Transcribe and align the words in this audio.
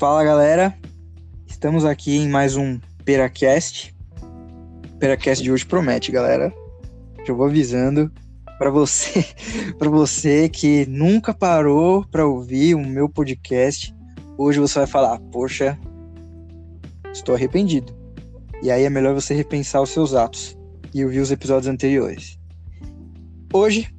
Fala 0.00 0.24
galera, 0.24 0.74
estamos 1.46 1.84
aqui 1.84 2.16
em 2.16 2.26
mais 2.26 2.56
um 2.56 2.80
Peracast. 3.04 3.94
Peracast 4.98 5.44
de 5.44 5.52
hoje 5.52 5.66
promete, 5.66 6.10
galera. 6.10 6.50
Já 7.26 7.34
vou 7.34 7.44
avisando 7.44 8.10
para 8.58 8.70
você, 8.70 9.22
para 9.78 9.90
você 9.90 10.48
que 10.48 10.86
nunca 10.86 11.34
parou 11.34 12.02
para 12.06 12.26
ouvir 12.26 12.74
o 12.74 12.80
meu 12.80 13.10
podcast. 13.10 13.94
Hoje 14.38 14.58
você 14.58 14.78
vai 14.78 14.88
falar: 14.88 15.20
"Poxa, 15.30 15.78
estou 17.12 17.34
arrependido". 17.34 17.94
E 18.62 18.70
aí 18.70 18.84
é 18.84 18.88
melhor 18.88 19.12
você 19.12 19.34
repensar 19.34 19.82
os 19.82 19.90
seus 19.90 20.14
atos 20.14 20.56
e 20.94 21.04
ouvir 21.04 21.20
os 21.20 21.30
episódios 21.30 21.66
anteriores. 21.66 22.38
Hoje 23.52 23.94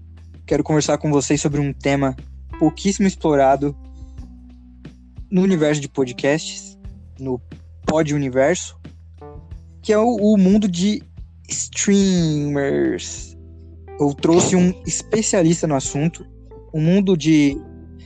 quero 0.47 0.63
conversar 0.63 0.97
com 0.97 1.11
vocês 1.11 1.39
sobre 1.39 1.61
um 1.61 1.71
tema 1.71 2.15
pouquíssimo 2.57 3.07
explorado 3.07 3.77
no 5.31 5.41
universo 5.41 5.81
de 5.81 5.87
podcasts, 5.87 6.77
no 7.19 7.41
Pod 7.85 8.13
Universo, 8.13 8.77
que 9.81 9.93
é 9.93 9.97
o, 9.97 10.15
o 10.15 10.37
mundo 10.37 10.67
de 10.67 11.01
streamers. 11.47 13.37
Eu 13.99 14.13
trouxe 14.13 14.55
um 14.55 14.73
especialista 14.85 15.65
no 15.65 15.75
assunto. 15.75 16.25
O 16.73 16.79
mundo 16.79 17.15
de 17.15 17.57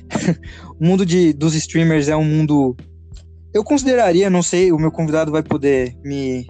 o 0.79 0.85
mundo 0.85 1.05
de, 1.05 1.33
dos 1.33 1.55
streamers 1.55 2.07
é 2.07 2.15
um 2.15 2.23
mundo 2.23 2.75
eu 3.53 3.63
consideraria, 3.63 4.29
não 4.29 4.43
sei, 4.43 4.73
o 4.73 4.77
meu 4.77 4.91
convidado 4.91 5.31
vai 5.31 5.41
poder 5.41 5.95
me 6.03 6.45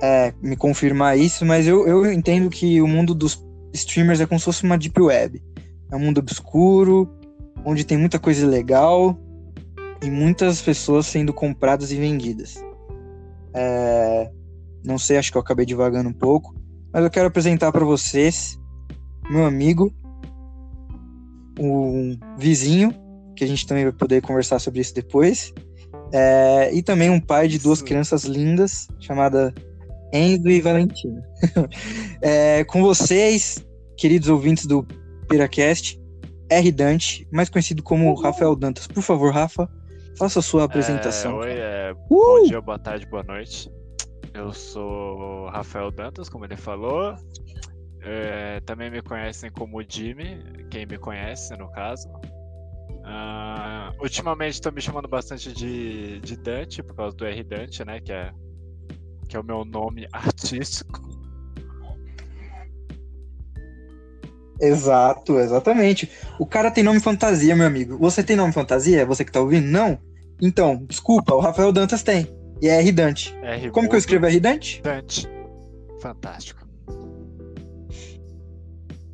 é, 0.00 0.32
me 0.40 0.56
confirmar 0.56 1.18
isso, 1.18 1.44
mas 1.44 1.66
eu, 1.66 1.86
eu 1.88 2.12
entendo 2.12 2.48
que 2.48 2.80
o 2.80 2.86
mundo 2.86 3.14
dos 3.14 3.44
streamers 3.72 4.20
é 4.20 4.26
como 4.26 4.38
se 4.38 4.44
fosse 4.44 4.62
uma 4.62 4.78
deep 4.78 5.00
web. 5.00 5.42
É 5.90 5.96
um 5.96 5.98
mundo 5.98 6.18
obscuro, 6.18 7.10
onde 7.64 7.84
tem 7.84 7.98
muita 7.98 8.18
coisa 8.18 8.46
legal, 8.46 9.18
e 10.02 10.10
muitas 10.10 10.60
pessoas 10.60 11.06
sendo 11.06 11.32
compradas 11.32 11.92
e 11.92 11.96
vendidas. 11.96 12.56
É... 13.54 14.30
Não 14.84 14.98
sei, 14.98 15.16
acho 15.16 15.32
que 15.32 15.38
eu 15.38 15.42
acabei 15.42 15.66
devagando 15.66 16.08
um 16.08 16.12
pouco, 16.12 16.54
mas 16.92 17.02
eu 17.02 17.10
quero 17.10 17.26
apresentar 17.26 17.72
para 17.72 17.84
vocês 17.84 18.58
meu 19.28 19.44
amigo, 19.44 19.92
um 21.58 22.16
vizinho, 22.38 22.94
que 23.34 23.42
a 23.42 23.46
gente 23.46 23.66
também 23.66 23.84
vai 23.84 23.92
poder 23.92 24.22
conversar 24.22 24.58
sobre 24.58 24.80
isso 24.80 24.94
depois, 24.94 25.52
é... 26.12 26.70
e 26.72 26.82
também 26.82 27.10
um 27.10 27.20
pai 27.20 27.48
de 27.48 27.58
duas 27.58 27.82
crianças 27.82 28.24
lindas, 28.24 28.86
chamada 29.00 29.52
Enzo 30.12 30.48
e 30.48 30.60
Valentina. 30.60 31.22
é... 32.22 32.62
Com 32.64 32.82
vocês, 32.82 33.64
queridos 33.96 34.28
ouvintes 34.28 34.66
do 34.66 34.86
Piracast, 35.28 36.00
R. 36.48 36.70
Dante, 36.70 37.26
mais 37.32 37.48
conhecido 37.48 37.82
como 37.82 38.14
Rafael 38.14 38.54
Dantas. 38.54 38.86
Por 38.86 39.02
favor, 39.02 39.32
Rafa, 39.32 39.68
Faça 40.18 40.38
a 40.38 40.42
sua 40.42 40.64
apresentação. 40.64 41.42
É, 41.42 41.46
oi, 41.46 41.52
é, 41.58 41.92
uh! 41.92 41.96
bom 42.08 42.42
dia, 42.44 42.60
boa 42.60 42.78
tarde, 42.78 43.06
boa 43.06 43.22
noite. 43.22 43.70
Eu 44.32 44.50
sou 44.52 45.48
Rafael 45.48 45.90
Dantas, 45.90 46.28
como 46.28 46.46
ele 46.46 46.56
falou. 46.56 47.14
É, 48.00 48.60
também 48.60 48.90
me 48.90 49.02
conhecem 49.02 49.50
como 49.50 49.82
Jimmy, 49.86 50.66
quem 50.70 50.86
me 50.86 50.96
conhece 50.96 51.54
no 51.56 51.70
caso. 51.70 52.08
Uh, 52.88 54.02
ultimamente 54.02 54.54
estão 54.54 54.72
me 54.72 54.80
chamando 54.80 55.06
bastante 55.06 55.52
de, 55.52 56.18
de 56.20 56.36
Dante, 56.36 56.82
por 56.82 56.96
causa 56.96 57.16
do 57.16 57.26
R 57.26 57.44
Dante, 57.44 57.84
né? 57.84 58.00
Que 58.00 58.12
é, 58.12 58.32
que 59.28 59.36
é 59.36 59.40
o 59.40 59.44
meu 59.44 59.64
nome 59.66 60.06
artístico. 60.12 61.00
Exato, 64.60 65.38
exatamente. 65.38 66.10
O 66.38 66.46
cara 66.46 66.70
tem 66.70 66.82
nome 66.82 67.00
fantasia, 67.00 67.54
meu 67.54 67.66
amigo. 67.66 67.98
Você 67.98 68.22
tem 68.22 68.36
nome 68.36 68.52
fantasia? 68.52 69.04
Você 69.04 69.24
que 69.24 69.32
tá 69.32 69.40
ouvindo? 69.40 69.66
Não? 69.66 69.98
Então, 70.40 70.84
desculpa, 70.88 71.34
o 71.34 71.40
Rafael 71.40 71.72
Dantas 71.72 72.02
tem. 72.02 72.26
E 72.60 72.68
é 72.68 72.78
R 72.78 72.92
Dante. 72.92 73.34
R 73.42 73.70
Como 73.70 73.88
que 73.88 73.94
eu 73.94 73.98
escrevo 73.98 74.26
R 74.26 74.40
Dante? 74.40 74.80
Dante. 74.82 75.28
Fantástico. 76.00 76.66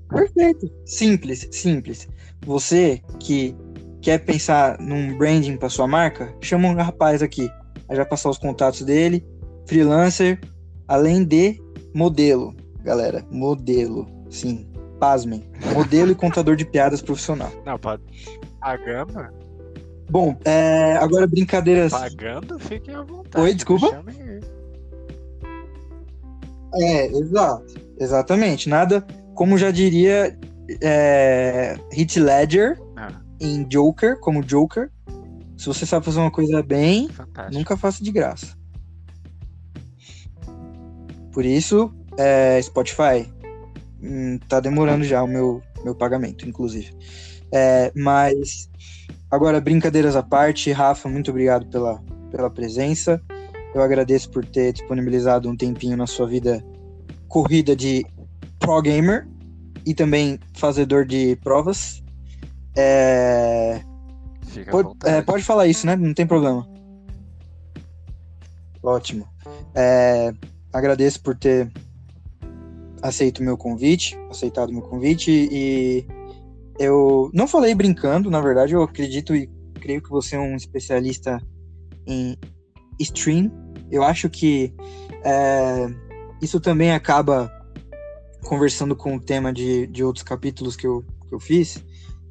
Perfeito. 0.08 0.70
Simples, 0.84 1.48
simples. 1.50 2.08
Você 2.44 3.00
que 3.18 3.56
quer 4.00 4.18
pensar 4.18 4.78
num 4.78 5.16
branding 5.16 5.56
para 5.56 5.68
sua 5.68 5.86
marca, 5.86 6.34
chama 6.40 6.68
um 6.68 6.74
rapaz 6.74 7.22
aqui. 7.22 7.50
Aí 7.88 7.96
já 7.96 8.04
passar 8.04 8.30
os 8.30 8.38
contatos 8.38 8.82
dele. 8.82 9.24
Freelancer, 9.66 10.40
além 10.86 11.24
de 11.24 11.60
modelo, 11.94 12.54
galera. 12.82 13.24
Modelo, 13.30 14.06
sim. 14.28 14.71
Pasmem. 15.02 15.42
Modelo 15.74 16.12
e 16.12 16.14
contador 16.14 16.54
de 16.54 16.64
piadas 16.64 17.02
profissional. 17.02 17.50
Não, 17.66 17.76
pode. 17.76 18.04
Gama 18.86 19.32
Bom, 20.08 20.36
é, 20.44 20.96
agora 20.98 21.26
brincadeiras. 21.26 21.90
Pagando, 21.90 22.56
fiquem 22.60 22.94
à 22.94 23.02
vontade. 23.02 23.44
Oi, 23.44 23.52
desculpa. 23.52 24.04
É, 26.76 27.06
exato. 27.06 27.74
Exatamente. 27.98 28.68
Nada, 28.68 29.04
como 29.34 29.58
já 29.58 29.72
diria 29.72 30.38
é, 30.80 31.76
Heath 31.92 32.14
Ledger 32.18 32.80
ah. 32.96 33.10
em 33.40 33.64
Joker, 33.64 34.20
como 34.20 34.44
Joker. 34.44 34.88
Se 35.56 35.66
você 35.66 35.84
sabe 35.84 36.06
fazer 36.06 36.20
uma 36.20 36.30
coisa 36.30 36.62
bem, 36.62 37.08
Fantástico. 37.08 37.58
nunca 37.58 37.76
faça 37.76 38.04
de 38.04 38.12
graça. 38.12 38.56
Por 41.32 41.44
isso, 41.44 41.92
é, 42.16 42.62
Spotify 42.62 43.28
tá 44.48 44.60
demorando 44.60 45.04
já 45.04 45.22
o 45.22 45.28
meu, 45.28 45.62
meu 45.84 45.94
pagamento, 45.94 46.48
inclusive. 46.48 46.94
É, 47.52 47.92
mas 47.94 48.70
Agora, 49.32 49.62
brincadeiras 49.62 50.14
à 50.14 50.22
parte, 50.22 50.70
Rafa, 50.70 51.08
muito 51.08 51.30
obrigado 51.30 51.66
pela, 51.68 52.02
pela 52.30 52.50
presença. 52.50 53.18
Eu 53.74 53.80
agradeço 53.80 54.30
por 54.30 54.44
ter 54.44 54.74
disponibilizado 54.74 55.48
um 55.48 55.56
tempinho 55.56 55.96
na 55.96 56.06
sua 56.06 56.26
vida 56.26 56.62
corrida 57.28 57.74
de 57.74 58.04
pro 58.58 58.82
gamer 58.82 59.26
e 59.86 59.94
também 59.94 60.38
fazedor 60.54 61.06
de 61.06 61.34
provas. 61.36 62.02
É... 62.76 63.80
Pode, 64.70 64.90
é, 65.06 65.22
pode 65.22 65.42
falar 65.42 65.66
isso, 65.66 65.86
né? 65.86 65.96
Não 65.96 66.12
tem 66.12 66.26
problema. 66.26 66.68
Ótimo. 68.82 69.26
É, 69.74 70.30
agradeço 70.70 71.22
por 71.22 71.34
ter 71.34 71.72
aceito 73.02 73.40
o 73.40 73.42
meu 73.42 73.56
convite, 73.56 74.16
aceitado 74.30 74.70
o 74.70 74.72
meu 74.72 74.82
convite 74.82 75.30
e 75.30 76.06
eu 76.78 77.30
não 77.34 77.46
falei 77.46 77.74
brincando, 77.74 78.30
na 78.30 78.40
verdade, 78.40 78.72
eu 78.72 78.82
acredito 78.82 79.34
e 79.34 79.50
creio 79.74 80.00
que 80.00 80.08
você 80.08 80.36
é 80.36 80.38
um 80.38 80.56
especialista 80.56 81.40
em 82.06 82.36
stream. 82.98 83.50
Eu 83.90 84.02
acho 84.02 84.30
que 84.30 84.72
é, 85.24 85.86
isso 86.40 86.60
também 86.60 86.92
acaba 86.92 87.50
conversando 88.44 88.96
com 88.96 89.16
o 89.16 89.20
tema 89.20 89.52
de, 89.52 89.86
de 89.86 90.02
outros 90.02 90.24
capítulos 90.24 90.76
que 90.76 90.86
eu, 90.86 91.04
que 91.28 91.34
eu 91.34 91.40
fiz, 91.40 91.84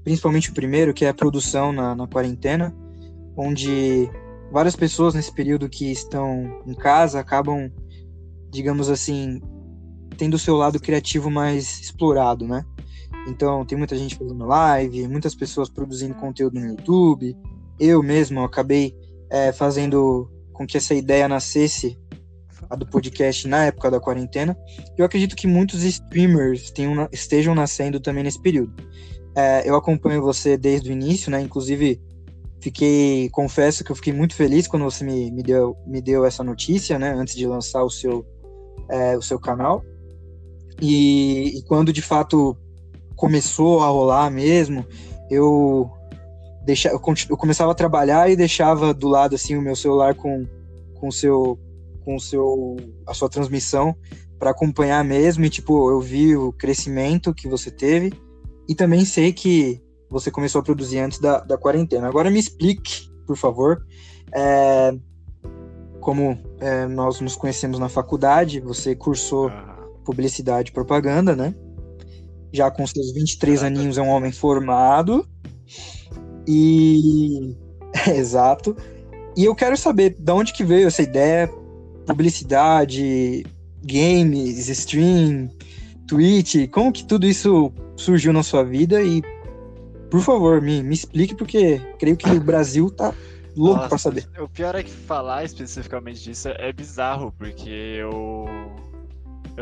principalmente 0.03 0.49
o 0.49 0.53
primeiro, 0.53 0.93
que 0.93 1.05
é 1.05 1.09
a 1.09 1.13
produção 1.13 1.71
na, 1.71 1.95
na 1.95 2.07
quarentena, 2.07 2.75
onde 3.37 4.09
várias 4.51 4.75
pessoas 4.75 5.13
nesse 5.13 5.33
período 5.33 5.69
que 5.69 5.91
estão 5.91 6.61
em 6.65 6.73
casa 6.73 7.19
acabam, 7.19 7.71
digamos 8.49 8.89
assim, 8.89 9.41
tendo 10.21 10.35
o 10.35 10.39
seu 10.39 10.55
lado 10.55 10.79
criativo 10.79 11.31
mais 11.31 11.81
explorado, 11.81 12.47
né? 12.47 12.63
Então, 13.27 13.65
tem 13.65 13.75
muita 13.75 13.97
gente 13.97 14.15
fazendo 14.15 14.45
live, 14.45 15.07
muitas 15.07 15.33
pessoas 15.33 15.67
produzindo 15.67 16.13
conteúdo 16.13 16.59
no 16.59 16.67
YouTube. 16.67 17.35
Eu 17.79 18.03
mesmo 18.03 18.43
acabei 18.43 18.95
é, 19.31 19.51
fazendo 19.51 20.29
com 20.53 20.67
que 20.67 20.77
essa 20.77 20.93
ideia 20.93 21.27
nascesse, 21.27 21.97
a 22.69 22.75
do 22.75 22.85
podcast, 22.85 23.47
na 23.47 23.65
época 23.65 23.89
da 23.89 23.99
quarentena. 23.99 24.55
Eu 24.95 25.03
acredito 25.03 25.35
que 25.35 25.47
muitos 25.47 25.81
streamers 25.81 26.69
tenham, 26.69 27.09
estejam 27.11 27.55
nascendo 27.55 27.99
também 27.99 28.23
nesse 28.23 28.39
período. 28.39 28.71
É, 29.35 29.67
eu 29.67 29.75
acompanho 29.75 30.21
você 30.21 30.55
desde 30.55 30.91
o 30.91 30.93
início, 30.93 31.31
né? 31.31 31.41
Inclusive, 31.41 31.99
fiquei, 32.61 33.27
confesso 33.31 33.83
que 33.83 33.91
eu 33.91 33.95
fiquei 33.95 34.13
muito 34.13 34.35
feliz 34.35 34.67
quando 34.67 34.83
você 34.83 35.03
me, 35.03 35.31
me, 35.31 35.41
deu, 35.41 35.75
me 35.87 35.99
deu 35.99 36.25
essa 36.25 36.43
notícia, 36.43 36.99
né? 36.99 37.11
Antes 37.11 37.33
de 37.33 37.47
lançar 37.47 37.83
o 37.83 37.89
seu, 37.89 38.23
é, 38.87 39.17
o 39.17 39.21
seu 39.23 39.39
canal. 39.39 39.83
E, 40.81 41.59
e 41.59 41.61
quando 41.63 41.93
de 41.93 42.01
fato 42.01 42.57
começou 43.15 43.81
a 43.81 43.87
rolar 43.87 44.31
mesmo, 44.31 44.85
eu 45.29 45.89
deixava, 46.65 46.95
eu 47.29 47.37
começava 47.37 47.71
a 47.71 47.75
trabalhar 47.75 48.29
e 48.29 48.35
deixava 48.35 48.93
do 48.93 49.07
lado 49.07 49.35
assim 49.35 49.55
o 49.55 49.61
meu 49.61 49.75
celular 49.75 50.15
com 50.15 50.45
com 50.99 51.11
seu 51.11 51.59
com 52.03 52.17
seu 52.17 52.77
a 53.07 53.13
sua 53.13 53.29
transmissão 53.29 53.95
para 54.39 54.49
acompanhar 54.49 55.03
mesmo. 55.03 55.45
E 55.45 55.49
tipo 55.49 55.91
eu 55.91 56.01
vi 56.01 56.35
o 56.35 56.51
crescimento 56.51 57.33
que 57.33 57.47
você 57.47 57.69
teve. 57.69 58.11
E 58.67 58.73
também 58.73 59.05
sei 59.05 59.31
que 59.31 59.81
você 60.09 60.31
começou 60.31 60.59
a 60.59 60.63
produzir 60.63 60.99
antes 60.99 61.19
da, 61.19 61.39
da 61.39 61.57
quarentena. 61.57 62.07
Agora 62.07 62.29
me 62.29 62.39
explique, 62.39 63.09
por 63.25 63.37
favor, 63.37 63.85
é, 64.33 64.93
como 65.99 66.37
é, 66.59 66.85
nós 66.87 67.21
nos 67.21 67.35
conhecemos 67.35 67.79
na 67.79 67.87
faculdade, 67.87 68.59
você 68.59 68.95
cursou 68.95 69.49
publicidade 70.03 70.69
e 70.69 70.73
propaganda, 70.73 71.35
né? 71.35 71.53
já 72.53 72.69
com 72.69 72.85
seus 72.85 73.11
23 73.13 73.59
Caraca. 73.59 73.75
aninhos 73.75 73.97
é 73.97 74.01
um 74.01 74.09
homem 74.09 74.31
formado. 74.31 75.27
E 76.47 77.55
Exato. 78.13 78.75
E 79.35 79.45
eu 79.45 79.55
quero 79.55 79.77
saber 79.77 80.15
de 80.19 80.31
onde 80.31 80.53
que 80.53 80.63
veio 80.63 80.87
essa 80.87 81.01
ideia, 81.01 81.49
publicidade, 82.05 83.45
games, 83.83 84.67
stream, 84.67 85.49
Twitch, 86.07 86.69
como 86.69 86.91
que 86.91 87.05
tudo 87.05 87.25
isso 87.25 87.71
surgiu 87.95 88.33
na 88.33 88.43
sua 88.43 88.63
vida 88.63 89.01
e 89.01 89.21
por 90.09 90.19
favor, 90.19 90.61
me, 90.61 90.83
me 90.83 90.93
explique, 90.93 91.33
porque 91.33 91.79
creio 91.97 92.17
que 92.17 92.29
o 92.29 92.39
Brasil 92.43 92.91
tá 92.91 93.13
louco 93.55 93.77
Nossa, 93.77 93.89
pra 93.89 93.97
saber. 93.97 94.27
O 94.37 94.49
pior 94.49 94.75
é 94.75 94.83
que 94.83 94.91
falar 94.91 95.45
especificamente 95.45 96.21
disso 96.21 96.49
é 96.49 96.73
bizarro, 96.73 97.33
porque 97.37 97.69
eu. 97.69 98.45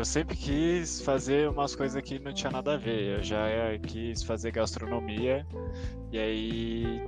Eu 0.00 0.04
sempre 0.06 0.34
quis 0.34 1.02
fazer 1.02 1.46
umas 1.50 1.76
coisas 1.76 2.00
que 2.00 2.18
não 2.18 2.32
tinha 2.32 2.50
nada 2.50 2.72
a 2.72 2.76
ver. 2.78 3.18
Eu 3.18 3.22
já 3.22 3.38
quis 3.86 4.22
fazer 4.22 4.50
gastronomia, 4.50 5.46
e 6.10 6.18
aí 6.18 7.06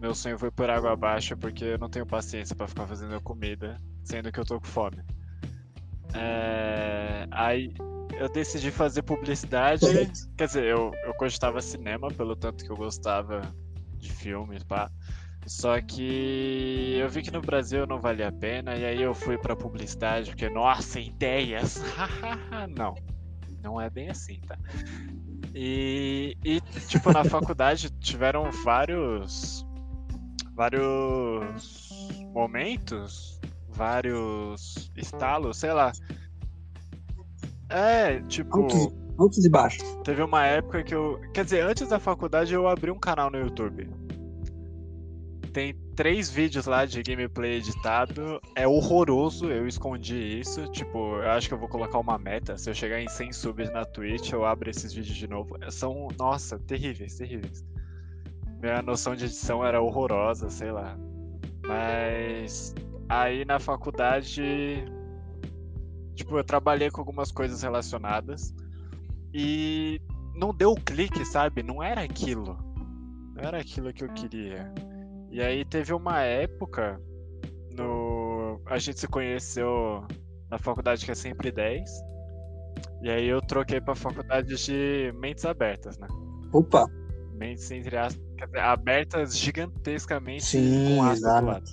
meu 0.00 0.12
sonho 0.12 0.36
foi 0.36 0.50
por 0.50 0.68
água 0.68 0.92
abaixo, 0.92 1.36
porque 1.36 1.62
eu 1.62 1.78
não 1.78 1.88
tenho 1.88 2.04
paciência 2.04 2.56
para 2.56 2.66
ficar 2.66 2.84
fazendo 2.84 3.20
comida, 3.20 3.80
sendo 4.02 4.32
que 4.32 4.40
eu 4.40 4.44
tô 4.44 4.58
com 4.58 4.66
fome. 4.66 5.04
É... 6.14 7.28
Aí 7.30 7.72
eu 8.18 8.28
decidi 8.28 8.72
fazer 8.72 9.02
publicidade. 9.02 9.86
Quer 10.36 10.46
dizer, 10.48 10.64
eu, 10.64 10.90
eu 11.04 11.14
cogitava 11.14 11.62
cinema, 11.62 12.08
pelo 12.08 12.34
tanto 12.34 12.64
que 12.64 12.72
eu 12.72 12.76
gostava 12.76 13.40
de 13.98 14.10
filmes, 14.10 14.64
pá. 14.64 14.90
Só 15.46 15.80
que 15.80 16.96
eu 16.98 17.08
vi 17.08 17.22
que 17.22 17.30
no 17.30 17.40
Brasil 17.40 17.86
não 17.86 18.00
valia 18.00 18.28
a 18.28 18.32
pena, 18.32 18.74
e 18.76 18.84
aí 18.84 19.00
eu 19.00 19.14
fui 19.14 19.38
pra 19.38 19.54
publicidade, 19.54 20.30
porque, 20.30 20.48
nossa, 20.48 20.98
ideias! 20.98 21.80
não, 22.76 22.94
não 23.62 23.80
é 23.80 23.88
bem 23.88 24.10
assim, 24.10 24.40
tá? 24.46 24.58
E, 25.54 26.36
e 26.44 26.60
tipo, 26.88 27.12
na 27.12 27.24
faculdade 27.24 27.90
tiveram 28.00 28.50
vários. 28.64 29.64
vários 30.54 31.88
momentos, 32.34 33.40
vários 33.68 34.90
estalos, 34.96 35.58
sei 35.58 35.72
lá, 35.72 35.92
é, 37.68 38.20
tipo. 38.22 38.62
Altos, 38.62 38.94
altos 39.18 39.44
e 39.44 39.48
baixos. 39.48 39.82
Teve 40.04 40.22
uma 40.22 40.44
época 40.44 40.82
que 40.82 40.94
eu. 40.94 41.20
Quer 41.34 41.44
dizer, 41.44 41.60
antes 41.62 41.88
da 41.88 41.98
faculdade 41.98 42.54
eu 42.54 42.68
abri 42.68 42.90
um 42.90 42.98
canal 42.98 43.30
no 43.30 43.38
YouTube. 43.38 43.88
Tem 45.56 45.72
três 45.94 46.28
vídeos 46.28 46.66
lá 46.66 46.84
de 46.84 47.02
gameplay 47.02 47.54
editado. 47.54 48.38
É 48.54 48.68
horroroso, 48.68 49.46
eu 49.46 49.66
escondi 49.66 50.38
isso. 50.38 50.68
Tipo, 50.68 51.16
eu 51.16 51.30
acho 51.30 51.48
que 51.48 51.54
eu 51.54 51.58
vou 51.58 51.66
colocar 51.66 51.98
uma 51.98 52.18
meta. 52.18 52.58
Se 52.58 52.68
eu 52.68 52.74
chegar 52.74 53.00
em 53.00 53.08
100 53.08 53.32
subs 53.32 53.72
na 53.72 53.82
Twitch, 53.86 54.32
eu 54.32 54.44
abro 54.44 54.68
esses 54.68 54.92
vídeos 54.92 55.16
de 55.16 55.26
novo. 55.26 55.56
São, 55.70 56.08
nossa, 56.18 56.58
terríveis, 56.58 57.16
terríveis. 57.16 57.64
Minha 58.60 58.82
noção 58.82 59.16
de 59.16 59.24
edição 59.24 59.64
era 59.64 59.80
horrorosa, 59.80 60.50
sei 60.50 60.70
lá. 60.70 60.94
Mas 61.66 62.74
aí 63.08 63.46
na 63.46 63.58
faculdade 63.58 64.84
Tipo, 66.14 66.36
eu 66.36 66.44
trabalhei 66.44 66.90
com 66.90 67.00
algumas 67.00 67.32
coisas 67.32 67.62
relacionadas 67.62 68.54
e 69.32 70.02
não 70.34 70.52
deu 70.54 70.72
o 70.72 70.78
clique, 70.78 71.24
sabe? 71.24 71.62
Não 71.62 71.82
era 71.82 72.02
aquilo. 72.02 72.58
Não 73.34 73.42
era 73.42 73.58
aquilo 73.58 73.90
que 73.90 74.04
eu 74.04 74.12
queria. 74.12 74.70
E 75.36 75.40
aí 75.42 75.66
teve 75.66 75.92
uma 75.92 76.22
época 76.22 76.98
no 77.76 78.58
a 78.64 78.78
gente 78.78 78.98
se 78.98 79.06
conheceu 79.06 80.02
na 80.50 80.58
faculdade 80.58 81.04
que 81.04 81.10
é 81.10 81.14
sempre 81.14 81.52
10. 81.52 81.90
E 83.02 83.10
aí 83.10 83.26
eu 83.26 83.42
troquei 83.42 83.78
para 83.78 83.94
faculdade 83.94 84.56
de 84.56 85.12
mentes 85.14 85.44
abertas, 85.44 85.98
né? 85.98 86.08
Opa. 86.54 86.86
Mentes 87.34 87.70
entre 87.70 87.98
aspas, 87.98 88.24
abertas 88.54 89.36
gigantescamente 89.36 90.42
Sim, 90.42 90.96
com 90.96 91.12
exato. 91.12 91.40
do 91.42 91.46
lado. 91.52 91.70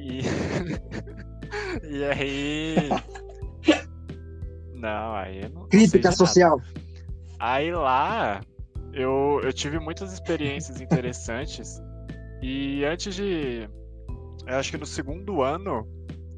E 0.00 0.22
E 1.88 2.04
aí. 2.04 2.76
Não, 4.74 5.14
aí 5.14 5.48
não. 5.54 5.68
Crítica 5.68 6.10
social. 6.10 6.60
Aí 7.38 7.70
lá, 7.70 8.40
eu, 8.92 9.40
eu 9.44 9.52
tive 9.52 9.78
muitas 9.78 10.12
experiências 10.12 10.80
interessantes. 10.80 11.80
E 12.42 12.84
antes 12.84 13.14
de. 13.14 13.68
Acho 14.46 14.72
que 14.72 14.78
no 14.78 14.84
segundo 14.84 15.42
ano, 15.42 15.86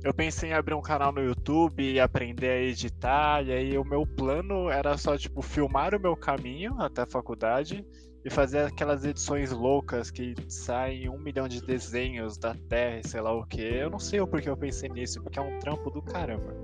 eu 0.04 0.12
pensei 0.12 0.50
em 0.50 0.52
abrir 0.52 0.74
um 0.74 0.82
canal 0.82 1.10
no 1.10 1.22
YouTube 1.22 1.82
e 1.82 1.98
aprender 1.98 2.50
a 2.50 2.60
editar. 2.60 3.42
E 3.42 3.50
aí 3.50 3.78
o 3.78 3.84
meu 3.84 4.06
plano 4.06 4.68
era 4.68 4.98
só, 4.98 5.16
tipo, 5.16 5.40
filmar 5.40 5.94
o 5.94 6.00
meu 6.00 6.14
caminho 6.14 6.78
até 6.78 7.02
a 7.02 7.06
faculdade 7.06 7.82
e 8.22 8.30
fazer 8.30 8.60
aquelas 8.60 9.04
edições 9.04 9.50
loucas 9.50 10.10
que 10.10 10.34
saem 10.48 11.08
um 11.08 11.18
milhão 11.18 11.48
de 11.48 11.60
desenhos 11.60 12.36
da 12.36 12.54
Terra 12.68 13.00
e 13.00 13.08
sei 13.08 13.22
lá 13.22 13.32
o 13.32 13.46
que. 13.46 13.62
Eu 13.62 13.88
não 13.88 13.98
sei 13.98 14.20
o 14.20 14.26
porquê 14.26 14.50
eu 14.50 14.56
pensei 14.56 14.90
nisso, 14.90 15.22
porque 15.22 15.38
é 15.38 15.42
um 15.42 15.58
trampo 15.58 15.90
do 15.90 16.02
caramba. 16.02 16.54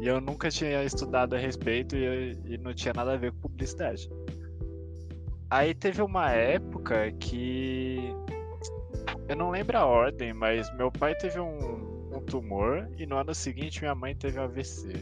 E 0.00 0.06
eu 0.06 0.20
nunca 0.20 0.50
tinha 0.50 0.82
estudado 0.82 1.34
a 1.34 1.38
respeito 1.38 1.96
e, 1.96 2.36
e 2.44 2.58
não 2.58 2.74
tinha 2.74 2.92
nada 2.92 3.12
a 3.12 3.16
ver 3.16 3.32
com 3.32 3.38
publicidade. 3.38 4.08
Aí 5.50 5.74
teve 5.74 6.02
uma 6.02 6.30
época 6.30 7.12
que. 7.12 8.14
Eu 9.28 9.36
não 9.36 9.50
lembro 9.50 9.78
a 9.78 9.86
ordem, 9.86 10.32
mas 10.32 10.72
meu 10.76 10.90
pai 10.90 11.14
teve 11.14 11.40
um, 11.40 12.10
um 12.14 12.20
tumor 12.20 12.88
e 12.98 13.06
no 13.06 13.16
ano 13.16 13.34
seguinte 13.34 13.80
minha 13.80 13.94
mãe 13.94 14.14
teve 14.14 14.38
AVC. 14.38 14.92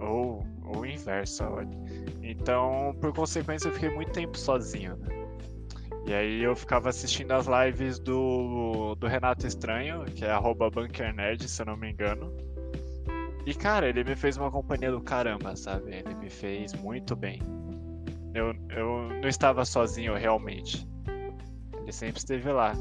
Ou, 0.00 0.44
ou 0.64 0.80
o 0.80 0.86
inverso, 0.86 1.44
a 1.44 1.50
ordem. 1.50 1.78
Então, 2.22 2.96
por 3.00 3.12
consequência, 3.12 3.68
eu 3.68 3.72
fiquei 3.72 3.90
muito 3.90 4.12
tempo 4.12 4.36
sozinho, 4.36 4.96
né? 4.96 5.20
E 6.06 6.14
aí 6.14 6.42
eu 6.42 6.56
ficava 6.56 6.88
assistindo 6.88 7.32
as 7.32 7.46
lives 7.46 7.98
do, 7.98 8.94
do 8.94 9.06
Renato 9.06 9.46
Estranho, 9.46 10.04
que 10.06 10.24
é 10.24 10.30
arroba 10.30 10.70
BunkerNerd, 10.70 11.46
se 11.46 11.60
eu 11.60 11.66
não 11.66 11.76
me 11.76 11.90
engano. 11.90 12.34
E 13.46 13.54
cara, 13.54 13.88
ele 13.88 14.02
me 14.02 14.16
fez 14.16 14.36
uma 14.36 14.50
companhia 14.50 14.90
do 14.90 15.00
caramba, 15.00 15.54
sabe? 15.56 15.94
Ele 15.94 16.14
me 16.14 16.30
fez 16.30 16.72
muito 16.74 17.14
bem. 17.14 17.40
Eu, 18.34 18.54
eu 18.70 19.08
não 19.20 19.28
estava 19.28 19.64
sozinho 19.64 20.14
realmente. 20.14 20.86
Ele 21.82 21.92
sempre 21.92 22.18
esteve 22.18 22.50
lá. 22.52 22.74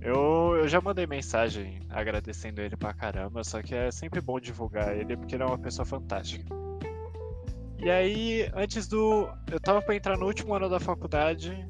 Eu, 0.00 0.56
eu 0.56 0.68
já 0.68 0.80
mandei 0.80 1.06
mensagem 1.06 1.80
agradecendo 1.88 2.60
ele 2.60 2.76
pra 2.76 2.92
caramba, 2.92 3.42
só 3.42 3.62
que 3.62 3.74
é 3.74 3.90
sempre 3.90 4.20
bom 4.20 4.38
divulgar 4.38 4.96
ele 4.96 5.16
porque 5.16 5.34
ele 5.34 5.42
é 5.42 5.46
uma 5.46 5.58
pessoa 5.58 5.86
fantástica. 5.86 6.44
E 7.78 7.90
aí, 7.90 8.50
antes 8.54 8.88
do. 8.88 9.28
Eu 9.50 9.60
tava 9.60 9.82
pra 9.82 9.94
entrar 9.94 10.16
no 10.16 10.26
último 10.26 10.54
ano 10.54 10.68
da 10.68 10.80
faculdade. 10.80 11.68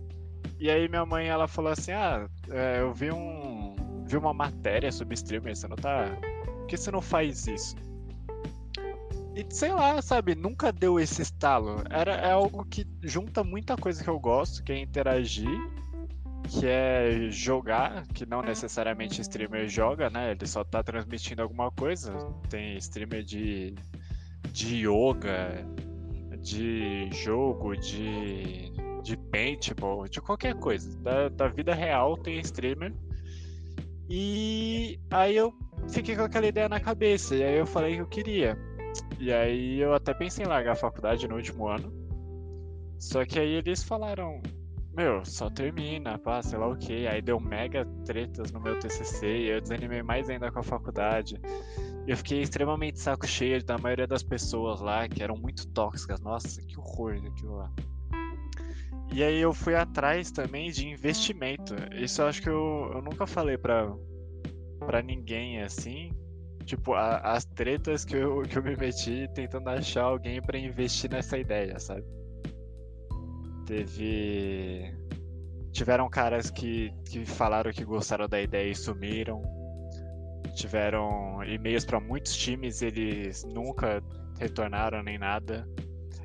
E 0.61 0.71
aí 0.71 0.89
minha 0.89 1.05
mãe 1.05 1.27
ela 1.27 1.49
falou 1.49 1.73
assim: 1.73 1.93
Ah, 1.93 2.29
é, 2.51 2.81
eu 2.81 2.93
vi 2.93 3.11
um. 3.11 3.75
Vi 4.07 4.17
uma 4.17 4.33
matéria 4.33 4.93
sobre 4.93 5.15
streamer, 5.15 5.57
você 5.57 5.67
não 5.67 5.77
tá. 5.77 6.07
Por 6.45 6.67
que 6.67 6.77
você 6.77 6.91
não 6.91 7.01
faz 7.01 7.47
isso? 7.47 7.75
E 9.35 9.45
sei 9.53 9.73
lá, 9.73 10.01
sabe, 10.01 10.37
nunca 10.37 10.73
deu 10.73 11.01
esse 11.01 11.21
estalo. 11.21 11.83
Era, 11.91 12.13
é 12.13 12.31
algo 12.31 12.65
que 12.65 12.87
junta 13.03 13.43
muita 13.43 13.77
coisa 13.77 14.03
que 14.03 14.09
eu 14.09 14.19
gosto, 14.19 14.63
que 14.63 14.71
é 14.71 14.79
interagir, 14.79 15.59
que 16.49 16.65
é 16.67 17.29
jogar, 17.31 18.07
que 18.09 18.25
não 18.25 18.43
necessariamente 18.43 19.21
streamer 19.21 19.69
joga, 19.69 20.09
né? 20.09 20.31
Ele 20.31 20.47
só 20.47 20.63
tá 20.63 20.85
transmitindo 20.85 21.43
alguma 21.43 21.71
coisa. 21.73 22.13
Tem 22.49 22.77
streamer 22.77 23.25
de, 23.25 23.75
de 24.53 24.87
yoga, 24.87 25.67
de 26.39 27.11
jogo, 27.11 27.77
de, 27.77 28.71
de 29.03 29.17
paintball, 29.17 30.07
de 30.07 30.21
qualquer 30.21 30.55
coisa. 30.55 30.97
Da, 30.99 31.29
da 31.29 31.49
vida 31.49 31.75
real 31.75 32.17
tem 32.17 32.39
streamer. 32.39 32.95
E 34.09 35.01
aí 35.11 35.35
eu 35.35 35.53
fiquei 35.89 36.15
com 36.15 36.23
aquela 36.23 36.47
ideia 36.47 36.69
na 36.69 36.79
cabeça. 36.79 37.35
E 37.35 37.43
aí 37.43 37.59
eu 37.59 37.67
falei 37.67 37.97
que 37.97 38.03
eu 38.03 38.07
queria. 38.07 38.74
E 39.19 39.33
aí 39.33 39.81
eu 39.81 39.95
até 39.95 40.13
pensei 40.13 40.45
em 40.45 40.49
largar 40.49 40.73
a 40.73 40.77
faculdade 40.77 41.27
no 41.29 41.37
último 41.37 41.69
ano. 41.69 41.93
Só 42.99 43.25
que 43.25 43.39
aí 43.39 43.55
eles 43.55 43.83
falaram, 43.83 44.41
meu, 44.97 45.25
só 45.25 45.51
termina, 45.51 46.19
pá, 46.19 46.43
sei 46.43 46.59
lá 46.59 46.69
o 46.69 46.77
que. 46.77 47.07
Aí 47.07 47.21
deu 47.21 47.41
mega 47.41 47.85
tretas 48.05 48.53
no 48.53 48.61
meu 48.61 48.79
TCC 48.79 49.27
e 49.27 49.49
eu 49.51 49.61
desanimei 49.61 50.03
mais 50.03 50.31
ainda 50.31 50.51
com 50.51 50.61
a 50.61 50.63
faculdade. 50.63 51.41
Eu 52.07 52.17
fiquei 52.17 52.41
extremamente 52.41 53.01
saco 53.01 53.27
cheio 53.27 53.65
da 53.65 53.79
maioria 53.79 54.07
das 54.07 54.23
pessoas 54.23 54.81
lá, 54.81 55.09
que 55.09 55.23
eram 55.23 55.37
muito 55.37 55.67
tóxicas. 55.69 56.21
Nossa, 56.21 56.61
que 56.63 56.79
horror 56.79 57.21
daquilo 57.21 57.57
lá. 57.57 57.73
E 59.13 59.23
aí 59.23 59.41
eu 59.41 59.53
fui 59.53 59.75
atrás 59.75 60.31
também 60.31 60.71
de 60.71 60.89
investimento. 60.89 61.75
Isso 61.95 62.21
eu 62.21 62.27
acho 62.27 62.43
que 62.43 62.49
eu, 62.49 62.91
eu 62.95 63.03
nunca 63.03 63.27
falei 63.27 63.57
pra, 63.57 63.93
pra 64.81 65.03
ninguém 65.03 65.63
assim. 65.63 66.11
Tipo, 66.65 66.95
a, 66.95 67.19
as 67.19 67.45
tretas 67.45 68.05
que 68.05 68.17
eu, 68.17 68.43
que 68.43 68.57
eu 68.57 68.63
me 68.63 68.77
meti 68.77 69.29
tentando 69.35 69.69
achar 69.69 70.05
alguém 70.05 70.41
para 70.41 70.59
investir 70.59 71.11
nessa 71.11 71.39
ideia, 71.39 71.79
sabe? 71.79 72.05
Teve. 73.67 74.95
Tiveram 75.73 76.09
caras 76.09 76.51
que, 76.51 76.93
que 77.11 77.27
falaram 77.27 77.73
que 77.73 77.85
gostaram 77.85 78.29
da 78.29 78.41
ideia 78.41 78.71
e 78.71 78.77
sumiram 78.77 79.43
tiveram 80.55 81.43
e-mails 81.45 81.85
para 81.85 81.99
muitos 81.99 82.37
times, 82.37 82.81
eles 82.81 83.43
nunca 83.45 84.01
retornaram 84.39 85.03
nem 85.03 85.19
nada. 85.19 85.69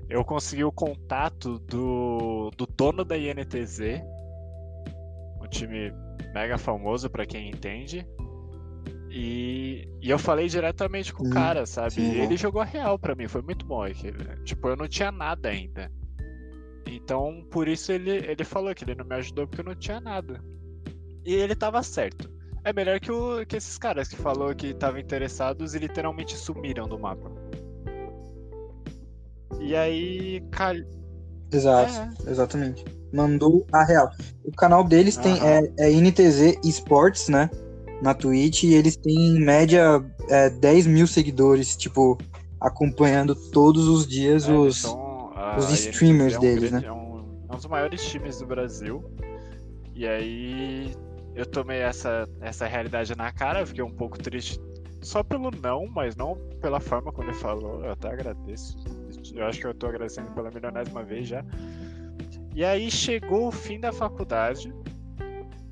Eu 0.08 0.24
consegui 0.24 0.64
o 0.64 0.72
contato 0.72 1.58
do, 1.58 2.52
do 2.56 2.68
dono 2.68 3.04
da 3.04 3.18
INTZ, 3.18 3.80
time 5.50 5.92
mega 6.34 6.58
famoso 6.58 7.10
para 7.10 7.26
quem 7.26 7.50
entende. 7.50 8.08
E, 9.12 9.88
e, 10.02 10.10
eu 10.10 10.20
falei 10.20 10.48
diretamente 10.48 11.12
com 11.12 11.24
o 11.24 11.30
cara, 11.32 11.66
sabe? 11.66 11.94
Sim, 11.94 12.22
ele 12.22 12.38
jogou 12.38 12.62
real 12.62 13.00
para 13.00 13.16
mim, 13.16 13.28
foi 13.28 13.42
muito 13.42 13.66
bom 13.66 13.82
aquilo. 13.82 14.18
Tipo, 14.44 14.70
eu 14.70 14.76
não 14.76 14.88
tinha 14.88 15.12
nada 15.12 15.50
ainda. 15.50 15.92
Então, 16.86 17.44
por 17.50 17.68
isso 17.68 17.92
ele, 17.92 18.12
ele 18.12 18.44
falou 18.44 18.74
que 18.74 18.84
ele 18.84 18.96
não 18.96 19.06
me 19.06 19.16
ajudou 19.16 19.48
porque 19.48 19.62
eu 19.62 19.66
não 19.66 19.76
tinha 19.76 20.00
nada. 20.00 20.40
E 21.26 21.34
ele 21.34 21.56
tava 21.56 21.82
certo. 21.82 22.30
É 22.64 22.72
melhor 22.72 23.00
que, 23.00 23.12
o, 23.12 23.46
que 23.46 23.58
esses 23.58 23.78
caras 23.78 24.10
que 24.10 24.16
falou 24.16 24.54
que 24.54 24.68
estavam 24.68 25.00
interessados 25.00 25.74
e 25.74 25.80
literalmente 25.80 26.38
sumiram 26.38 26.88
do 26.88 27.00
mapa. 27.00 27.32
E 29.60 29.76
aí, 29.76 30.42
cal... 30.52 30.76
Exato, 31.52 31.92
é. 32.28 32.32
exatamente. 32.32 32.86
Mandou 33.12 33.66
a 33.72 33.84
real. 33.84 34.10
O 34.44 34.52
canal 34.52 34.84
deles 34.84 35.18
tem 35.18 35.34
é, 35.44 35.72
é 35.80 35.90
NTZ 35.90 36.60
Esports, 36.64 37.28
né? 37.28 37.50
Na 38.02 38.14
Twitch, 38.14 38.64
e 38.64 38.74
eles 38.74 38.96
têm 38.96 39.36
em 39.36 39.40
média 39.40 40.04
é, 40.30 40.50
10 40.50 40.88
mil 40.88 41.06
seguidores, 41.06 41.76
tipo, 41.76 42.18
acompanhando 42.60 43.36
todos 43.36 43.88
os 43.88 44.08
dias 44.08 44.48
é, 44.48 44.54
os, 44.54 44.78
são, 44.78 45.32
os 45.58 45.70
streamers 45.72 46.36
é 46.36 46.40
deles, 46.40 46.70
grande, 46.70 46.86
né? 46.86 46.90
É 46.90 46.94
um, 46.94 47.26
é 47.50 47.54
um 47.54 47.58
dos 47.58 47.66
maiores 47.66 48.02
times 48.06 48.40
do 48.40 48.46
Brasil. 48.46 49.04
E 49.94 50.08
aí 50.08 50.94
eu 51.36 51.46
tomei 51.46 51.80
essa, 51.80 52.28
essa 52.42 52.68
realidade 52.68 53.16
na 53.16 53.32
cara, 53.32 53.66
fiquei 53.66 53.84
um 53.84 53.92
pouco 53.92 54.18
triste 54.18 54.60
só 55.02 55.24
pelo 55.24 55.52
não, 55.52 55.88
mas 55.88 56.16
não 56.16 56.36
pela 56.62 56.80
forma 56.80 57.12
como 57.12 57.30
ele 57.30 57.38
falou. 57.38 57.84
Eu 57.84 57.92
até 57.92 58.10
agradeço. 58.10 58.78
Eu 59.34 59.46
acho 59.46 59.60
que 59.60 59.68
eu 59.68 59.74
tô 59.74 59.88
agradecendo 59.88 60.32
pela 60.32 60.52
milionésima 60.52 61.04
vez 61.04 61.28
já. 61.28 61.44
E 62.56 62.64
aí 62.64 62.92
chegou 62.92 63.48
o 63.48 63.52
fim 63.52 63.80
da 63.80 63.92
faculdade 63.92 64.74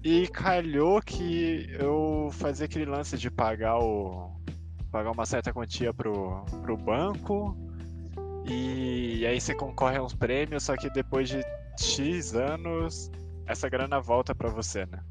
e 0.03 0.27
calhou 0.27 1.01
que 1.01 1.67
eu 1.79 2.29
fazia 2.33 2.65
aquele 2.65 2.85
lance 2.85 3.17
de 3.17 3.29
pagar 3.29 3.77
o 3.79 4.35
pagar 4.91 5.11
uma 5.11 5.25
certa 5.25 5.51
quantia 5.51 5.93
pro, 5.93 6.45
pro 6.61 6.77
banco 6.77 7.57
e, 8.45 9.17
e 9.19 9.25
aí 9.25 9.39
você 9.39 9.53
concorre 9.53 9.97
a 9.97 10.03
uns 10.03 10.13
prêmios, 10.13 10.63
só 10.63 10.75
que 10.77 10.89
depois 10.89 11.27
de 11.27 11.41
X 11.77 12.33
anos 12.33 13.11
essa 13.45 13.67
grana 13.69 13.99
volta 13.99 14.33
para 14.33 14.49
você, 14.49 14.85
né? 14.85 15.01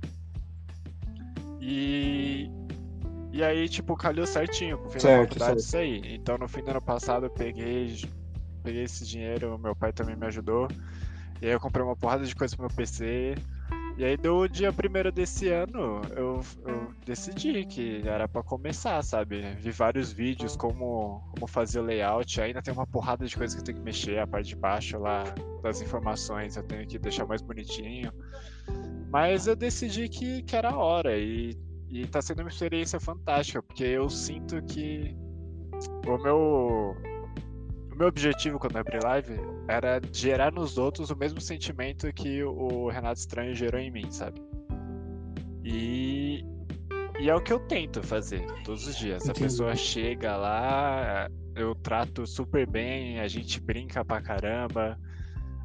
E 1.60 2.50
e 3.36 3.44
aí, 3.44 3.68
tipo, 3.68 3.94
calhou 3.94 4.26
certinho 4.26 4.78
pro 4.78 4.88
fim 4.88 4.98
certo, 4.98 5.38
da 5.38 5.46
faculdade 5.46 5.62
certo. 5.62 5.66
isso 5.66 5.76
aí. 5.76 6.14
Então, 6.14 6.38
no 6.38 6.48
fim 6.48 6.62
do 6.62 6.70
ano 6.70 6.80
passado, 6.80 7.26
eu 7.26 7.30
peguei, 7.30 7.94
peguei 8.62 8.84
esse 8.84 9.04
dinheiro, 9.04 9.58
meu 9.58 9.76
pai 9.76 9.92
também 9.92 10.16
me 10.16 10.24
ajudou. 10.24 10.68
E 11.42 11.46
aí 11.46 11.52
eu 11.52 11.60
comprei 11.60 11.84
uma 11.84 11.94
porrada 11.94 12.24
de 12.24 12.34
coisa 12.34 12.56
pro 12.56 12.66
meu 12.66 12.74
PC. 12.74 13.34
E 13.96 14.04
aí, 14.04 14.16
do 14.16 14.46
dia 14.46 14.72
primeiro 14.72 15.10
desse 15.10 15.48
ano, 15.48 16.02
eu, 16.14 16.42
eu 16.66 16.92
decidi 17.06 17.64
que 17.64 18.06
era 18.06 18.28
para 18.28 18.42
começar, 18.42 19.02
sabe? 19.02 19.40
Vi 19.58 19.70
vários 19.70 20.12
vídeos 20.12 20.54
como, 20.54 21.22
como 21.32 21.46
fazer 21.46 21.80
o 21.80 21.82
layout. 21.82 22.40
Ainda 22.40 22.60
tem 22.60 22.74
uma 22.74 22.86
porrada 22.86 23.24
de 23.24 23.34
coisa 23.34 23.54
que 23.54 23.60
eu 23.62 23.64
tenho 23.64 23.78
que 23.78 23.84
mexer. 23.84 24.18
A 24.18 24.26
parte 24.26 24.48
de 24.48 24.56
baixo 24.56 24.98
lá 24.98 25.24
das 25.62 25.80
informações 25.80 26.56
eu 26.56 26.62
tenho 26.62 26.86
que 26.86 26.98
deixar 26.98 27.26
mais 27.26 27.40
bonitinho. 27.40 28.12
Mas 29.10 29.46
eu 29.46 29.56
decidi 29.56 30.08
que, 30.08 30.42
que 30.42 30.54
era 30.54 30.70
a 30.70 30.76
hora. 30.76 31.16
E 31.16 31.56
e 31.88 32.06
tá 32.06 32.20
sendo 32.20 32.40
uma 32.40 32.48
experiência 32.48 32.98
fantástica, 32.98 33.62
porque 33.62 33.84
eu 33.84 34.08
sinto 34.10 34.60
que 34.62 35.16
o 36.06 36.18
meu 36.18 36.96
o 37.96 37.98
meu 37.98 38.08
objetivo 38.08 38.58
quando 38.58 38.74
eu 38.74 38.82
abri 38.82 38.98
live 39.02 39.40
era 39.66 39.98
gerar 40.12 40.52
nos 40.52 40.76
outros 40.76 41.10
o 41.10 41.16
mesmo 41.16 41.40
sentimento 41.40 42.12
que 42.12 42.44
o 42.44 42.90
Renato 42.90 43.18
Estranho 43.18 43.54
gerou 43.54 43.80
em 43.80 43.90
mim, 43.90 44.10
sabe? 44.10 44.38
E, 45.64 46.44
e 47.18 47.30
é 47.30 47.34
o 47.34 47.40
que 47.40 47.54
eu 47.54 47.58
tento 47.58 48.02
fazer 48.02 48.44
todos 48.64 48.86
os 48.86 48.96
dias. 48.96 49.24
Entendi. 49.24 49.40
A 49.40 49.42
pessoa 49.42 49.74
chega 49.74 50.36
lá, 50.36 51.30
eu 51.54 51.74
trato 51.74 52.26
super 52.26 52.68
bem, 52.68 53.18
a 53.18 53.28
gente 53.28 53.62
brinca 53.62 54.04
pra 54.04 54.20
caramba. 54.20 55.00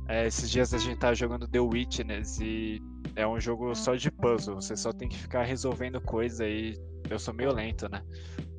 É, 0.07 0.25
esses 0.25 0.49
dias 0.49 0.73
a 0.73 0.77
gente 0.77 0.99
tá 0.99 1.13
jogando 1.13 1.49
The 1.49 1.59
Witness 1.59 2.39
e 2.39 2.81
é 3.13 3.27
um 3.27 3.41
jogo 3.41 3.75
só 3.75 3.95
de 3.95 4.09
puzzle. 4.09 4.55
Você 4.55 4.77
só 4.77 4.93
tem 4.93 5.09
que 5.09 5.17
ficar 5.17 5.43
resolvendo 5.43 5.99
coisa 5.99 6.47
e 6.47 6.79
eu 7.09 7.19
sou 7.19 7.33
meio 7.33 7.51
lento, 7.51 7.89
né? 7.89 8.01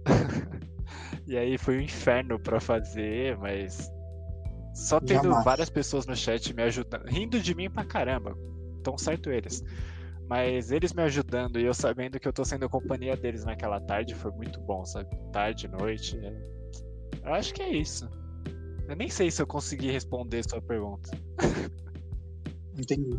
e 1.27 1.37
aí 1.37 1.59
foi 1.59 1.79
um 1.79 1.81
inferno 1.81 2.39
para 2.39 2.61
fazer, 2.61 3.37
mas 3.39 3.91
só 4.75 4.99
tendo 4.99 5.25
Jamais. 5.25 5.45
várias 5.45 5.71
pessoas 5.71 6.07
no 6.07 6.17
chat 6.17 6.55
me 6.55 6.63
ajudando, 6.63 7.07
rindo 7.07 7.41
de 7.41 7.55
mim 7.55 7.71
pra 7.71 7.85
caramba. 7.85 8.37
Tão 8.83 8.97
certo 8.97 9.31
eles. 9.31 9.63
Mas 10.29 10.71
eles 10.71 10.93
me 10.93 11.03
ajudando 11.03 11.61
e 11.61 11.65
eu 11.65 11.75
sabendo 11.75 12.19
que 12.19 12.27
eu 12.27 12.33
tô 12.33 12.45
sendo 12.45 12.69
companhia 12.69 13.17
deles 13.17 13.45
naquela 13.45 13.81
tarde 13.81 14.15
foi 14.15 14.31
muito 14.33 14.61
bom, 14.61 14.85
sabe? 14.85 15.09
Tarde, 15.33 15.69
noite. 15.69 16.19
É... 16.19 16.33
Eu 17.25 17.35
acho 17.35 17.53
que 17.53 17.63
é 17.63 17.71
isso. 17.71 18.09
Eu 18.89 18.97
nem 18.97 19.09
sei 19.09 19.31
se 19.31 19.43
eu 19.43 19.47
consegui 19.47 19.91
responder 19.91 20.43
sua 20.49 20.61
pergunta. 20.61 21.11
Entendi. 22.77 23.19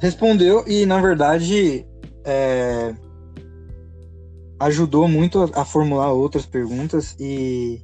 Respondeu 0.00 0.66
e, 0.66 0.84
na 0.84 1.00
verdade, 1.00 1.86
é... 2.24 2.94
ajudou 4.58 5.08
muito 5.08 5.42
a, 5.42 5.62
a, 5.62 5.64
formular 5.64 6.12
outras 6.12 6.46
perguntas 6.46 7.14
e 7.18 7.80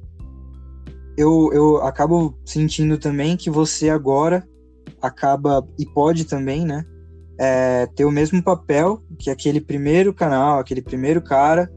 eu, 1.17 1.51
eu 1.53 1.77
acabo 1.83 2.37
sentindo 2.43 2.97
também 2.97 3.37
que 3.37 3.49
você 3.49 3.89
agora 3.89 4.47
acaba, 5.01 5.67
e 5.77 5.85
pode 5.85 6.25
também, 6.25 6.65
né, 6.65 6.85
é, 7.37 7.85
ter 7.87 8.05
o 8.05 8.11
mesmo 8.11 8.41
papel 8.41 9.03
que 9.19 9.29
aquele 9.29 9.61
primeiro 9.61 10.13
canal, 10.13 10.59
aquele 10.59 10.81
primeiro 10.81 11.21
cara 11.21 11.71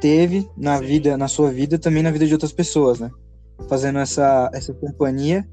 teve 0.00 0.48
na 0.56 0.78
Sim. 0.78 0.84
vida, 0.84 1.16
na 1.16 1.26
sua 1.26 1.50
vida, 1.50 1.78
também 1.78 2.02
na 2.02 2.10
vida 2.10 2.26
de 2.26 2.32
outras 2.32 2.52
pessoas, 2.52 3.00
né? 3.00 3.10
Fazendo 3.68 3.98
essa, 3.98 4.48
essa 4.52 4.72
companhia, 4.72 5.44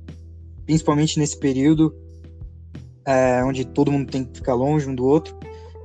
principalmente 0.66 1.18
nesse 1.18 1.40
período 1.40 1.96
é, 3.06 3.44
onde 3.44 3.66
todo 3.66 3.92
mundo 3.92 4.12
tem 4.12 4.24
que 4.24 4.38
ficar 4.38 4.54
longe 4.54 4.88
um 4.88 4.94
do 4.94 5.06
outro. 5.06 5.36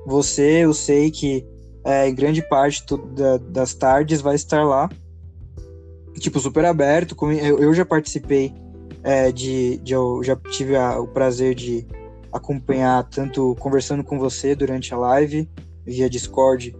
Você, 0.05 0.65
eu 0.65 0.73
sei 0.73 1.09
que 1.09 1.45
é, 1.87 2.11
grande 2.11 2.41
parte 2.41 2.83
da, 3.15 3.37
das 3.37 3.73
tardes 3.73 4.19
vai 4.19 4.35
estar 4.35 4.61
lá, 4.65 4.89
tipo, 6.19 6.37
super 6.37 6.65
aberto. 6.65 7.15
Eu, 7.31 7.59
eu 7.59 7.73
já 7.73 7.85
participei 7.85 8.53
é, 9.01 9.31
de, 9.31 9.77
de, 9.77 9.93
Eu 9.93 10.21
já 10.21 10.35
tive 10.35 10.75
a, 10.75 10.99
o 10.99 11.07
prazer 11.07 11.55
de 11.55 11.87
acompanhar 12.29 13.05
tanto 13.05 13.55
conversando 13.55 14.03
com 14.03 14.19
você 14.19 14.53
durante 14.53 14.93
a 14.93 14.97
live, 14.97 15.49
via 15.85 16.09
Discord, 16.09 16.75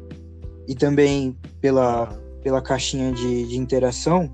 e 0.68 0.76
também 0.76 1.38
pela, 1.62 2.08
pela 2.44 2.62
caixinha 2.62 3.14
de, 3.14 3.48
de 3.48 3.58
interação. 3.58 4.30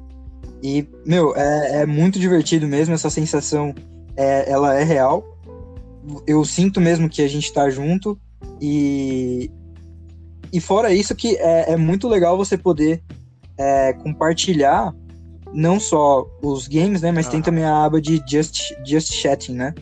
E, 0.63 0.89
meu, 1.05 1.35
é, 1.35 1.81
é 1.81 1.85
muito 1.85 2.17
divertido 2.17 2.65
mesmo, 2.67 2.95
essa 2.95 3.11
sensação, 3.11 3.75
é, 4.17 4.49
ela 4.51 4.73
é 4.73 4.83
real. 4.83 5.37
Eu 6.25 6.43
sinto 6.43 6.81
mesmo 6.81 7.07
que 7.07 7.21
a 7.21 7.27
gente 7.27 7.53
tá 7.53 7.69
junto 7.69 8.19
e, 8.59 9.51
e 10.53 10.61
fora 10.61 10.93
isso 10.93 11.15
que 11.15 11.35
é, 11.35 11.73
é 11.73 11.75
muito 11.75 12.07
legal 12.07 12.37
você 12.37 12.57
poder 12.57 13.03
é, 13.57 13.93
compartilhar 13.93 14.93
não 15.53 15.79
só 15.79 16.25
os 16.41 16.67
games, 16.67 17.01
né, 17.01 17.11
mas 17.11 17.27
tem 17.27 17.41
também 17.41 17.63
a 17.63 17.83
aba 17.83 18.01
de 18.01 18.21
Just, 18.27 18.73
Just 18.85 19.13
Chatting, 19.13 19.53
né, 19.53 19.73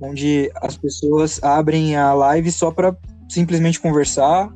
onde 0.00 0.50
as 0.56 0.76
pessoas 0.76 1.42
abrem 1.42 1.96
a 1.96 2.14
live 2.14 2.50
só 2.50 2.70
para 2.70 2.96
simplesmente 3.28 3.80
conversar 3.80 4.50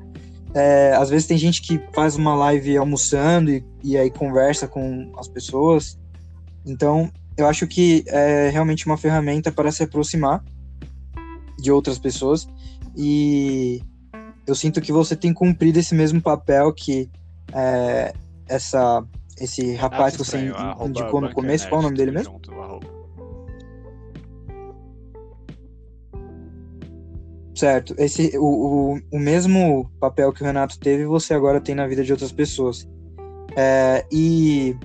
é, 0.54 0.94
às 0.96 1.10
vezes 1.10 1.26
tem 1.26 1.36
gente 1.36 1.60
que 1.62 1.80
faz 1.92 2.16
uma 2.16 2.34
live 2.34 2.76
almoçando 2.76 3.50
e, 3.50 3.64
e 3.82 3.96
aí 3.96 4.10
conversa 4.10 4.66
com 4.66 5.12
as 5.16 5.28
pessoas. 5.28 5.98
Então, 6.66 7.10
eu 7.36 7.46
acho 7.46 7.66
que 7.66 8.04
é 8.06 8.48
realmente 8.50 8.86
uma 8.86 8.96
ferramenta 8.96 9.52
para 9.52 9.70
se 9.70 9.82
aproximar 9.82 10.42
de 11.58 11.70
outras 11.70 11.98
pessoas. 11.98 12.48
E 12.96 13.82
eu 14.48 14.54
sinto 14.54 14.80
que 14.80 14.90
você 14.90 15.14
tem 15.14 15.32
cumprido 15.32 15.78
esse 15.78 15.94
mesmo 15.94 16.20
papel 16.20 16.72
que 16.72 17.08
é, 17.52 18.14
essa, 18.48 19.04
esse 19.38 19.74
rapaz 19.74 20.16
que 20.16 20.24
você 20.24 20.52
indicou 20.84 21.20
no 21.20 21.32
começo. 21.32 21.68
Qual 21.68 21.80
é 21.80 21.84
o 21.84 21.86
nome 21.86 21.96
dele 21.96 22.10
mesmo? 22.10 22.32
Junto, 22.32 22.50
Certo. 27.54 27.94
Esse, 27.98 28.38
o, 28.38 28.44
o, 28.94 29.00
o 29.12 29.18
mesmo 29.18 29.90
papel 29.98 30.32
que 30.32 30.42
o 30.42 30.46
Renato 30.46 30.78
teve, 30.78 31.04
você 31.04 31.34
agora 31.34 31.60
tem 31.60 31.74
na 31.74 31.88
vida 31.88 32.04
de 32.04 32.12
outras 32.12 32.30
pessoas. 32.30 32.88
É, 33.56 34.06
e 34.12 34.76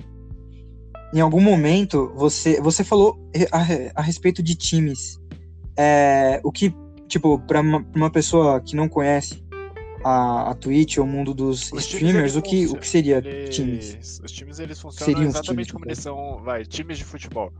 em 1.14 1.20
algum 1.20 1.40
momento 1.40 2.12
você, 2.16 2.60
você 2.60 2.82
falou 2.82 3.16
a, 3.52 4.00
a 4.00 4.02
respeito 4.02 4.42
de 4.42 4.56
times. 4.56 5.20
É, 5.76 6.40
o 6.42 6.50
que, 6.50 6.74
tipo, 7.06 7.38
para 7.38 7.60
uma, 7.60 7.86
uma, 7.94 8.10
pessoa 8.10 8.60
que 8.60 8.74
não 8.74 8.88
conhece 8.88 9.43
a, 10.04 10.50
a 10.50 10.54
Twitch 10.54 10.98
ou 10.98 11.04
o 11.04 11.06
mundo 11.06 11.32
dos 11.32 11.72
os 11.72 11.84
streamers, 11.84 12.36
o 12.36 12.42
que, 12.42 12.66
o 12.66 12.76
que 12.76 12.86
seria 12.86 13.18
eles, 13.18 13.54
times? 13.54 14.20
Os 14.22 14.30
times 14.30 14.58
eles 14.58 14.80
funcionam 14.80 15.14
Seriam 15.14 15.30
exatamente 15.30 15.72
como 15.72 15.86
eles 15.86 15.98
são, 15.98 16.42
vai, 16.42 16.64
times 16.64 16.98
de 16.98 17.04
futebol. 17.04 17.52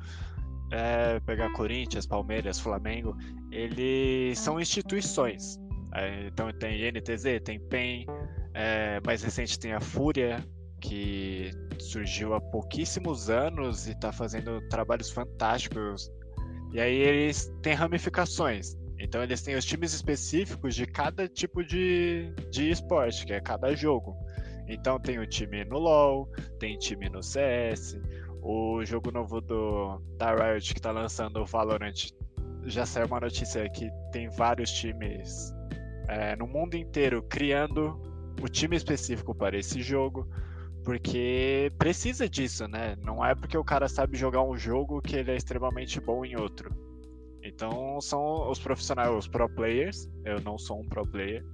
é, 0.71 1.21
pegar 1.21 1.51
Corinthians, 1.53 2.07
Palmeiras, 2.07 2.59
Flamengo, 2.59 3.17
eles 3.51 4.39
são 4.39 4.61
instituições. 4.61 5.59
É, 5.95 6.27
então 6.27 6.53
tem 6.59 6.89
INTZ, 6.89 7.41
tem 7.45 7.61
PEN, 7.69 8.07
é, 8.53 9.01
mais 9.07 9.23
recente 9.23 9.59
tem 9.59 9.73
a 9.73 9.81
Fúria, 9.81 10.45
que 10.81 11.51
surgiu 11.79 12.35
há 12.35 12.41
pouquíssimos 12.41 13.31
anos 13.31 13.87
e 13.87 13.93
está 13.93 14.13
fazendo 14.13 14.61
trabalhos 14.69 15.11
fantásticos. 15.11 16.11
E 16.73 16.81
aí 16.81 16.97
eles 16.97 17.53
têm 17.63 17.75
ramificações. 17.75 18.77
Então 19.05 19.23
eles 19.23 19.43
têm 19.43 19.55
os 19.55 19.67
times 19.67 19.93
específicos 19.93 20.75
de 20.75 20.87
cada 20.87 21.29
tipo 21.29 21.63
de, 21.63 22.33
de 22.51 22.71
esporte, 22.71 23.27
que 23.27 23.35
é 23.35 23.41
cada 23.41 23.75
jogo. 23.77 24.17
Então 24.67 24.99
tem 24.99 25.19
o 25.19 25.27
time 25.27 25.63
no 25.63 25.79
LoL, 25.79 26.27
tem 26.59 26.79
time 26.79 27.11
no 27.11 27.23
CS, 27.23 27.99
o 28.43 28.83
jogo 28.83 29.13
novo 29.13 29.43
do 29.43 30.01
da 30.17 30.35
Riot 30.35 30.73
que 30.73 30.79
está 30.79 30.91
lançando 30.91 31.43
o 31.43 31.45
Valorant 31.45 31.93
já 32.65 32.87
saiu 32.87 33.07
uma 33.07 33.21
notícia 33.21 33.69
que 33.69 33.91
tem 34.11 34.31
vários 34.31 34.71
times 34.73 35.53
é, 36.09 36.35
no 36.37 36.47
mundo 36.47 36.75
inteiro 36.75 37.23
criando 37.25 38.01
o 38.43 38.49
time 38.49 38.75
específico 38.75 39.35
para 39.35 39.59
esse 39.59 39.83
jogo, 39.83 40.27
porque 40.83 41.71
precisa 41.79 42.27
disso, 42.27 42.67
né? 42.67 42.97
Não 43.03 43.23
é 43.23 43.35
porque 43.35 43.59
o 43.59 43.65
cara 43.65 43.87
sabe 43.87 44.17
jogar 44.17 44.43
um 44.43 44.57
jogo 44.57 45.03
que 45.03 45.15
ele 45.15 45.31
é 45.31 45.37
extremamente 45.37 46.01
bom 46.01 46.25
em 46.25 46.37
outro. 46.37 46.84
Então 47.45 48.01
são 48.01 48.51
os 48.51 48.59
profissionais, 48.59 49.15
os 49.15 49.29
pro 49.29 49.49
players. 49.49 50.09
Eu 50.25 50.41
não 50.41 50.59
sou 50.59 50.81
um 50.81 50.89
pro 50.89 51.07
player. 51.07 51.45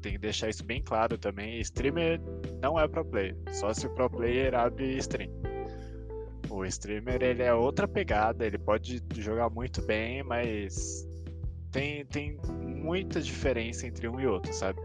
Tem 0.00 0.12
que 0.12 0.18
deixar 0.18 0.48
isso 0.48 0.64
bem 0.64 0.80
claro 0.80 1.18
também. 1.18 1.60
Streamer 1.60 2.20
não 2.62 2.78
é 2.78 2.86
pro 2.86 3.04
player. 3.04 3.36
Só 3.52 3.74
se 3.74 3.86
o 3.86 3.90
pro 3.90 4.08
player 4.08 4.54
abre 4.54 4.96
stream. 4.98 5.28
O 6.48 6.64
streamer 6.64 7.20
ele 7.20 7.42
é 7.42 7.52
outra 7.52 7.88
pegada. 7.88 8.46
Ele 8.46 8.58
pode 8.58 9.02
jogar 9.16 9.50
muito 9.50 9.82
bem, 9.82 10.22
mas 10.22 11.04
tem, 11.72 12.06
tem 12.06 12.38
muita 12.62 13.20
diferença 13.20 13.88
entre 13.88 14.08
um 14.08 14.20
e 14.20 14.26
outro, 14.28 14.52
sabe? 14.52 14.80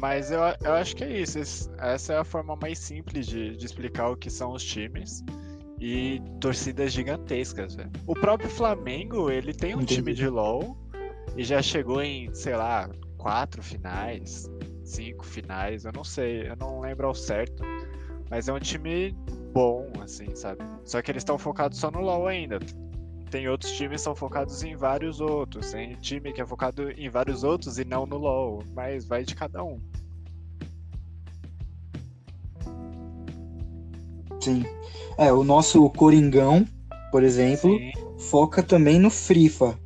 Mas 0.00 0.32
eu, 0.32 0.40
eu 0.62 0.72
acho 0.72 0.96
que 0.96 1.04
é 1.04 1.20
isso. 1.20 1.38
Essa 1.78 2.14
é 2.14 2.18
a 2.18 2.24
forma 2.24 2.56
mais 2.56 2.80
simples 2.80 3.26
de, 3.26 3.56
de 3.56 3.64
explicar 3.64 4.10
o 4.10 4.16
que 4.16 4.28
são 4.28 4.52
os 4.52 4.62
times 4.62 5.22
e 5.84 6.18
torcidas 6.40 6.94
gigantescas, 6.94 7.74
velho. 7.74 7.90
O 8.06 8.14
próprio 8.14 8.48
Flamengo, 8.48 9.30
ele 9.30 9.52
tem 9.52 9.74
um 9.74 9.82
Entendi. 9.82 9.96
time 9.96 10.14
de 10.14 10.26
LoL 10.26 10.78
e 11.36 11.44
já 11.44 11.60
chegou 11.60 12.00
em, 12.00 12.32
sei 12.32 12.56
lá, 12.56 12.88
quatro 13.18 13.62
finais, 13.62 14.50
cinco 14.82 15.26
finais, 15.26 15.84
eu 15.84 15.92
não 15.92 16.02
sei, 16.02 16.48
eu 16.48 16.56
não 16.56 16.80
lembro 16.80 17.06
ao 17.06 17.14
certo. 17.14 17.62
Mas 18.30 18.48
é 18.48 18.52
um 18.54 18.58
time 18.58 19.14
bom, 19.52 19.92
assim, 20.00 20.34
sabe? 20.34 20.64
Só 20.86 21.02
que 21.02 21.10
eles 21.10 21.20
estão 21.20 21.36
focados 21.36 21.78
só 21.78 21.90
no 21.90 22.00
LoL 22.00 22.28
ainda. 22.28 22.58
Tem 23.30 23.46
outros 23.46 23.72
times 23.72 24.00
que 24.00 24.04
são 24.04 24.14
focados 24.14 24.62
em 24.62 24.74
vários 24.74 25.20
outros. 25.20 25.70
Tem 25.70 25.92
time 25.96 26.32
que 26.32 26.40
é 26.40 26.46
focado 26.46 26.90
em 26.92 27.10
vários 27.10 27.44
outros 27.44 27.78
e 27.78 27.84
não 27.84 28.06
no 28.06 28.16
LoL. 28.16 28.64
Mas 28.74 29.04
vai 29.04 29.22
de 29.22 29.34
cada 29.34 29.62
um. 29.62 29.78
Sim. 34.44 34.64
É, 35.16 35.32
o 35.32 35.44
nosso 35.44 35.88
Coringão, 35.90 36.66
por 37.10 37.22
exemplo, 37.22 37.70
Sim. 37.78 37.92
foca 38.18 38.62
também 38.62 38.98
no 38.98 39.10
Frifa, 39.10 39.78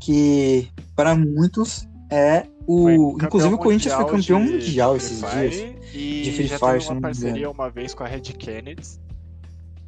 que 0.00 0.68
para 0.96 1.14
muitos 1.14 1.86
é 2.10 2.46
o. 2.66 3.16
Inclusive 3.22 3.54
o 3.54 3.58
Corinthians 3.58 3.94
foi 3.94 4.04
campeão 4.04 4.44
de, 4.44 4.52
mundial 4.52 4.96
esses 4.96 5.18
dias. 5.20 5.74
E 5.92 6.22
de 6.22 6.32
Free 6.32 6.46
já 6.46 6.58
Fire, 6.58 6.78
teve 6.78 6.90
uma 6.90 7.00
parceria 7.00 7.50
uma 7.50 7.70
vez 7.70 7.94
com 7.94 8.02
a 8.02 8.06
Red 8.06 8.20
Kennedy. 8.20 9.00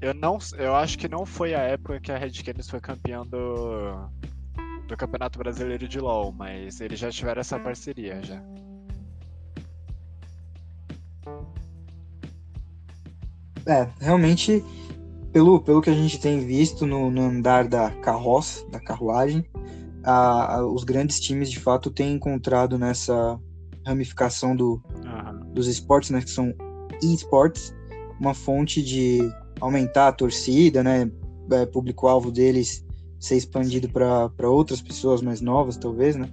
Eu 0.00 0.14
não, 0.14 0.38
eu 0.58 0.74
acho 0.76 0.98
que 0.98 1.08
não 1.08 1.24
foi 1.24 1.54
a 1.54 1.60
época 1.60 1.98
que 1.98 2.12
a 2.12 2.18
Red 2.18 2.30
Kennedy 2.30 2.68
foi 2.68 2.80
campeão 2.80 3.26
do 3.26 4.08
do 4.86 4.96
Campeonato 4.96 5.38
Brasileiro 5.38 5.88
de 5.88 5.98
LoL, 5.98 6.32
mas 6.32 6.80
eles 6.80 6.98
já 6.98 7.10
tiveram 7.10 7.40
essa 7.40 7.58
parceria 7.58 8.22
já. 8.22 8.40
É, 13.66 13.88
realmente, 14.00 14.64
pelo, 15.32 15.60
pelo 15.60 15.82
que 15.82 15.90
a 15.90 15.94
gente 15.94 16.20
tem 16.20 16.40
visto 16.40 16.86
no, 16.86 17.10
no 17.10 17.22
andar 17.22 17.66
da 17.66 17.90
carroça, 17.90 18.64
da 18.68 18.78
carruagem, 18.78 19.44
a, 20.04 20.56
a, 20.56 20.66
os 20.66 20.84
grandes 20.84 21.18
times 21.18 21.50
de 21.50 21.58
fato 21.58 21.90
têm 21.90 22.14
encontrado 22.14 22.78
nessa 22.78 23.38
ramificação 23.84 24.54
do, 24.54 24.80
uhum. 25.04 25.52
dos 25.52 25.66
esportes, 25.66 26.10
né, 26.10 26.20
que 26.20 26.30
são 26.30 26.54
esportes, 27.02 27.74
uma 28.20 28.34
fonte 28.34 28.82
de 28.82 29.20
aumentar 29.60 30.08
a 30.08 30.12
torcida, 30.12 30.82
né, 30.82 31.10
é, 31.50 31.66
público-alvo 31.66 32.30
deles 32.30 32.84
ser 33.18 33.36
expandido 33.36 33.88
para 33.88 34.50
outras 34.50 34.80
pessoas 34.80 35.22
mais 35.22 35.40
novas, 35.40 35.76
talvez, 35.76 36.16
né? 36.16 36.28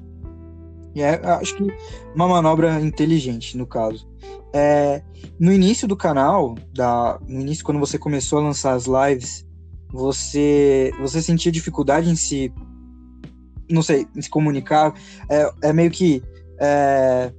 É, 1.02 1.14
acho 1.26 1.56
que 1.56 1.68
uma 2.14 2.28
manobra 2.28 2.80
inteligente, 2.80 3.58
no 3.58 3.66
caso. 3.66 4.08
É, 4.54 5.02
no 5.40 5.52
início 5.52 5.88
do 5.88 5.98
canal, 5.98 6.56
da, 6.74 7.20
no 7.28 7.42
início, 7.42 7.66
quando 7.66 7.80
você 7.80 7.98
começou 7.98 8.40
a 8.40 8.44
lançar 8.44 8.74
as 8.74 8.86
lives, 8.86 9.46
você, 9.92 10.92
você 11.00 11.22
sentia 11.22 11.52
dificuldade 11.52 12.10
em 12.10 12.16
se. 12.16 12.54
Não 13.70 13.82
sei, 13.82 14.06
em 14.16 14.22
se 14.22 14.30
comunicar. 14.30 14.94
É, 15.30 15.70
é 15.70 15.74
meio 15.74 15.90
que. 15.90 16.22
É, 16.60 17.32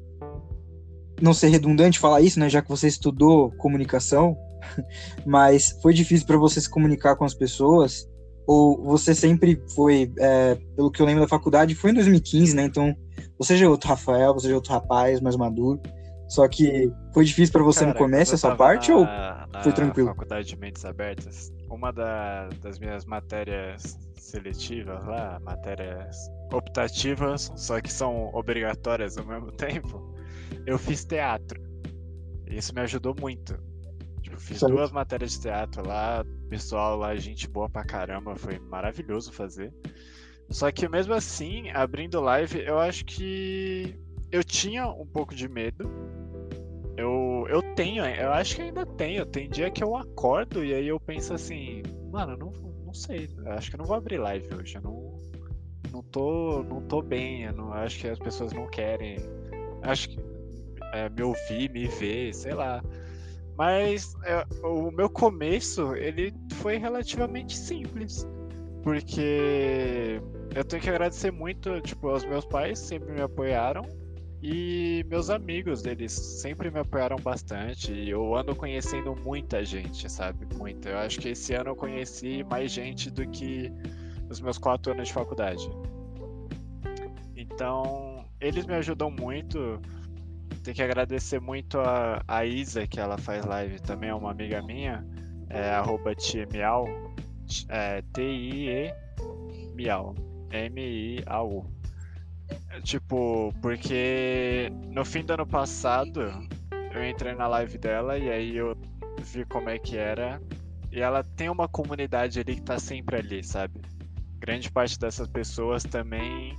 não 1.20 1.32
ser 1.32 1.48
redundante 1.48 1.98
falar 1.98 2.20
isso, 2.20 2.40
né? 2.40 2.48
Já 2.48 2.60
que 2.60 2.68
você 2.68 2.88
estudou 2.88 3.52
comunicação, 3.52 4.36
mas 5.24 5.78
foi 5.80 5.94
difícil 5.94 6.26
para 6.26 6.36
você 6.36 6.60
se 6.60 6.68
comunicar 6.68 7.16
com 7.16 7.24
as 7.24 7.34
pessoas? 7.34 8.08
Ou 8.46 8.82
você 8.82 9.14
sempre 9.14 9.62
foi, 9.74 10.12
é, 10.18 10.58
pelo 10.76 10.90
que 10.90 11.00
eu 11.00 11.06
lembro 11.06 11.22
da 11.22 11.28
faculdade, 11.28 11.74
foi 11.74 11.92
em 11.92 11.94
2015, 11.94 12.54
né? 12.54 12.64
Então, 12.64 12.94
você 13.44 13.56
já 13.56 13.66
é 13.66 13.68
outro 13.68 13.88
Rafael, 13.88 14.34
você 14.34 14.48
já 14.48 14.52
é 14.52 14.56
outro 14.56 14.72
rapaz 14.72 15.20
mais 15.20 15.36
maduro. 15.36 15.80
Só 16.28 16.48
que 16.48 16.90
foi 17.12 17.24
difícil 17.24 17.52
para 17.52 17.62
você 17.62 17.80
Cara, 17.80 17.92
no 17.92 17.98
começo 17.98 18.34
essa 18.34 18.56
parte 18.56 18.90
na, 18.90 18.96
ou 18.96 19.04
na 19.04 19.62
foi 19.62 19.72
tranquilo? 19.72 20.08
Na 20.08 20.14
faculdade 20.14 20.48
de 20.48 20.56
Mentes 20.56 20.84
Abertas, 20.84 21.52
uma 21.68 21.92
da, 21.92 22.48
das 22.62 22.78
minhas 22.78 23.04
matérias 23.04 23.98
seletivas 24.16 25.04
lá, 25.04 25.38
matérias 25.40 26.16
optativas, 26.52 27.52
só 27.56 27.80
que 27.80 27.92
são 27.92 28.30
obrigatórias 28.32 29.18
ao 29.18 29.26
mesmo 29.26 29.52
tempo, 29.56 30.14
eu 30.66 30.78
fiz 30.78 31.04
teatro. 31.04 31.62
Isso 32.46 32.74
me 32.74 32.80
ajudou 32.80 33.14
muito. 33.20 33.56
Tipo, 34.22 34.40
fiz 34.40 34.60
duas 34.60 34.90
matérias 34.90 35.32
de 35.32 35.40
teatro 35.40 35.86
lá, 35.86 36.24
pessoal 36.48 36.96
lá, 36.96 37.14
gente 37.16 37.46
boa 37.48 37.68
pra 37.68 37.84
caramba, 37.84 38.34
foi 38.34 38.58
maravilhoso 38.58 39.30
fazer. 39.30 39.72
Só 40.50 40.70
que 40.70 40.88
mesmo 40.88 41.14
assim, 41.14 41.70
abrindo 41.70 42.20
live, 42.20 42.60
eu 42.60 42.78
acho 42.78 43.04
que 43.04 43.94
eu 44.30 44.44
tinha 44.44 44.86
um 44.88 45.06
pouco 45.06 45.34
de 45.34 45.48
medo. 45.48 45.90
Eu, 46.96 47.46
eu 47.48 47.62
tenho, 47.74 48.04
eu 48.04 48.32
acho 48.32 48.56
que 48.56 48.62
ainda 48.62 48.86
tenho. 48.86 49.26
Tem 49.26 49.48
dia 49.48 49.70
que 49.70 49.82
eu 49.82 49.96
acordo 49.96 50.64
e 50.64 50.74
aí 50.74 50.86
eu 50.86 51.00
penso 51.00 51.34
assim, 51.34 51.82
mano, 52.10 52.36
não, 52.36 52.52
não 52.84 52.94
sei, 52.94 53.28
acho 53.46 53.70
que 53.70 53.76
eu 53.76 53.78
não 53.78 53.86
vou 53.86 53.96
abrir 53.96 54.18
live 54.18 54.48
hoje. 54.54 54.76
Eu 54.76 54.82
não, 54.82 55.18
não, 55.92 56.02
tô, 56.02 56.62
não 56.62 56.82
tô 56.82 57.02
bem, 57.02 57.44
eu 57.44 57.52
não, 57.52 57.72
acho 57.72 58.00
que 58.00 58.08
as 58.08 58.18
pessoas 58.18 58.52
não 58.52 58.68
querem. 58.68 59.18
Acho 59.82 60.08
que 60.08 60.18
é, 60.92 61.08
me 61.08 61.22
ouvir, 61.22 61.70
me 61.70 61.88
ver, 61.88 62.32
sei 62.34 62.54
lá. 62.54 62.82
Mas 63.56 64.14
é, 64.24 64.44
o 64.64 64.90
meu 64.90 65.08
começo, 65.08 65.94
ele 65.94 66.32
foi 66.54 66.76
relativamente 66.76 67.56
simples. 67.56 68.26
Porque 68.82 70.20
eu 70.54 70.64
tenho 70.64 70.82
que 70.82 70.88
agradecer 70.88 71.30
muito, 71.30 71.80
tipo, 71.80 72.08
aos 72.08 72.24
meus 72.24 72.44
pais 72.44 72.78
sempre 72.78 73.12
me 73.12 73.20
apoiaram 73.20 73.82
e 74.46 75.04
meus 75.08 75.30
amigos, 75.30 75.86
eles 75.86 76.12
sempre 76.12 76.70
me 76.70 76.78
apoiaram 76.78 77.16
bastante. 77.16 77.92
E 77.92 78.10
eu 78.10 78.36
ando 78.36 78.54
conhecendo 78.54 79.16
muita 79.16 79.64
gente, 79.64 80.06
sabe? 80.10 80.46
Muita. 80.54 80.90
Eu 80.90 80.98
acho 80.98 81.18
que 81.18 81.30
esse 81.30 81.54
ano 81.54 81.70
eu 81.70 81.74
conheci 81.76 82.44
mais 82.44 82.70
gente 82.70 83.10
do 83.10 83.26
que 83.30 83.72
os 84.28 84.42
meus 84.42 84.58
quatro 84.58 84.92
anos 84.92 85.08
de 85.08 85.14
faculdade. 85.14 85.66
Então, 87.34 88.26
eles 88.38 88.66
me 88.66 88.74
ajudam 88.74 89.10
muito. 89.10 89.80
Tem 90.62 90.74
que 90.74 90.82
agradecer 90.82 91.40
muito 91.40 91.80
a, 91.80 92.22
a 92.28 92.44
Isa, 92.44 92.86
que 92.86 93.00
ela 93.00 93.16
faz 93.16 93.46
live, 93.46 93.80
também 93.80 94.10
é 94.10 94.14
uma 94.14 94.30
amiga 94.30 94.62
minha, 94.62 95.06
é 95.48 95.70
arroba 95.70 96.14
Miau, 96.52 96.86
é, 97.70 98.02
T-I-E 98.12 98.94
Miau, 99.74 100.14
M-I-A-U. 100.58 101.66
Tipo, 102.82 103.52
porque 103.62 104.70
no 104.88 105.04
fim 105.04 105.24
do 105.24 105.32
ano 105.32 105.46
passado 105.46 106.20
eu 106.92 107.08
entrei 107.08 107.34
na 107.34 107.46
live 107.46 107.78
dela 107.78 108.18
e 108.18 108.30
aí 108.30 108.56
eu 108.56 108.76
vi 109.20 109.44
como 109.46 109.68
é 109.68 109.78
que 109.78 109.96
era. 109.96 110.40
E 110.92 111.00
ela 111.00 111.24
tem 111.24 111.48
uma 111.48 111.66
comunidade 111.66 112.38
ali 112.38 112.56
que 112.56 112.62
tá 112.62 112.78
sempre 112.78 113.16
ali, 113.16 113.42
sabe? 113.42 113.80
Grande 114.38 114.70
parte 114.70 114.98
dessas 114.98 115.26
pessoas 115.26 115.82
também 115.82 116.56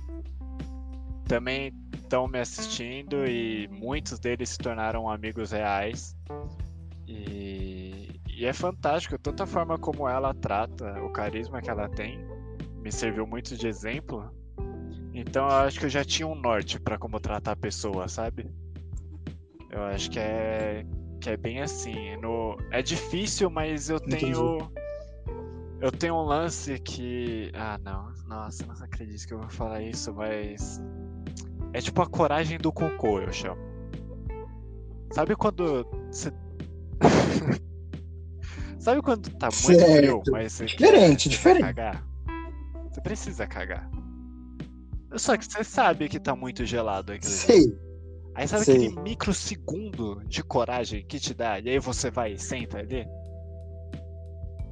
também 1.26 1.72
estão 1.94 2.28
me 2.28 2.38
assistindo 2.38 3.26
e 3.26 3.68
muitos 3.68 4.18
deles 4.18 4.50
se 4.50 4.58
tornaram 4.58 5.08
amigos 5.10 5.52
reais. 5.52 6.16
E, 7.06 8.20
e 8.28 8.44
é 8.44 8.52
fantástico, 8.52 9.18
tanto 9.18 9.42
a 9.42 9.46
forma 9.46 9.78
como 9.78 10.08
ela 10.08 10.34
trata, 10.34 11.02
o 11.02 11.10
carisma 11.10 11.60
que 11.60 11.70
ela 11.70 11.88
tem, 11.88 12.18
me 12.86 12.92
serviu 12.92 13.26
muito 13.26 13.56
de 13.56 13.66
exemplo. 13.66 14.30
Então 15.12 15.48
eu 15.48 15.56
acho 15.56 15.80
que 15.80 15.86
eu 15.86 15.90
já 15.90 16.04
tinha 16.04 16.28
um 16.28 16.36
norte 16.36 16.78
para 16.78 16.96
como 16.96 17.18
tratar 17.18 17.52
a 17.52 17.56
pessoa, 17.56 18.06
sabe? 18.06 18.48
Eu 19.72 19.82
acho 19.82 20.08
que 20.08 20.20
é 20.20 20.86
que 21.20 21.30
é 21.30 21.36
bem 21.36 21.60
assim. 21.60 22.16
No, 22.18 22.56
é 22.70 22.80
difícil, 22.82 23.50
mas 23.50 23.90
eu 23.90 23.98
tenho 23.98 24.58
Entendi. 24.58 24.70
eu 25.80 25.90
tenho 25.90 26.14
um 26.14 26.22
lance 26.22 26.78
que 26.78 27.50
ah 27.54 27.76
não, 27.82 28.12
nossa, 28.24 28.64
não 28.64 28.74
acredito 28.76 29.26
que 29.26 29.34
eu 29.34 29.40
vou 29.40 29.50
falar 29.50 29.82
isso, 29.82 30.14
mas 30.14 30.80
é 31.72 31.80
tipo 31.80 32.00
a 32.02 32.06
coragem 32.06 32.56
do 32.56 32.70
cocô, 32.70 33.18
eu 33.18 33.32
chamo. 33.32 33.60
Sabe 35.10 35.34
quando 35.34 35.84
você 36.08 36.30
Sabe 38.78 39.02
quando 39.02 39.28
tá 39.30 39.48
muito 39.64 39.80
certo. 39.80 39.96
frio, 39.96 40.22
mas 40.30 40.52
você 40.52 40.66
diferente, 40.66 41.28
diferente. 41.28 41.62
cagar? 41.62 42.15
Você 42.96 43.00
precisa 43.02 43.46
cagar. 43.46 43.90
Só 45.16 45.36
que 45.36 45.44
você 45.44 45.62
sabe 45.62 46.08
que 46.08 46.18
tá 46.18 46.34
muito 46.34 46.64
gelado 46.64 47.12
aqui. 47.12 47.26
Sei. 47.26 47.78
Aí 48.34 48.48
sabe 48.48 48.64
Sei. 48.64 48.76
aquele 48.76 49.00
microsegundo 49.02 50.22
de 50.24 50.42
coragem 50.42 51.04
que 51.04 51.20
te 51.20 51.34
dá? 51.34 51.58
E 51.60 51.68
aí 51.68 51.78
você 51.78 52.10
vai 52.10 52.32
e 52.32 52.38
senta 52.38 52.78
ali? 52.78 53.06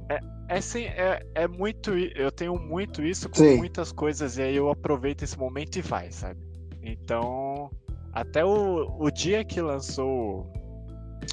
É, 0.09 0.19
é, 0.49 0.57
assim, 0.57 0.85
é, 0.85 1.23
é 1.35 1.47
muito. 1.47 1.91
Eu 1.91 2.31
tenho 2.31 2.57
muito 2.59 3.03
isso 3.03 3.29
com 3.29 3.35
Sim. 3.35 3.57
muitas 3.57 3.91
coisas, 3.91 4.39
e 4.39 4.41
aí 4.41 4.55
eu 4.55 4.71
aproveito 4.71 5.21
esse 5.21 5.37
momento 5.37 5.75
e 5.75 5.83
vai, 5.83 6.11
sabe? 6.11 6.39
Então, 6.81 7.69
até 8.11 8.43
o, 8.43 8.97
o 8.99 9.11
dia 9.11 9.45
que 9.45 9.61
lançou 9.61 10.51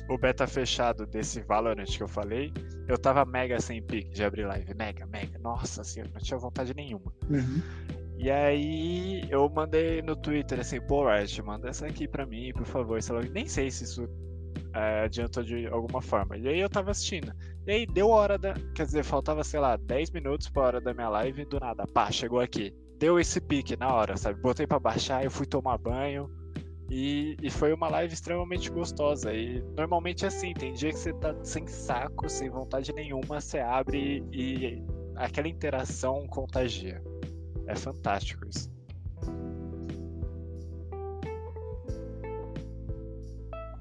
o 0.09 0.19
beta 0.19 0.47
fechado 0.47 1.07
desse 1.07 1.41
Valorant 1.43 1.85
que 1.85 2.03
eu 2.03 2.09
falei, 2.09 2.53
eu 2.89 2.99
tava 2.99 3.25
mega 3.25 3.61
sem 3.61 3.83
pique 3.83 4.11
de 4.11 4.25
abrir 4.25 4.47
live. 4.47 4.75
Mega, 4.75 5.07
mega. 5.07 5.39
Nossa 5.39 5.85
senhora, 5.85 6.11
não 6.13 6.21
tinha 6.21 6.39
vontade 6.39 6.75
nenhuma. 6.75 7.13
Uhum. 7.31 7.63
E 8.19 8.31
aí 8.31 9.25
eu 9.31 9.49
mandei 9.49 10.01
no 10.03 10.15
Twitter 10.15 10.61
assim, 10.61 10.81
pô, 10.81 11.09
Riot, 11.09 11.43
manda 11.43 11.69
essa 11.69 11.87
aqui 11.87 12.07
pra 12.07 12.25
mim, 12.25 12.53
por 12.53 12.65
favor. 12.65 12.99
Nem 13.33 13.49
sei 13.49 13.71
se 13.71 13.85
isso 13.85 14.09
é, 14.75 15.05
adiantou 15.05 15.43
de 15.43 15.67
alguma 15.67 16.01
forma. 16.01 16.37
E 16.37 16.49
aí 16.49 16.61
eu 16.61 16.69
tava 16.69 16.91
assistindo. 16.91 17.33
E 17.67 17.71
aí 17.71 17.87
deu 17.87 18.09
hora 18.09 18.39
da. 18.39 18.55
Quer 18.75 18.87
dizer, 18.87 19.03
faltava, 19.03 19.43
sei 19.43 19.61
lá, 19.61 19.77
10 19.77 20.11
minutos 20.11 20.49
pra 20.49 20.63
hora 20.63 20.81
da 20.81 20.95
minha 20.95 21.09
live 21.09 21.43
e 21.43 21.45
do 21.45 21.59
nada, 21.59 21.85
pá, 21.87 22.11
chegou 22.11 22.41
aqui. 22.41 22.75
Deu 22.99 23.19
esse 23.19 23.41
pique 23.41 23.77
na 23.77 23.93
hora, 23.93 24.17
sabe? 24.17 24.41
Botei 24.41 24.67
pra 24.67 24.79
baixar, 24.79 25.25
eu 25.25 25.31
fui 25.31 25.47
tomar 25.47 25.77
banho. 25.79 26.31
E, 26.95 27.39
e, 27.43 27.49
foi 27.49 27.73
uma 27.73 27.89
live 27.89 28.13
extremamente 28.13 28.69
gostosa. 28.71 29.33
E 29.33 29.65
normalmente 29.75 30.27
é 30.27 30.29
assim, 30.29 30.53
tem 30.53 30.75
dia 30.75 30.91
que 30.91 30.99
você 30.99 31.11
tá 31.15 31.35
sem 31.43 31.67
saco, 31.67 32.29
sem 32.29 32.51
vontade 32.51 32.93
nenhuma, 32.93 33.41
você 33.41 33.61
abre 33.61 34.23
e, 34.31 34.83
aquela 35.17 35.49
interação 35.49 36.27
contagia. 36.27 37.03
É 37.67 37.75
fantástico 37.75 38.47
isso. 38.47 38.71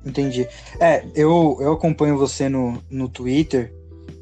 Entendi. 0.05 0.47
É, 0.79 1.05
eu, 1.13 1.57
eu 1.59 1.73
acompanho 1.73 2.17
você 2.17 2.47
no, 2.47 2.81
no 2.89 3.09
Twitter, 3.09 3.75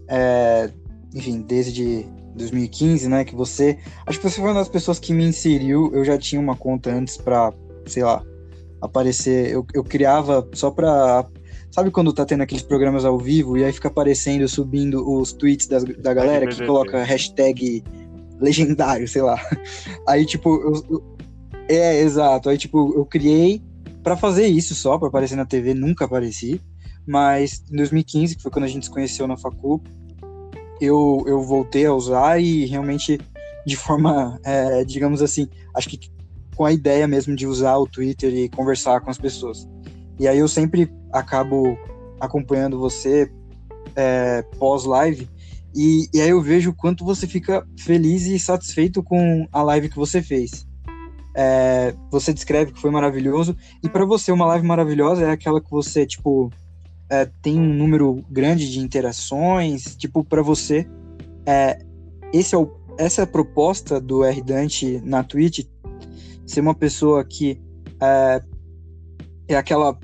é, 0.07 0.71
enfim, 1.13 1.43
desde 1.43 2.07
2015, 2.33 3.07
né? 3.07 3.23
Que 3.23 3.35
você. 3.35 3.77
Acho 4.07 4.19
que 4.19 4.27
você 4.27 4.41
foi 4.41 4.49
uma 4.49 4.59
das 4.59 4.67
pessoas 4.67 4.97
que 4.97 5.13
me 5.13 5.25
inseriu. 5.25 5.91
Eu 5.93 6.03
já 6.03 6.17
tinha 6.17 6.41
uma 6.41 6.55
conta 6.55 6.89
antes 6.89 7.17
pra, 7.17 7.53
sei 7.85 8.03
lá, 8.03 8.25
aparecer. 8.81 9.51
Eu, 9.51 9.65
eu 9.73 9.83
criava 9.83 10.47
só 10.53 10.71
pra. 10.71 11.25
Sabe 11.71 11.91
quando 11.91 12.11
tá 12.11 12.25
tendo 12.25 12.41
aqueles 12.41 12.63
programas 12.63 13.05
ao 13.05 13.17
vivo 13.17 13.57
e 13.57 13.63
aí 13.63 13.71
fica 13.71 13.89
aparecendo, 13.89 14.47
subindo 14.47 15.07
os 15.07 15.33
tweets 15.33 15.67
das, 15.67 15.83
da 15.83 16.13
galera 16.13 16.47
que 16.47 16.65
coloca 16.65 17.03
hashtag 17.03 17.83
legendário, 18.39 19.07
sei 19.07 19.21
lá. 19.21 19.39
Aí, 20.07 20.25
tipo, 20.25 20.49
eu, 20.49 20.83
eu, 20.89 21.17
é, 21.69 21.99
exato. 22.01 22.49
Aí, 22.49 22.57
tipo, 22.57 22.93
eu 22.95 23.05
criei 23.05 23.61
para 24.01 24.17
fazer 24.17 24.47
isso 24.47 24.73
só, 24.73 24.97
para 24.97 25.09
aparecer 25.09 25.35
na 25.35 25.45
TV, 25.45 25.73
nunca 25.73 26.05
apareci. 26.05 26.59
Mas 27.05 27.63
em 27.71 27.75
2015, 27.75 28.35
que 28.35 28.41
foi 28.41 28.51
quando 28.51 28.65
a 28.65 28.67
gente 28.67 28.85
se 28.85 28.91
conheceu 28.91 29.27
na 29.27 29.37
facu, 29.37 29.81
eu, 30.81 31.23
eu 31.27 31.41
voltei 31.41 31.85
a 31.85 31.93
usar 31.93 32.41
e 32.41 32.65
realmente 32.65 33.19
de 33.65 33.75
forma, 33.75 34.39
é, 34.43 34.83
digamos 34.83 35.21
assim, 35.21 35.47
acho 35.75 35.89
que 35.89 35.99
com 36.59 36.65
a 36.65 36.73
ideia 36.73 37.07
mesmo 37.07 37.37
de 37.37 37.47
usar 37.47 37.77
o 37.77 37.87
Twitter 37.87 38.33
e 38.35 38.49
conversar 38.49 38.99
com 38.99 39.09
as 39.09 39.17
pessoas. 39.17 39.65
E 40.19 40.27
aí 40.27 40.39
eu 40.39 40.47
sempre 40.49 40.91
acabo 41.09 41.77
acompanhando 42.19 42.77
você 42.77 43.31
é, 43.95 44.41
pós-live 44.57 45.25
e, 45.73 46.09
e 46.13 46.19
aí 46.19 46.31
eu 46.31 46.41
vejo 46.41 46.71
o 46.71 46.75
quanto 46.75 47.05
você 47.05 47.25
fica 47.25 47.65
feliz 47.77 48.25
e 48.25 48.37
satisfeito 48.37 49.01
com 49.01 49.47
a 49.53 49.63
live 49.63 49.87
que 49.87 49.95
você 49.95 50.21
fez. 50.21 50.67
É, 51.33 51.95
você 52.11 52.33
descreve 52.33 52.73
que 52.73 52.81
foi 52.81 52.91
maravilhoso 52.91 53.55
e 53.81 53.87
para 53.87 54.03
você 54.03 54.29
uma 54.29 54.45
live 54.47 54.67
maravilhosa 54.67 55.27
é 55.27 55.31
aquela 55.31 55.61
que 55.61 55.71
você 55.71 56.05
tipo 56.05 56.51
é, 57.09 57.25
tem 57.41 57.57
um 57.57 57.73
número 57.73 58.21
grande 58.29 58.69
de 58.69 58.81
interações 58.81 59.95
tipo 59.95 60.25
para 60.25 60.41
você 60.41 60.85
é, 61.45 61.79
esse 62.33 62.53
é 62.53 62.57
o, 62.57 62.69
essa 62.97 63.21
é 63.21 63.23
a 63.23 63.27
proposta 63.27 64.01
do 64.01 64.25
R 64.25 64.41
Dante 64.41 64.99
na 65.05 65.23
Twitch 65.23 65.65
ser 66.49 66.61
uma 66.61 66.73
pessoa 66.73 67.23
que 67.23 67.61
é, 68.01 68.41
é 69.47 69.55
aquela 69.55 69.97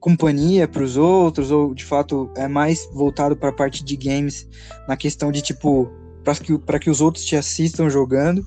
companhia 0.00 0.66
para 0.66 0.82
os 0.82 0.96
outros 0.96 1.50
ou 1.50 1.74
de 1.74 1.84
fato 1.84 2.30
é 2.36 2.48
mais 2.48 2.88
voltado 2.92 3.36
para 3.36 3.50
a 3.50 3.52
parte 3.52 3.84
de 3.84 3.96
games 3.96 4.48
na 4.88 4.96
questão 4.96 5.30
de 5.30 5.42
tipo 5.42 5.88
para 6.24 6.34
que 6.34 6.58
para 6.58 6.78
que 6.78 6.90
os 6.90 7.00
outros 7.00 7.24
te 7.24 7.36
assistam 7.36 7.88
jogando? 7.88 8.44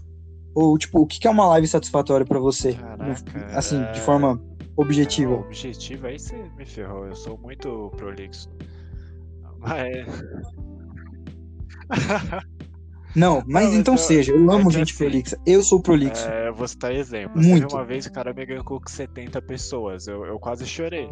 Ou 0.54 0.78
tipo 0.78 1.00
o 1.00 1.08
que 1.08 1.26
é 1.26 1.30
uma 1.30 1.48
live 1.48 1.68
satisfatória 1.68 2.26
para 2.26 2.40
você? 2.40 2.74
Caraca, 2.74 3.46
assim 3.58 3.82
de 3.94 4.02
forma 4.02 4.42
objetiva. 4.76 5.36
Objetiva 5.36 6.08
aí 6.08 6.20
você 6.20 6.36
me 6.58 6.66
ferrou. 6.66 7.08
Eu 7.08 7.16
sou 7.16 7.38
muito 7.38 7.90
prolixo. 7.96 8.50
Mas 9.60 10.06
Não, 13.16 13.44
mas 13.46 13.72
não, 13.72 13.80
então 13.80 13.94
eu, 13.94 13.98
seja, 13.98 14.32
eu 14.32 14.52
amo 14.52 14.72
gente 14.72 14.92
assim, 14.92 14.98
prolixa. 14.98 15.40
Eu 15.46 15.62
sou 15.62 15.82
prolixo. 15.82 16.28
É, 16.28 16.52
vou 16.52 16.68
citar 16.68 16.94
exemplo. 16.94 17.42
Muito. 17.42 17.74
uma 17.74 17.86
vez 17.86 18.06
o 18.06 18.12
cara 18.12 18.34
me 18.34 18.46
ganhou 18.46 18.64
com 18.64 18.80
70 18.86 19.42
pessoas. 19.42 20.08
Eu, 20.08 20.26
eu 20.26 20.40
quase 20.40 20.66
chorei. 20.66 21.10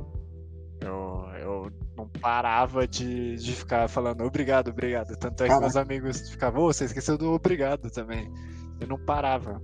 Eu, 0.81 1.25
eu 1.39 1.71
não 1.95 2.07
parava 2.07 2.87
de, 2.87 3.35
de 3.35 3.53
ficar 3.53 3.87
falando 3.87 4.23
obrigado, 4.23 4.69
obrigado. 4.69 5.15
Tanto 5.15 5.43
é 5.43 5.47
que 5.47 5.59
meus 5.59 5.75
amigos 5.75 6.29
ficavam, 6.29 6.63
oh, 6.63 6.73
você 6.73 6.85
esqueceu 6.85 7.17
do 7.17 7.31
obrigado 7.31 7.91
também. 7.91 8.31
Eu 8.79 8.87
não 8.87 8.97
parava. 8.97 9.61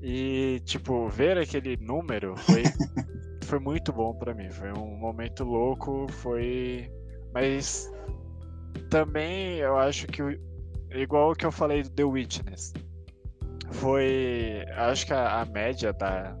E, 0.00 0.60
tipo, 0.64 1.08
ver 1.08 1.36
aquele 1.36 1.76
número 1.76 2.36
foi, 2.36 2.62
foi 3.44 3.58
muito 3.58 3.92
bom 3.92 4.14
para 4.14 4.32
mim. 4.32 4.50
Foi 4.50 4.72
um 4.72 4.96
momento 4.96 5.44
louco, 5.44 6.06
foi. 6.08 6.90
Mas 7.34 7.90
também 8.88 9.58
eu 9.58 9.76
acho 9.76 10.06
que 10.06 10.22
igual 10.90 11.32
o 11.32 11.34
que 11.34 11.46
eu 11.46 11.52
falei 11.52 11.82
do 11.82 11.90
The 11.90 12.04
Witness. 12.04 12.72
Foi. 13.70 14.64
Acho 14.76 15.06
que 15.06 15.12
a, 15.12 15.40
a 15.40 15.44
média 15.44 15.92
da, 15.92 16.36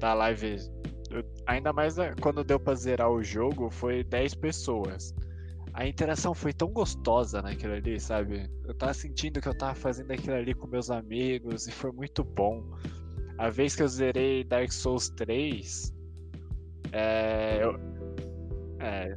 da 0.00 0.14
live. 0.14 0.58
Ainda 1.46 1.72
mais 1.72 1.96
quando 2.20 2.42
deu 2.42 2.58
pra 2.58 2.74
zerar 2.74 3.10
o 3.10 3.22
jogo, 3.22 3.70
foi 3.70 4.02
10 4.04 4.34
pessoas. 4.34 5.14
A 5.72 5.86
interação 5.86 6.34
foi 6.34 6.52
tão 6.52 6.68
gostosa 6.68 7.42
naquilo 7.42 7.74
ali, 7.74 7.98
sabe? 7.98 8.48
Eu 8.64 8.74
tava 8.74 8.94
sentindo 8.94 9.40
que 9.40 9.48
eu 9.48 9.56
tava 9.56 9.74
fazendo 9.74 10.12
aquilo 10.12 10.36
ali 10.36 10.54
com 10.54 10.66
meus 10.66 10.90
amigos 10.90 11.66
e 11.66 11.72
foi 11.72 11.90
muito 11.90 12.22
bom. 12.22 12.62
A 13.38 13.50
vez 13.50 13.74
que 13.74 13.82
eu 13.82 13.88
zerei 13.88 14.44
Dark 14.44 14.70
Souls 14.70 15.08
3, 15.10 15.92
é, 16.92 17.58
eu, 17.60 17.76
é, 18.78 19.16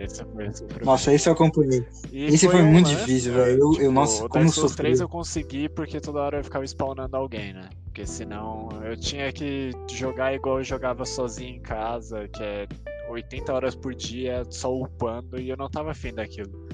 esse 0.00 0.24
foi 0.24 0.50
nossa, 0.82 1.12
esse 1.12 1.28
eu 1.28 1.34
acompanhei. 1.34 1.86
E 2.10 2.24
esse 2.24 2.46
foi, 2.46 2.56
foi 2.56 2.62
muito 2.62 2.88
lance, 2.88 3.00
difícil, 3.00 3.34
velho. 3.34 3.58
Eu, 3.58 3.70
tipo, 3.72 3.84
eu, 3.84 3.92
nossa, 3.92 4.28
como 4.28 4.44
eu 4.46 4.52
sofri. 4.52 4.76
3 4.76 5.00
eu 5.00 5.08
consegui 5.08 5.68
porque 5.68 6.00
toda 6.00 6.20
hora 6.20 6.38
eu 6.38 6.44
ficava 6.44 6.64
spawnando 6.64 7.16
alguém, 7.16 7.52
né? 7.52 7.68
Porque 7.84 8.06
senão 8.06 8.68
eu 8.82 8.96
tinha 8.96 9.30
que 9.32 9.72
jogar 9.92 10.34
igual 10.34 10.58
eu 10.58 10.64
jogava 10.64 11.04
sozinho 11.04 11.56
em 11.56 11.60
casa, 11.60 12.28
que 12.28 12.42
é 12.42 12.66
80 13.10 13.52
horas 13.52 13.74
por 13.74 13.94
dia 13.94 14.42
só 14.48 14.74
upando, 14.74 15.38
e 15.38 15.50
eu 15.50 15.56
não 15.56 15.68
tava 15.68 15.90
afim 15.90 16.14
daquilo. 16.14 16.66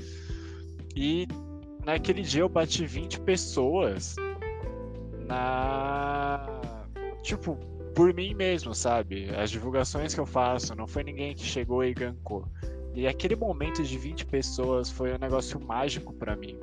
E 0.94 1.26
naquele 1.84 2.22
dia 2.22 2.42
eu 2.42 2.48
bati 2.48 2.86
20 2.86 3.20
pessoas 3.20 4.14
na. 5.26 6.60
Tipo, 7.22 7.58
por 7.94 8.12
mim 8.14 8.34
mesmo, 8.34 8.74
sabe? 8.74 9.34
As 9.34 9.50
divulgações 9.50 10.14
que 10.14 10.20
eu 10.20 10.26
faço, 10.26 10.76
não 10.76 10.86
foi 10.86 11.02
ninguém 11.02 11.34
que 11.34 11.44
chegou 11.44 11.82
e 11.82 11.92
gancou. 11.92 12.46
E 12.96 13.06
aquele 13.06 13.36
momento 13.36 13.82
de 13.82 13.98
20 13.98 14.24
pessoas 14.24 14.90
foi 14.90 15.14
um 15.14 15.18
negócio 15.18 15.60
mágico 15.60 16.14
para 16.14 16.34
mim. 16.34 16.58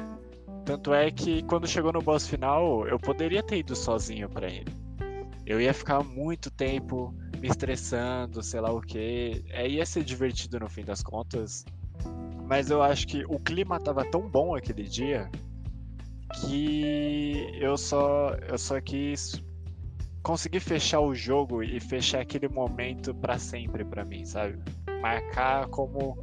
Tanto 0.66 0.92
é 0.92 1.12
que 1.12 1.44
quando 1.44 1.68
chegou 1.68 1.94
no 1.94 2.02
boss 2.02 2.26
final, 2.26 2.88
eu 2.88 2.98
poderia 2.98 3.44
ter 3.44 3.60
ido 3.60 3.76
sozinho 3.76 4.28
para 4.28 4.48
ele. 4.48 4.76
Eu 5.46 5.62
ia 5.62 5.72
ficar 5.76 6.04
muito 6.04 6.50
tempo 6.50 7.14
me 7.40 7.48
estressando, 7.48 8.42
sei 8.42 8.62
lá 8.62 8.72
o 8.72 8.82
que. 8.82 9.46
É, 9.50 9.70
ia 9.70 9.86
ser 9.86 10.04
divertido 10.04 10.60
no 10.60 10.68
fim 10.68 10.84
das 10.84 11.04
contas. 11.04 11.66
Mas 12.48 12.72
eu 12.72 12.82
acho 12.82 13.08
que 13.08 13.24
o 13.26 13.38
clima 13.38 13.80
tava 13.80 14.04
tão 14.04 14.28
bom 14.28 14.56
aquele 14.56 14.84
dia 14.84 15.30
que 16.42 17.48
eu 17.60 17.78
só 17.78 18.32
eu 18.50 18.58
só 18.58 18.82
quis 18.82 19.40
conseguir 20.24 20.62
fechar 20.62 21.00
o 21.00 21.14
jogo 21.14 21.62
e 21.62 21.80
fechar 21.80 22.22
aquele 22.22 22.48
momento 22.48 23.14
para 23.14 23.38
sempre 23.38 23.86
para 23.86 24.04
mim, 24.04 24.26
sabe? 24.26 24.58
Marcar 25.04 25.68
como 25.68 26.18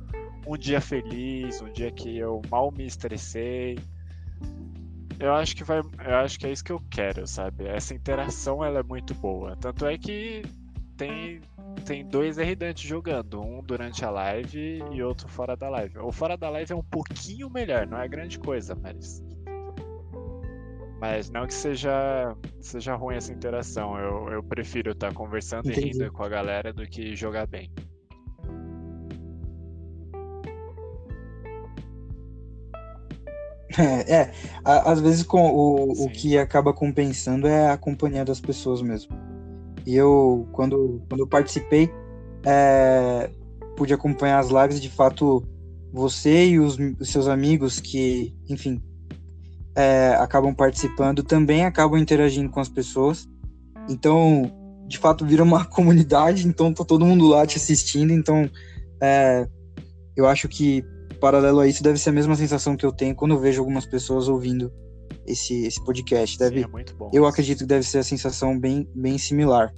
um 0.47 0.57
dia 0.57 0.81
feliz, 0.81 1.61
um 1.61 1.71
dia 1.71 1.93
que 1.93 2.17
eu 2.17 2.41
mal 2.51 2.73
me 2.73 2.87
estressei. 2.87 3.79
Eu 5.19 5.35
acho 5.35 5.55
que 5.55 5.63
vai, 5.63 5.81
eu 5.81 6.17
acho 6.17 6.39
que 6.39 6.47
é 6.47 6.51
isso 6.51 6.65
que 6.65 6.73
eu 6.73 6.81
quero, 6.91 7.27
sabe? 7.27 7.67
Essa 7.67 7.93
interação 7.93 8.65
ela 8.65 8.81
é 8.81 8.83
muito 8.83 9.15
boa. 9.15 9.55
Tanto 9.57 9.85
é 9.87 9.99
que 9.99 10.43
tem 10.97 11.43
tem 11.85 12.07
dois 12.07 12.39
irritantes 12.39 12.89
jogando, 12.89 13.41
um 13.43 13.63
durante 13.63 14.03
a 14.03 14.11
live 14.11 14.83
e 14.91 15.03
outro 15.03 15.29
fora 15.29 15.55
da 15.55 15.69
live. 15.69 15.99
O 15.99 16.11
fora 16.11 16.37
da 16.37 16.49
live 16.49 16.73
é 16.73 16.77
um 16.77 16.83
pouquinho 16.83 17.51
melhor, 17.51 17.87
não 17.87 17.99
é 17.99 18.09
grande 18.09 18.39
coisa, 18.39 18.75
mas 18.75 19.23
mas 20.99 21.31
não 21.31 21.47
que 21.47 21.55
seja, 21.55 22.37
seja 22.61 22.95
ruim 22.95 23.17
essa 23.17 23.33
interação. 23.33 23.99
Eu, 23.99 24.33
eu 24.33 24.43
prefiro 24.43 24.93
estar 24.93 25.13
conversando 25.13 25.71
Entendi. 25.71 25.89
e 25.89 25.93
rindo 25.93 26.13
com 26.13 26.23
a 26.23 26.29
galera 26.29 26.73
do 26.73 26.87
que 26.87 27.15
jogar 27.15 27.47
bem. 27.47 27.71
É, 33.79 34.13
é 34.13 34.33
às 34.65 35.01
vezes 35.01 35.23
com 35.23 35.49
o, 35.49 36.05
o 36.05 36.11
que 36.11 36.37
acaba 36.37 36.73
compensando 36.73 37.47
é 37.47 37.71
a 37.71 37.77
companhia 37.77 38.25
das 38.25 38.41
pessoas 38.41 38.83
mesmo. 38.83 39.17
E 39.87 39.95
eu, 39.95 40.49
quando, 40.53 41.03
quando 41.09 41.21
eu 41.21 41.27
participei, 41.27 41.91
é, 42.45 43.31
pude 43.77 43.95
acompanhar 43.95 44.39
as 44.39 44.49
lives, 44.51 44.81
de 44.81 44.91
fato, 44.91 45.43
você 45.93 46.49
e 46.49 46.61
os, 46.61 46.79
os 46.99 47.11
seus 47.11 47.29
amigos 47.29 47.81
que, 47.81 48.35
enfim, 48.49 48.83
é, 49.75 50.15
acabam 50.19 50.55
participando 50.55 51.23
também 51.23 51.65
acabam 51.65 51.99
interagindo 51.99 52.51
com 52.51 52.61
as 52.61 52.69
pessoas. 52.69 53.29
Então, 53.89 54.53
de 54.87 54.99
fato, 54.99 55.25
vira 55.25 55.43
uma 55.43 55.65
comunidade, 55.67 56.47
então 56.47 56.73
tá 56.73 56.85
todo 56.85 57.07
mundo 57.07 57.29
lá 57.29 57.47
te 57.47 57.57
assistindo. 57.57 58.13
Então, 58.13 58.49
é, 59.01 59.49
eu 60.17 60.27
acho 60.27 60.49
que, 60.49 60.85
paralelo 61.21 61.61
a 61.61 61.69
isso, 61.69 61.83
deve 61.83 61.99
ser 61.99 62.11
a 62.11 62.13
mesma 62.13 62.35
sensação 62.35 62.77
que 62.77 62.85
eu 62.85 62.93
tenho 62.93 63.15
quando 63.15 63.35
eu 63.35 63.39
vejo 63.39 63.61
algumas 63.61 63.87
pessoas 63.87 64.29
ouvindo 64.29 64.73
esse, 65.27 65.67
esse 65.67 65.83
podcast. 65.85 66.39
Deve, 66.39 66.65
Sim, 66.65 66.71
é 66.79 67.09
eu 67.13 67.27
acredito 67.27 67.61
que 67.61 67.67
deve 67.67 67.87
ser 67.87 67.99
a 67.99 68.03
sensação 68.03 68.59
bem, 68.59 68.89
bem 68.95 69.19
similar. 69.19 69.73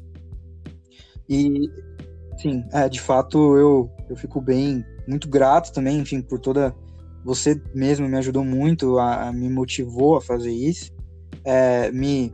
E, 1.29 1.71
sim, 2.39 2.65
é, 2.73 2.89
de 2.89 3.01
fato, 3.01 3.57
eu, 3.57 3.91
eu 4.09 4.17
fico 4.17 4.41
bem, 4.41 4.85
muito 5.07 5.29
grato 5.29 5.73
também, 5.73 5.99
enfim, 5.99 6.23
por 6.23 6.39
toda 6.39 6.75
você 7.25 7.61
mesmo 7.75 8.09
me 8.09 8.17
ajudou 8.19 8.45
muito, 8.45 8.99
a, 8.99 9.29
a 9.29 9.33
me 9.33 9.49
motivou 9.49 10.17
a 10.17 10.21
fazer 10.21 10.51
isso, 10.51 10.93
é, 11.45 11.91
me 11.93 12.33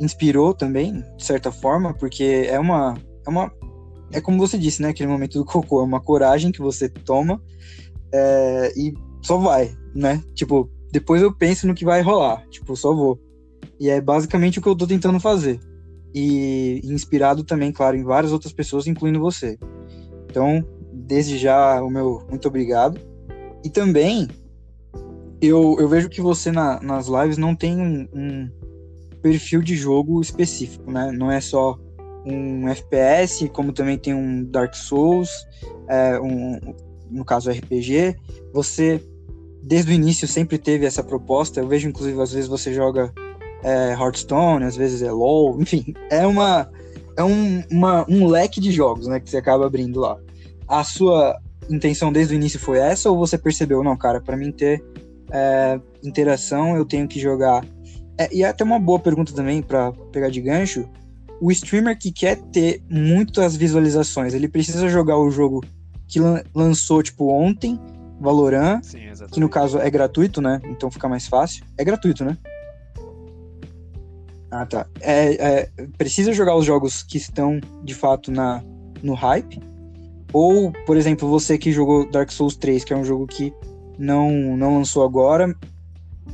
inspirou 0.00 0.54
também, 0.54 1.04
de 1.16 1.24
certa 1.24 1.52
forma, 1.52 1.94
porque 1.94 2.46
é 2.48 2.58
uma, 2.58 2.94
é 3.26 3.30
uma. 3.30 3.52
É 4.12 4.20
como 4.20 4.38
você 4.38 4.58
disse, 4.58 4.82
né? 4.82 4.88
Aquele 4.88 5.08
momento 5.08 5.38
do 5.38 5.44
cocô, 5.44 5.80
é 5.80 5.84
uma 5.84 6.00
coragem 6.00 6.52
que 6.52 6.60
você 6.60 6.88
toma 6.88 7.42
é, 8.12 8.72
e 8.76 8.94
só 9.22 9.38
vai, 9.38 9.74
né? 9.94 10.22
Tipo, 10.34 10.70
depois 10.92 11.22
eu 11.22 11.34
penso 11.34 11.66
no 11.66 11.74
que 11.74 11.84
vai 11.84 12.02
rolar, 12.02 12.46
tipo, 12.50 12.76
só 12.76 12.94
vou. 12.94 13.18
E 13.80 13.88
é 13.88 14.00
basicamente 14.00 14.58
o 14.58 14.62
que 14.62 14.68
eu 14.68 14.76
tô 14.76 14.86
tentando 14.86 15.18
fazer. 15.18 15.58
E 16.14 16.80
inspirado 16.84 17.42
também, 17.42 17.72
claro, 17.72 17.96
em 17.96 18.04
várias 18.04 18.32
outras 18.32 18.52
pessoas, 18.52 18.86
incluindo 18.86 19.18
você. 19.18 19.58
Então, 20.28 20.62
desde 20.92 21.38
já, 21.38 21.82
o 21.82 21.88
meu 21.88 22.26
muito 22.28 22.46
obrigado. 22.46 23.00
E 23.64 23.70
também, 23.70 24.28
eu, 25.40 25.76
eu 25.78 25.88
vejo 25.88 26.10
que 26.10 26.20
você 26.20 26.52
na, 26.52 26.80
nas 26.82 27.06
lives 27.06 27.38
não 27.38 27.56
tem 27.56 27.80
um, 27.80 28.08
um, 28.12 28.50
perfil 29.22 29.62
de 29.62 29.76
jogo 29.76 30.20
específico, 30.20 30.90
né? 30.90 31.10
Não 31.12 31.30
é 31.30 31.40
só 31.40 31.78
um 32.24 32.68
FPS, 32.68 33.48
como 33.48 33.72
também 33.72 33.98
tem 33.98 34.14
um 34.14 34.44
Dark 34.44 34.74
Souls, 34.74 35.30
é, 35.88 36.18
um, 36.20 36.58
no 37.10 37.24
caso 37.24 37.50
RPG. 37.50 38.16
Você, 38.52 39.02
desde 39.62 39.92
o 39.92 39.94
início, 39.94 40.26
sempre 40.28 40.58
teve 40.58 40.86
essa 40.86 41.02
proposta. 41.02 41.60
Eu 41.60 41.68
vejo, 41.68 41.88
inclusive, 41.88 42.20
às 42.20 42.32
vezes 42.32 42.48
você 42.48 42.72
joga 42.72 43.12
é, 43.62 43.92
Hearthstone, 43.92 44.64
às 44.64 44.76
vezes 44.76 45.02
é 45.02 45.10
LoL, 45.10 45.58
enfim, 45.62 45.94
é 46.10 46.26
uma 46.26 46.70
é 47.16 47.22
um, 47.22 47.62
uma, 47.70 48.06
um 48.08 48.26
leque 48.26 48.60
de 48.60 48.72
jogos, 48.72 49.06
né, 49.06 49.20
que 49.20 49.28
você 49.28 49.36
acaba 49.36 49.66
abrindo 49.66 50.00
lá. 50.00 50.16
A 50.66 50.82
sua 50.82 51.38
intenção 51.68 52.12
desde 52.12 52.34
o 52.34 52.36
início 52.36 52.58
foi 52.58 52.78
essa 52.78 53.10
ou 53.10 53.18
você 53.18 53.36
percebeu, 53.36 53.82
não, 53.82 53.96
cara, 53.96 54.20
para 54.20 54.36
mim 54.36 54.50
ter 54.50 54.82
é, 55.30 55.80
interação 56.02 56.76
eu 56.76 56.84
tenho 56.84 57.06
que 57.06 57.20
jogar. 57.20 57.64
É, 58.18 58.34
e 58.34 58.42
é 58.42 58.48
até 58.48 58.64
uma 58.64 58.78
boa 58.78 58.98
pergunta 58.98 59.32
também 59.32 59.62
para 59.62 59.92
pegar 60.12 60.30
de 60.30 60.40
gancho. 60.40 60.88
O 61.42 61.50
streamer 61.50 61.98
que 61.98 62.12
quer 62.12 62.36
ter 62.36 62.80
muitas 62.88 63.56
visualizações, 63.56 64.32
ele 64.32 64.46
precisa 64.46 64.88
jogar 64.88 65.18
o 65.18 65.28
jogo 65.28 65.60
que 66.06 66.20
lançou 66.54 67.02
tipo 67.02 67.32
ontem, 67.32 67.80
Valorant, 68.20 68.80
Sim, 68.84 69.00
que 69.32 69.40
no 69.40 69.48
caso 69.48 69.80
é 69.80 69.90
gratuito, 69.90 70.40
né? 70.40 70.60
Então 70.66 70.88
fica 70.88 71.08
mais 71.08 71.26
fácil. 71.26 71.64
É 71.76 71.84
gratuito, 71.84 72.24
né? 72.24 72.38
Ah, 74.52 74.64
tá. 74.64 74.86
É, 75.00 75.32
é, 75.34 75.70
precisa 75.98 76.32
jogar 76.32 76.54
os 76.54 76.64
jogos 76.64 77.02
que 77.02 77.16
estão 77.16 77.60
de 77.82 77.94
fato 77.94 78.30
na, 78.30 78.62
no 79.02 79.14
hype 79.14 79.60
ou, 80.32 80.70
por 80.86 80.96
exemplo, 80.96 81.28
você 81.28 81.58
que 81.58 81.72
jogou 81.72 82.08
Dark 82.08 82.30
Souls 82.30 82.54
3, 82.54 82.84
que 82.84 82.92
é 82.92 82.96
um 82.96 83.04
jogo 83.04 83.26
que 83.26 83.52
não, 83.98 84.56
não 84.56 84.76
lançou 84.76 85.02
agora, 85.02 85.52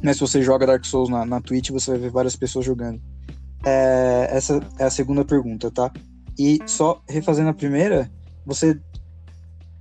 mas 0.02 0.16
se 0.16 0.20
você 0.20 0.42
joga 0.42 0.66
Dark 0.66 0.84
Souls 0.84 1.08
na, 1.08 1.24
na 1.24 1.40
Twitch, 1.40 1.70
você 1.70 1.92
vai 1.92 2.00
ver 2.00 2.10
várias 2.10 2.36
pessoas 2.36 2.66
jogando. 2.66 3.00
É, 3.64 4.28
essa 4.30 4.60
é 4.78 4.84
a 4.84 4.90
segunda 4.90 5.24
pergunta, 5.24 5.70
tá? 5.70 5.92
E 6.38 6.58
só 6.66 7.02
refazendo 7.08 7.50
a 7.50 7.54
primeira, 7.54 8.10
você 8.46 8.80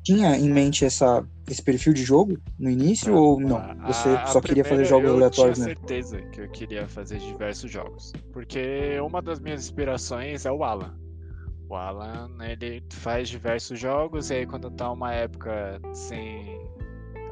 tinha 0.03 0.37
em 0.37 0.49
mente 0.49 0.85
essa, 0.85 1.23
esse 1.49 1.61
perfil 1.61 1.93
de 1.93 2.03
jogo 2.03 2.37
no 2.57 2.69
início 2.69 3.13
ah, 3.13 3.19
ou 3.19 3.39
não? 3.39 3.61
Você 3.85 4.09
a, 4.09 4.25
só 4.27 4.39
a 4.39 4.41
queria 4.41 4.63
fazer 4.63 4.85
jogos 4.85 5.09
aleatórios, 5.09 5.59
né? 5.59 5.71
Eu 5.71 5.75
tinha 5.75 5.87
certeza 5.87 6.21
que 6.31 6.41
eu 6.41 6.49
queria 6.49 6.87
fazer 6.87 7.19
diversos 7.19 7.69
jogos. 7.69 8.13
Porque 8.31 8.97
uma 9.01 9.21
das 9.21 9.39
minhas 9.39 9.63
inspirações 9.65 10.45
é 10.45 10.51
o 10.51 10.63
Alan. 10.63 10.97
O 11.69 11.75
Alan, 11.75 12.29
ele 12.39 12.81
faz 12.89 13.27
diversos 13.27 13.77
jogos, 13.77 14.29
e 14.29 14.35
aí 14.35 14.45
quando 14.45 14.71
tá 14.71 14.89
uma 14.91 15.13
época 15.13 15.79
sem. 15.93 16.57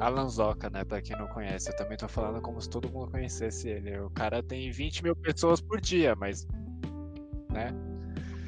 Alan 0.00 0.28
Zoca, 0.28 0.68
né? 0.70 0.84
Pra 0.84 1.00
quem 1.00 1.16
não 1.16 1.26
conhece, 1.28 1.70
eu 1.70 1.76
também 1.76 1.96
tô 1.96 2.06
falando 2.08 2.40
como 2.40 2.60
se 2.60 2.68
todo 2.68 2.90
mundo 2.90 3.10
conhecesse 3.10 3.68
ele. 3.68 3.98
O 3.98 4.10
cara 4.10 4.42
tem 4.42 4.70
20 4.70 5.02
mil 5.02 5.16
pessoas 5.16 5.60
por 5.60 5.80
dia, 5.80 6.14
mas. 6.14 6.46
né? 7.50 7.68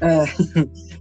É. 0.00 0.24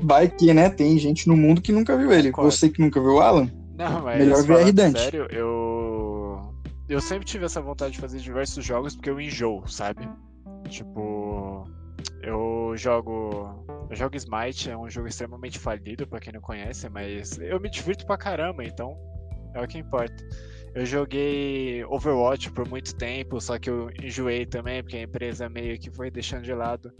Vai 0.00 0.28
que, 0.28 0.54
né? 0.54 0.70
Tem 0.70 0.96
gente 0.96 1.26
no 1.26 1.36
mundo 1.36 1.60
que 1.60 1.72
nunca 1.72 1.96
viu 1.96 2.12
ele. 2.12 2.30
Concordo. 2.30 2.52
Você 2.52 2.70
que 2.70 2.80
nunca 2.80 3.00
viu 3.00 3.14
o 3.14 3.20
Alan? 3.20 3.50
Não, 3.76 4.02
mas. 4.02 4.18
Melhor 4.18 4.44
ver 4.44 4.72
Dante. 4.72 5.00
Sério, 5.00 5.26
eu. 5.30 6.54
Eu 6.88 7.00
sempre 7.00 7.26
tive 7.26 7.44
essa 7.44 7.60
vontade 7.60 7.92
de 7.94 7.98
fazer 7.98 8.18
diversos 8.18 8.64
jogos 8.64 8.94
porque 8.94 9.10
eu 9.10 9.20
enjoo, 9.20 9.66
sabe? 9.66 10.08
Tipo 10.68 11.68
eu 12.22 12.57
jogo. 12.78 13.64
Eu 13.90 13.96
jogo 13.96 14.16
Smite, 14.16 14.70
é 14.70 14.76
um 14.76 14.88
jogo 14.88 15.08
extremamente 15.08 15.58
falido 15.58 16.06
para 16.06 16.20
quem 16.20 16.32
não 16.32 16.40
conhece, 16.40 16.88
mas 16.88 17.38
eu 17.38 17.60
me 17.60 17.68
divirto 17.68 18.06
pra 18.06 18.16
caramba, 18.16 18.64
então 18.64 18.96
é 19.54 19.62
o 19.62 19.66
que 19.66 19.78
importa. 19.78 20.16
Eu 20.74 20.86
joguei 20.86 21.84
Overwatch 21.84 22.52
por 22.52 22.68
muito 22.68 22.94
tempo, 22.96 23.40
só 23.40 23.58
que 23.58 23.68
eu 23.68 23.90
enjoei 24.02 24.46
também, 24.46 24.82
porque 24.82 24.96
a 24.96 25.02
empresa 25.02 25.48
meio 25.48 25.78
que 25.78 25.90
foi 25.90 26.10
deixando 26.10 26.44
de 26.44 26.54
lado. 26.54 26.92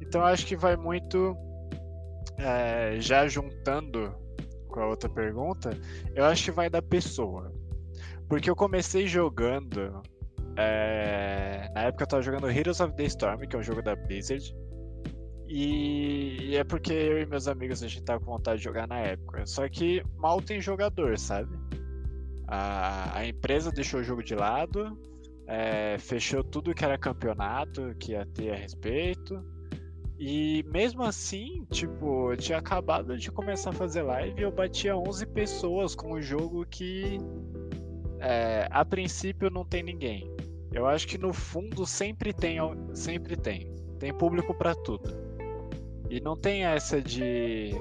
Então 0.00 0.22
acho 0.24 0.46
que 0.46 0.56
vai 0.56 0.76
muito. 0.76 1.36
É, 2.38 2.96
já 3.00 3.26
juntando 3.26 4.14
com 4.68 4.80
a 4.80 4.86
outra 4.86 5.08
pergunta, 5.08 5.70
eu 6.14 6.24
acho 6.24 6.44
que 6.44 6.50
vai 6.50 6.70
da 6.70 6.80
pessoa. 6.80 7.52
Porque 8.28 8.48
eu 8.48 8.54
comecei 8.54 9.06
jogando 9.06 10.02
é... 10.58 11.70
Na 11.72 11.82
época 11.82 12.02
eu 12.02 12.08
tava 12.08 12.22
jogando 12.22 12.50
Heroes 12.50 12.80
of 12.80 12.92
the 12.96 13.04
Storm, 13.04 13.46
que 13.46 13.54
é 13.54 13.58
um 13.60 13.62
jogo 13.62 13.80
da 13.80 13.94
Blizzard. 13.94 14.52
E... 15.48 16.54
é 16.54 16.62
porque 16.62 16.92
eu 16.92 17.20
e 17.20 17.26
meus 17.26 17.48
amigos 17.48 17.82
a 17.82 17.88
gente 17.88 18.02
tava 18.02 18.20
com 18.20 18.32
vontade 18.32 18.58
de 18.58 18.64
jogar 18.64 18.86
na 18.86 18.98
época. 18.98 19.46
Só 19.46 19.68
que 19.68 20.02
mal 20.16 20.40
tem 20.42 20.60
jogador, 20.60 21.18
sabe? 21.18 21.56
A, 22.46 23.18
a 23.18 23.26
empresa 23.26 23.72
deixou 23.72 24.00
o 24.00 24.04
jogo 24.04 24.22
de 24.22 24.34
lado, 24.34 24.98
é... 25.46 25.96
fechou 25.98 26.44
tudo 26.44 26.74
que 26.74 26.84
era 26.84 26.98
campeonato 26.98 27.94
que 27.98 28.12
ia 28.12 28.26
ter 28.26 28.52
a 28.52 28.56
respeito. 28.56 29.42
E 30.18 30.64
mesmo 30.64 31.02
assim, 31.04 31.64
tipo, 31.70 32.32
eu 32.32 32.36
tinha 32.36 32.58
acabado 32.58 33.16
de 33.16 33.30
começar 33.30 33.70
a 33.70 33.72
fazer 33.72 34.02
live 34.02 34.40
e 34.40 34.42
eu 34.42 34.50
batia 34.50 34.96
11 34.96 35.24
pessoas 35.26 35.94
com 35.94 36.14
um 36.14 36.20
jogo 36.20 36.66
que 36.66 37.18
é, 38.18 38.66
a 38.68 38.84
princípio 38.84 39.48
não 39.48 39.64
tem 39.64 39.82
ninguém. 39.82 40.28
Eu 40.72 40.86
acho 40.86 41.06
que 41.06 41.16
no 41.16 41.32
fundo 41.32 41.86
sempre 41.86 42.32
tem, 42.32 42.58
sempre 42.92 43.36
tem. 43.36 43.72
Tem 43.98 44.12
público 44.12 44.52
para 44.52 44.74
tudo. 44.74 45.27
E 46.10 46.20
não 46.20 46.36
tem 46.36 46.64
essa 46.64 47.00
de 47.00 47.74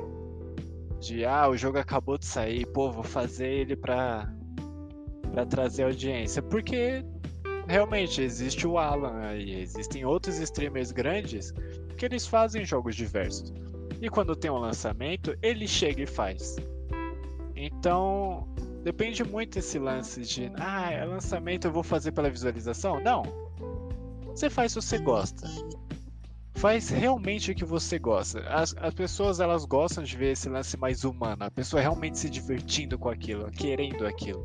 de 0.99 1.25
ah, 1.25 1.47
o 1.47 1.55
jogo 1.55 1.77
acabou 1.77 2.17
de 2.17 2.25
sair, 2.25 2.65
pô, 2.67 2.91
vou 2.91 3.03
fazer 3.03 3.47
ele 3.47 3.75
pra, 3.75 4.31
pra 5.31 5.45
trazer 5.45 5.83
audiência. 5.83 6.41
Porque 6.41 7.03
realmente 7.67 8.21
existe 8.21 8.65
o 8.67 8.77
Alan 8.77 9.19
aí, 9.19 9.61
existem 9.61 10.05
outros 10.05 10.39
streamers 10.39 10.91
grandes 10.91 11.53
que 11.97 12.05
eles 12.05 12.25
fazem 12.25 12.65
jogos 12.65 12.95
diversos. 12.95 13.53
E 14.01 14.09
quando 14.09 14.35
tem 14.35 14.51
um 14.51 14.57
lançamento, 14.57 15.35
ele 15.41 15.67
chega 15.67 16.03
e 16.03 16.07
faz. 16.07 16.55
Então, 17.55 18.47
depende 18.83 19.23
muito 19.23 19.57
esse 19.57 19.79
lance 19.79 20.21
de, 20.21 20.51
ah, 20.55 20.91
é 20.91 21.03
lançamento, 21.03 21.65
eu 21.65 21.71
vou 21.71 21.83
fazer 21.83 22.11
pela 22.11 22.29
visualização. 22.29 23.01
Não. 23.01 23.23
Você 24.27 24.49
faz 24.49 24.73
se 24.73 24.81
você 24.81 24.99
gosta. 24.99 25.47
Faz 26.57 26.89
realmente 26.89 27.51
o 27.51 27.55
que 27.55 27.63
você 27.63 27.99
gosta. 27.99 28.39
As, 28.49 28.75
as 28.79 28.91
pessoas 28.91 29.39
elas 29.39 29.63
gostam 29.63 30.03
de 30.03 30.17
ver 30.17 30.31
esse 30.31 30.49
lance 30.49 30.75
mais 30.75 31.03
humano, 31.03 31.43
a 31.43 31.51
pessoa 31.51 31.79
realmente 31.79 32.17
se 32.17 32.27
divertindo 32.27 32.97
com 32.97 33.09
aquilo, 33.09 33.51
querendo 33.51 34.07
aquilo. 34.07 34.43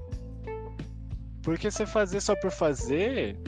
Porque 1.42 1.70
você 1.70 1.86
fazer 1.86 2.20
só 2.20 2.36
por 2.36 2.50
fazer, 2.50 3.38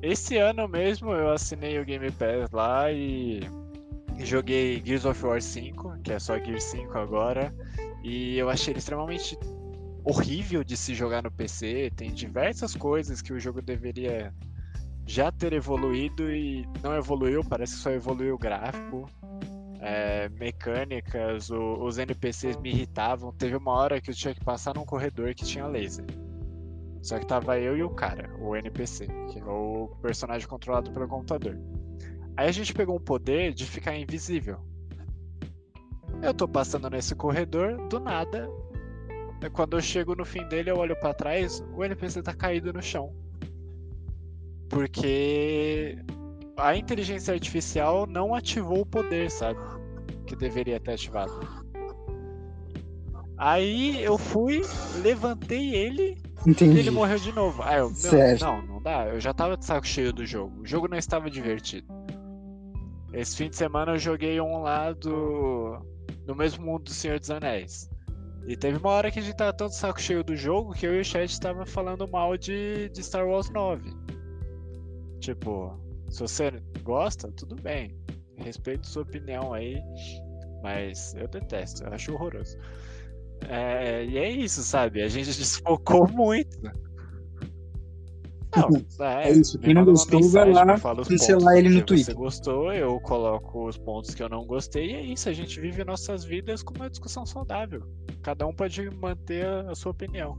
esse 0.00 0.38
ano 0.38 0.66
mesmo 0.66 1.12
eu 1.12 1.30
assinei 1.30 1.78
o 1.78 1.84
Game 1.84 2.10
Pass 2.12 2.50
lá 2.50 2.90
e 2.90 3.40
joguei 4.20 4.82
Gears 4.82 5.04
of 5.04 5.26
War 5.26 5.42
5, 5.42 5.98
que 6.02 6.12
é 6.14 6.18
só 6.18 6.38
Gears 6.38 6.64
5 6.64 6.96
agora, 6.96 7.54
e 8.02 8.38
eu 8.38 8.48
achei 8.48 8.72
ele 8.72 8.78
extremamente 8.78 9.38
horrível 10.02 10.64
de 10.64 10.78
se 10.78 10.94
jogar 10.94 11.22
no 11.22 11.30
PC. 11.30 11.92
Tem 11.94 12.10
diversas 12.10 12.74
coisas 12.74 13.20
que 13.20 13.34
o 13.34 13.38
jogo 13.38 13.60
deveria 13.60 14.32
já 15.08 15.32
ter 15.32 15.54
evoluído 15.54 16.30
e 16.30 16.68
não 16.82 16.94
evoluiu, 16.94 17.42
parece 17.42 17.76
que 17.76 17.80
só 17.80 17.90
evoluiu 17.90 18.34
o 18.34 18.38
gráfico. 18.38 19.06
É, 19.80 20.28
mecânicas, 20.28 21.50
o, 21.50 21.82
os 21.82 21.96
NPCs 21.96 22.58
me 22.58 22.70
irritavam. 22.70 23.32
Teve 23.32 23.56
uma 23.56 23.72
hora 23.72 24.02
que 24.02 24.10
eu 24.10 24.14
tinha 24.14 24.34
que 24.34 24.44
passar 24.44 24.74
num 24.74 24.84
corredor 24.84 25.34
que 25.34 25.46
tinha 25.46 25.66
laser. 25.66 26.04
Só 27.00 27.18
que 27.18 27.26
tava 27.26 27.58
eu 27.58 27.74
e 27.74 27.82
o 27.82 27.88
cara, 27.88 28.30
o 28.38 28.54
NPC, 28.54 29.06
que 29.32 29.38
é 29.38 29.44
o 29.44 29.96
personagem 30.02 30.46
controlado 30.46 30.92
pelo 30.92 31.08
computador. 31.08 31.58
Aí 32.36 32.46
a 32.46 32.52
gente 32.52 32.74
pegou 32.74 32.96
um 32.96 33.00
poder 33.00 33.54
de 33.54 33.64
ficar 33.64 33.96
invisível. 33.96 34.60
Eu 36.20 36.34
tô 36.34 36.46
passando 36.46 36.90
nesse 36.90 37.14
corredor, 37.14 37.88
do 37.88 37.98
nada. 37.98 38.46
Quando 39.54 39.76
eu 39.78 39.80
chego 39.80 40.14
no 40.14 40.24
fim 40.26 40.46
dele, 40.48 40.70
eu 40.70 40.76
olho 40.76 40.98
para 41.00 41.14
trás, 41.14 41.64
o 41.74 41.82
NPC 41.82 42.22
tá 42.22 42.34
caído 42.34 42.72
no 42.74 42.82
chão. 42.82 43.27
Porque 44.68 45.98
a 46.56 46.76
inteligência 46.76 47.34
artificial 47.34 48.06
não 48.06 48.34
ativou 48.34 48.80
o 48.80 48.86
poder, 48.86 49.30
sabe? 49.30 49.58
Que 50.26 50.36
deveria 50.36 50.78
ter 50.80 50.92
ativado. 50.92 51.32
Aí 53.36 54.02
eu 54.02 54.18
fui, 54.18 54.62
levantei 55.00 55.74
ele 55.74 56.20
Entendi. 56.46 56.76
e 56.76 56.78
ele 56.80 56.90
morreu 56.90 57.18
de 57.18 57.32
novo. 57.32 57.62
Aí 57.62 57.78
eu, 57.78 57.92
não, 58.40 58.62
não 58.62 58.82
dá. 58.82 59.06
Eu 59.06 59.20
já 59.20 59.32
tava 59.32 59.56
de 59.56 59.64
saco 59.64 59.86
cheio 59.86 60.12
do 60.12 60.26
jogo. 60.26 60.62
O 60.62 60.66
jogo 60.66 60.88
não 60.88 60.98
estava 60.98 61.30
divertido. 61.30 61.86
Esse 63.12 63.36
fim 63.36 63.48
de 63.48 63.56
semana 63.56 63.92
eu 63.92 63.98
joguei 63.98 64.40
um 64.40 64.60
lado 64.60 65.80
no 66.26 66.34
mesmo 66.34 66.66
mundo 66.66 66.84
do 66.84 66.90
Senhor 66.90 67.18
dos 67.18 67.30
Anéis. 67.30 67.88
E 68.46 68.56
teve 68.56 68.78
uma 68.78 68.90
hora 68.90 69.10
que 69.10 69.18
a 69.18 69.22
gente 69.22 69.36
tava 69.36 69.52
tão 69.52 69.68
de 69.68 69.76
saco 69.76 70.00
cheio 70.00 70.24
do 70.24 70.34
jogo 70.34 70.72
que 70.72 70.86
eu 70.86 70.94
e 70.94 71.00
o 71.00 71.04
chat 71.04 71.38
tava 71.38 71.64
falando 71.64 72.08
mal 72.08 72.36
de, 72.36 72.88
de 72.88 73.02
Star 73.02 73.26
Wars 73.26 73.50
9. 73.50 73.90
Tipo, 75.20 75.78
se 76.10 76.20
você 76.20 76.50
gosta, 76.82 77.30
tudo 77.32 77.56
bem. 77.56 77.96
Respeito 78.36 78.86
sua 78.86 79.02
opinião 79.02 79.52
aí. 79.52 79.80
Mas 80.62 81.14
eu 81.14 81.28
detesto, 81.28 81.84
eu 81.84 81.92
acho 81.92 82.12
horroroso. 82.12 82.56
É, 83.48 84.04
e 84.04 84.18
é 84.18 84.30
isso, 84.30 84.62
sabe? 84.62 85.02
A 85.02 85.08
gente 85.08 85.26
desfocou 85.38 86.08
muito. 86.08 86.58
Não, 88.56 88.70
é, 89.06 89.28
é 89.28 89.32
isso. 89.32 89.58
Quem 89.58 89.74
não 89.74 89.84
gostou, 89.84 90.22
vai 90.30 90.52
lá 90.52 90.78
cancelar 91.06 91.56
ele 91.56 91.68
no 91.68 91.82
Twitter. 91.82 92.06
Se 92.06 92.12
você 92.12 92.14
gostou, 92.14 92.72
eu 92.72 92.98
coloco 93.00 93.68
os 93.68 93.76
pontos 93.76 94.14
que 94.14 94.22
eu 94.22 94.28
não 94.28 94.46
gostei. 94.46 94.90
E 94.90 94.94
é 94.94 95.02
isso. 95.02 95.28
A 95.28 95.32
gente 95.32 95.60
vive 95.60 95.84
nossas 95.84 96.24
vidas 96.24 96.62
com 96.62 96.74
uma 96.74 96.88
discussão 96.88 97.26
saudável. 97.26 97.82
Cada 98.22 98.46
um 98.46 98.54
pode 98.54 98.88
manter 98.90 99.46
a 99.46 99.74
sua 99.74 99.92
opinião. 99.92 100.38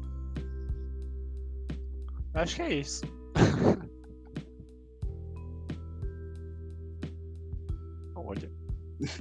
Acho 2.34 2.56
que 2.58 2.62
é 2.62 2.74
isso. 2.74 3.04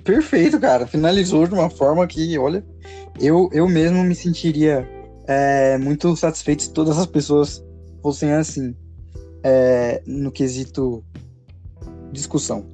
Perfeito, 0.02 0.58
cara. 0.58 0.86
Finalizou 0.86 1.46
de 1.46 1.54
uma 1.54 1.70
forma 1.70 2.06
que, 2.06 2.36
olha, 2.38 2.64
eu, 3.20 3.48
eu 3.52 3.68
mesmo 3.68 4.02
me 4.02 4.14
sentiria 4.14 4.88
é, 5.26 5.78
muito 5.78 6.16
satisfeito 6.16 6.64
se 6.64 6.72
todas 6.72 6.98
as 6.98 7.06
pessoas 7.06 7.64
fossem 8.02 8.32
assim, 8.32 8.74
é, 9.42 10.02
no 10.06 10.32
quesito 10.32 11.04
discussão. 12.12 12.66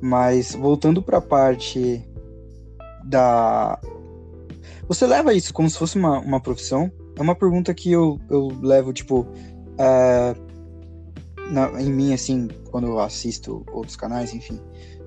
Mas 0.00 0.54
voltando 0.54 1.02
para 1.02 1.18
a 1.18 1.22
parte 1.22 2.02
da. 3.04 3.80
Você 4.86 5.06
leva 5.06 5.34
isso 5.34 5.52
como 5.52 5.68
se 5.68 5.78
fosse 5.78 5.96
uma, 5.96 6.20
uma 6.20 6.40
profissão? 6.40 6.92
É 7.16 7.22
uma 7.22 7.34
pergunta 7.34 7.72
que 7.74 7.90
eu, 7.90 8.20
eu 8.28 8.48
levo, 8.62 8.92
tipo, 8.92 9.26
é, 9.78 10.34
na, 11.50 11.80
em 11.80 11.90
mim, 11.90 12.12
assim, 12.12 12.48
quando 12.70 12.86
eu 12.86 13.00
assisto 13.00 13.64
outros 13.72 13.96
canais, 13.96 14.34
enfim. 14.34 14.60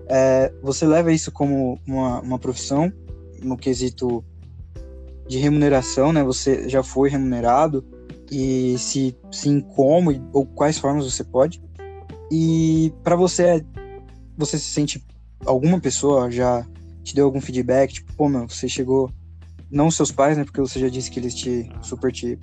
É, 0.09 0.51
você 0.61 0.87
leva 0.87 1.13
isso 1.13 1.31
como 1.31 1.79
uma, 1.85 2.19
uma 2.21 2.39
profissão, 2.39 2.91
no 3.43 3.55
quesito 3.55 4.23
de 5.27 5.37
remuneração, 5.37 6.11
né? 6.11 6.23
Você 6.23 6.67
já 6.67 6.81
foi 6.81 7.09
remunerado 7.09 7.85
e 8.31 8.75
se 8.77 9.15
sim 9.31 9.61
como 9.61 10.11
ou 10.33 10.45
quais 10.45 10.77
formas 10.79 11.05
você 11.05 11.23
pode. 11.23 11.61
E 12.31 12.91
para 13.03 13.15
você, 13.15 13.63
você 14.35 14.57
se 14.57 14.65
sente 14.65 15.05
alguma 15.45 15.79
pessoa 15.79 16.29
já 16.29 16.65
te 17.03 17.15
deu 17.15 17.25
algum 17.25 17.39
feedback, 17.39 17.93
tipo, 17.93 18.13
pô, 18.13 18.27
meu, 18.27 18.47
você 18.47 18.67
chegou 18.67 19.11
não 19.71 19.91
seus 19.91 20.11
pais, 20.11 20.37
né? 20.37 20.43
Porque 20.43 20.59
você 20.59 20.79
já 20.79 20.89
disse 20.89 21.09
que 21.09 21.19
eles 21.19 21.33
te 21.33 21.69
super 21.81 22.11
te 22.11 22.37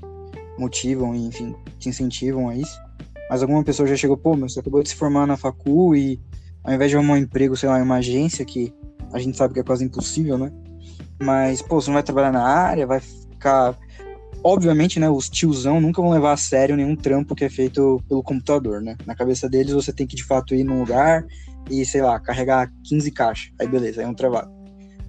motivam 0.58 1.14
e, 1.14 1.26
enfim, 1.26 1.54
te 1.78 1.88
incentivam 1.88 2.48
a 2.48 2.56
isso. 2.56 2.80
Mas 3.28 3.42
alguma 3.42 3.62
pessoa 3.64 3.88
já 3.88 3.96
chegou, 3.96 4.16
pô, 4.16 4.36
meu, 4.36 4.48
você 4.48 4.60
acabou 4.60 4.82
de 4.82 4.88
se 4.88 4.94
formar 4.94 5.26
na 5.26 5.36
facu 5.36 5.94
e 5.94 6.20
ao 6.66 6.74
invés 6.74 6.90
de 6.90 6.96
arrumar 6.96 7.14
um 7.14 7.18
emprego, 7.18 7.56
sei 7.56 7.68
lá, 7.68 7.78
em 7.78 7.82
uma 7.82 7.96
agência, 7.96 8.44
que 8.44 8.74
a 9.12 9.20
gente 9.20 9.36
sabe 9.36 9.54
que 9.54 9.60
é 9.60 9.62
quase 9.62 9.84
impossível, 9.84 10.36
né? 10.36 10.50
Mas, 11.22 11.62
pô, 11.62 11.80
você 11.80 11.88
não 11.88 11.94
vai 11.94 12.02
trabalhar 12.02 12.32
na 12.32 12.42
área, 12.42 12.86
vai 12.86 12.98
ficar. 13.00 13.78
Obviamente, 14.42 14.98
né? 14.98 15.08
Os 15.08 15.28
tiozão 15.28 15.80
nunca 15.80 16.02
vão 16.02 16.10
levar 16.10 16.32
a 16.32 16.36
sério 16.36 16.76
nenhum 16.76 16.96
trampo 16.96 17.34
que 17.34 17.44
é 17.44 17.48
feito 17.48 18.02
pelo 18.08 18.22
computador, 18.22 18.82
né? 18.82 18.96
Na 19.06 19.14
cabeça 19.14 19.48
deles, 19.48 19.72
você 19.72 19.92
tem 19.92 20.06
que 20.06 20.16
de 20.16 20.24
fato 20.24 20.54
ir 20.54 20.64
num 20.64 20.80
lugar 20.80 21.24
e, 21.70 21.84
sei 21.84 22.02
lá, 22.02 22.18
carregar 22.18 22.70
15 22.84 23.10
caixas. 23.12 23.52
Aí 23.60 23.68
beleza, 23.68 24.02
é 24.02 24.06
um 24.06 24.14
trabalho. 24.14 24.50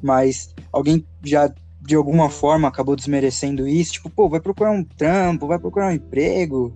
Mas 0.02 0.54
alguém 0.72 1.06
já 1.24 1.52
de 1.82 1.96
alguma 1.96 2.30
forma 2.30 2.68
acabou 2.68 2.96
desmerecendo 2.96 3.68
isso, 3.68 3.94
tipo, 3.94 4.10
pô, 4.10 4.30
vai 4.30 4.40
procurar 4.40 4.72
um 4.72 4.84
trampo, 4.84 5.48
vai 5.48 5.58
procurar 5.58 5.88
um 5.88 5.96
emprego. 5.96 6.76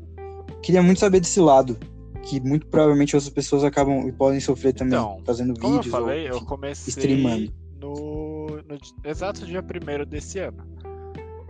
Queria 0.63 0.81
muito 0.81 0.99
saber 0.99 1.19
desse 1.19 1.39
lado 1.39 1.77
que 2.21 2.39
muito 2.39 2.67
provavelmente 2.67 3.15
outras 3.15 3.31
pessoas 3.31 3.63
acabam 3.63 4.07
e 4.07 4.11
podem 4.11 4.39
sofrer 4.39 4.73
também 4.73 4.99
então, 4.99 5.21
fazendo 5.25 5.53
vídeos 5.53 5.85
eu 5.85 5.91
falei, 5.91 6.29
ou 6.29 6.37
eu 6.37 6.45
comecei 6.45 6.89
streamando. 6.89 7.53
No, 7.79 8.47
no 8.47 8.77
exato 9.03 9.45
dia 9.45 9.61
primeiro 9.61 10.05
desse 10.05 10.39
ano. 10.39 10.63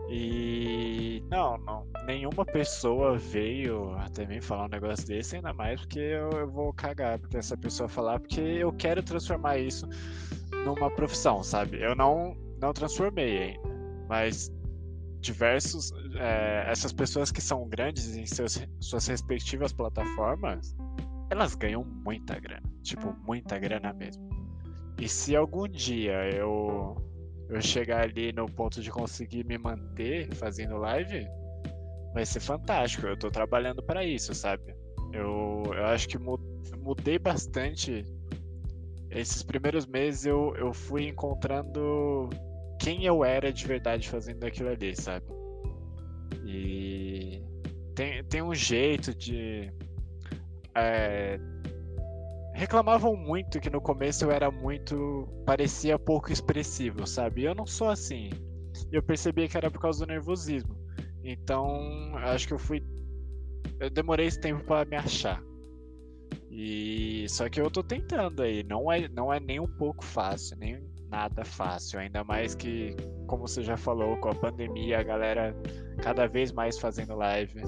E 0.09 1.23
não, 1.29 1.57
não, 1.59 1.87
nenhuma 2.05 2.45
pessoa 2.45 3.17
veio 3.17 3.93
até 3.97 4.25
mim 4.25 4.41
falar 4.41 4.65
um 4.65 4.69
negócio 4.69 5.07
desse, 5.07 5.37
ainda 5.37 5.53
mais 5.53 5.79
porque 5.79 5.99
eu, 5.99 6.29
eu 6.31 6.49
vou 6.49 6.73
cagar 6.73 7.17
porque 7.17 7.37
essa 7.37 7.55
pessoa 7.55 7.87
falar, 7.87 8.19
porque 8.19 8.41
eu 8.41 8.73
quero 8.73 9.01
transformar 9.01 9.57
isso 9.57 9.87
numa 10.65 10.91
profissão, 10.91 11.41
sabe? 11.41 11.81
Eu 11.81 11.95
não, 11.95 12.35
não 12.61 12.73
transformei 12.73 13.37
ainda, 13.37 13.69
mas 14.09 14.51
diversos. 15.21 15.91
É, 16.15 16.65
essas 16.67 16.91
pessoas 16.91 17.31
que 17.31 17.39
são 17.39 17.67
grandes 17.69 18.15
em 18.15 18.25
seus, 18.25 18.59
suas 18.79 19.07
respectivas 19.07 19.71
plataformas, 19.71 20.75
elas 21.29 21.55
ganham 21.55 21.83
muita 21.83 22.39
grana. 22.39 22.67
Tipo, 22.83 23.15
muita 23.25 23.57
grana 23.57 23.93
mesmo. 23.93 24.27
E 24.99 25.07
se 25.07 25.35
algum 25.35 25.67
dia 25.67 26.29
eu, 26.35 26.95
eu 27.49 27.61
chegar 27.61 28.03
ali 28.03 28.33
no 28.33 28.45
ponto 28.45 28.81
de 28.81 28.91
conseguir 28.91 29.45
me 29.45 29.57
manter 29.57 30.33
fazendo 30.35 30.77
live, 30.77 31.25
vai 32.13 32.25
ser 32.25 32.39
fantástico. 32.39 33.07
Eu 33.07 33.17
tô 33.17 33.31
trabalhando 33.31 33.81
para 33.81 34.03
isso, 34.03 34.33
sabe? 34.33 34.75
Eu, 35.13 35.63
eu 35.73 35.85
acho 35.87 36.07
que 36.07 36.17
mudei 36.17 37.17
bastante. 37.17 38.03
Esses 39.09 39.43
primeiros 39.43 39.85
meses 39.85 40.25
eu, 40.25 40.55
eu 40.55 40.73
fui 40.73 41.07
encontrando 41.07 42.29
quem 42.81 43.05
eu 43.05 43.23
era 43.23 43.53
de 43.53 43.65
verdade 43.65 44.09
fazendo 44.09 44.43
aquilo 44.43 44.69
ali, 44.69 44.95
sabe? 44.95 45.25
E 46.43 47.43
tem, 47.95 48.23
tem 48.23 48.41
um 48.41 48.55
jeito 48.55 49.13
de. 49.13 49.71
É, 50.75 51.39
reclamavam 52.55 53.15
muito 53.15 53.59
que 53.59 53.69
no 53.69 53.79
começo 53.79 54.25
eu 54.25 54.31
era 54.31 54.49
muito. 54.49 55.27
parecia 55.45 55.99
pouco 55.99 56.31
expressivo, 56.31 57.05
sabe? 57.05 57.43
Eu 57.43 57.53
não 57.53 57.67
sou 57.67 57.89
assim. 57.89 58.31
eu 58.91 59.03
percebi 59.03 59.47
que 59.47 59.57
era 59.57 59.69
por 59.69 59.79
causa 59.79 60.03
do 60.05 60.11
nervosismo. 60.11 60.75
Então, 61.23 62.17
acho 62.17 62.47
que 62.47 62.53
eu 62.53 62.59
fui. 62.59 62.83
Eu 63.79 63.91
demorei 63.91 64.25
esse 64.25 64.39
tempo 64.39 64.63
para 64.63 64.89
me 64.89 64.95
achar. 64.95 65.41
E 66.49 67.27
só 67.29 67.47
que 67.47 67.61
eu 67.61 67.69
tô 67.69 67.83
tentando 67.83 68.41
aí. 68.41 68.63
Não 68.63 68.91
é, 68.91 69.07
não 69.07 69.31
é 69.31 69.39
nem 69.39 69.59
um 69.59 69.67
pouco 69.67 70.03
fácil, 70.03 70.57
nem 70.57 70.90
nada 71.11 71.43
fácil. 71.43 71.99
Ainda 71.99 72.23
mais 72.23 72.55
que, 72.55 72.95
como 73.27 73.47
você 73.47 73.61
já 73.61 73.75
falou, 73.75 74.17
com 74.17 74.29
a 74.29 74.35
pandemia, 74.35 74.99
a 74.99 75.03
galera 75.03 75.55
cada 76.01 76.25
vez 76.25 76.51
mais 76.51 76.79
fazendo 76.79 77.13
live. 77.15 77.61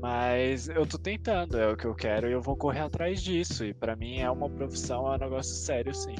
Mas 0.00 0.68
eu 0.68 0.86
tô 0.86 0.96
tentando, 0.96 1.58
é 1.58 1.70
o 1.70 1.76
que 1.76 1.84
eu 1.84 1.94
quero 1.94 2.28
e 2.28 2.32
eu 2.32 2.40
vou 2.40 2.56
correr 2.56 2.80
atrás 2.80 3.20
disso. 3.20 3.64
E 3.64 3.74
para 3.74 3.94
mim 3.96 4.20
é 4.20 4.30
uma 4.30 4.48
profissão, 4.48 5.12
é 5.12 5.16
um 5.16 5.18
negócio 5.18 5.54
sério, 5.54 5.94
sim. 5.94 6.14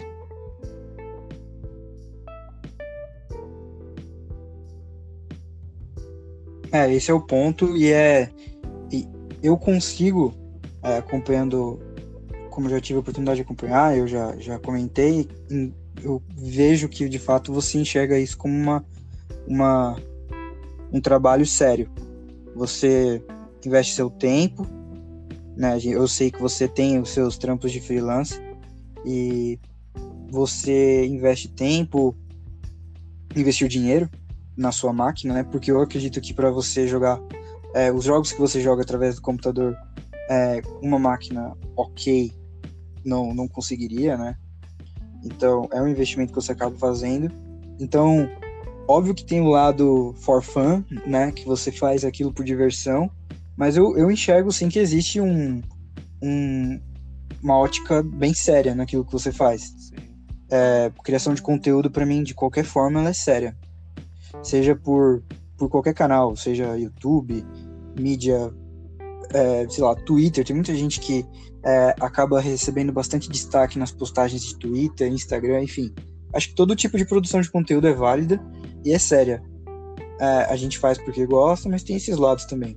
É, 6.73 6.93
esse 6.93 7.11
é 7.11 7.15
o 7.15 7.21
ponto 7.21 7.77
e 7.77 7.91
é. 7.91 8.31
E 8.93 9.09
eu 9.43 9.57
consigo, 9.57 10.35
é, 10.83 10.99
acompanhando, 10.99 11.81
como 12.51 12.69
já 12.69 12.81
tive 12.81 12.99
a 12.99 13.01
oportunidade 13.01 13.37
de 13.37 13.43
acompanhar, 13.43 13.97
eu 13.97 14.07
já, 14.07 14.37
já 14.37 14.59
comentei, 14.59 15.27
eu 16.03 16.23
vejo 16.37 16.89
que 16.89 17.09
de 17.09 17.19
fato 17.19 17.53
você 17.53 17.79
enxerga 17.79 18.19
isso 18.19 18.37
como 18.37 18.55
uma, 18.55 18.85
uma 19.47 19.97
um 20.93 21.01
trabalho 21.01 21.47
sério. 21.47 21.91
Você 22.55 23.23
investe 23.65 23.95
seu 23.95 24.11
tempo, 24.11 24.67
né? 25.57 25.79
Eu 25.85 26.09
sei 26.09 26.31
que 26.31 26.41
você 26.41 26.67
tem 26.67 26.99
os 26.99 27.11
seus 27.11 27.37
trampos 27.39 27.71
de 27.73 27.81
freelance 27.81 28.41
e 29.05 29.59
você 30.31 31.07
investe 31.07 31.49
tempo, 31.49 32.17
investiu 33.37 33.69
dinheiro 33.69 34.09
na 34.57 34.73
sua 34.73 34.93
máquina, 34.93 35.35
né? 35.35 35.43
Porque 35.45 35.71
eu 35.71 35.81
acredito 35.81 36.21
que 36.21 36.35
para 36.35 36.51
você 36.51 36.87
jogar 36.87 37.21
é, 37.75 37.93
os 37.93 38.05
jogos 38.05 38.33
que 38.33 38.41
você 38.41 38.61
joga 38.61 38.83
através 38.83 39.17
do 39.17 39.23
computador, 39.23 39.77
é, 40.29 40.61
uma 40.83 40.99
máquina 40.99 41.57
ok 41.77 42.33
não, 43.05 43.35
não 43.35 43.49
conseguiria, 43.49 44.17
né? 44.17 44.37
Então 45.25 45.69
é 45.73 45.81
um 45.81 45.89
investimento 45.89 46.33
que 46.33 46.41
você 46.41 46.53
acaba 46.53 46.77
fazendo. 46.77 47.31
Então, 47.79 48.29
óbvio 48.87 49.15
que 49.15 49.25
tem 49.25 49.41
o 49.41 49.49
lado 49.49 50.15
for 50.19 50.43
fun, 50.43 50.85
né? 51.07 51.33
Que 51.33 51.45
você 51.47 51.71
faz 51.73 52.05
aquilo 52.05 52.33
por 52.33 52.45
diversão. 52.45 53.11
Mas 53.57 53.77
eu, 53.77 53.97
eu 53.97 54.11
enxergo 54.11 54.51
sim 54.51 54.69
que 54.69 54.79
existe 54.79 55.21
um, 55.21 55.61
um, 56.23 56.81
uma 57.43 57.59
ótica 57.59 58.03
bem 58.03 58.35
séria 58.35 58.75
naquilo 58.75 59.05
que 59.05 59.13
você 59.13 59.33
faz. 59.33 59.93
É, 60.51 60.91
criação 61.05 61.35
de 61.35 61.43
conteúdo, 61.43 61.91
para 61.91 62.07
mim, 62.07 62.23
de 62.23 62.35
qualquer 62.35 62.65
forma, 62.65 63.01
ela 63.01 63.11
é 63.11 63.15
séria. 63.15 63.57
Seja 64.43 64.75
por, 64.75 65.23
por 65.57 65.69
qualquer 65.69 65.95
canal, 65.95 66.35
seja 66.37 66.77
YouTube, 66.77 67.45
mídia, 67.99 68.53
é, 69.33 69.67
sei 69.69 69.85
lá, 69.85 69.95
Twitter. 69.95 70.45
Tem 70.45 70.57
muita 70.57 70.75
gente 70.75 71.01
que 71.01 71.25
é, 71.65 71.95
acaba 72.01 72.41
recebendo 72.41 72.93
bastante 72.93 73.29
destaque 73.29 73.79
nas 73.79 73.93
postagens 73.93 74.43
de 74.43 74.57
Twitter, 74.57 75.13
Instagram, 75.13 75.63
enfim. 75.63 75.93
Acho 76.33 76.49
que 76.49 76.55
todo 76.55 76.77
tipo 76.77 76.97
de 76.97 77.05
produção 77.05 77.41
de 77.41 77.51
conteúdo 77.51 77.87
é 77.87 77.93
válida 77.93 78.41
e 78.85 78.93
é 78.93 78.99
séria. 78.99 79.43
É, 80.21 80.25
a 80.51 80.57
gente 80.57 80.79
faz 80.79 80.99
porque 80.99 81.27
gosta, 81.27 81.69
mas 81.69 81.83
tem 81.83 81.97
esses 81.97 82.17
lados 82.17 82.45
também. 82.45 82.77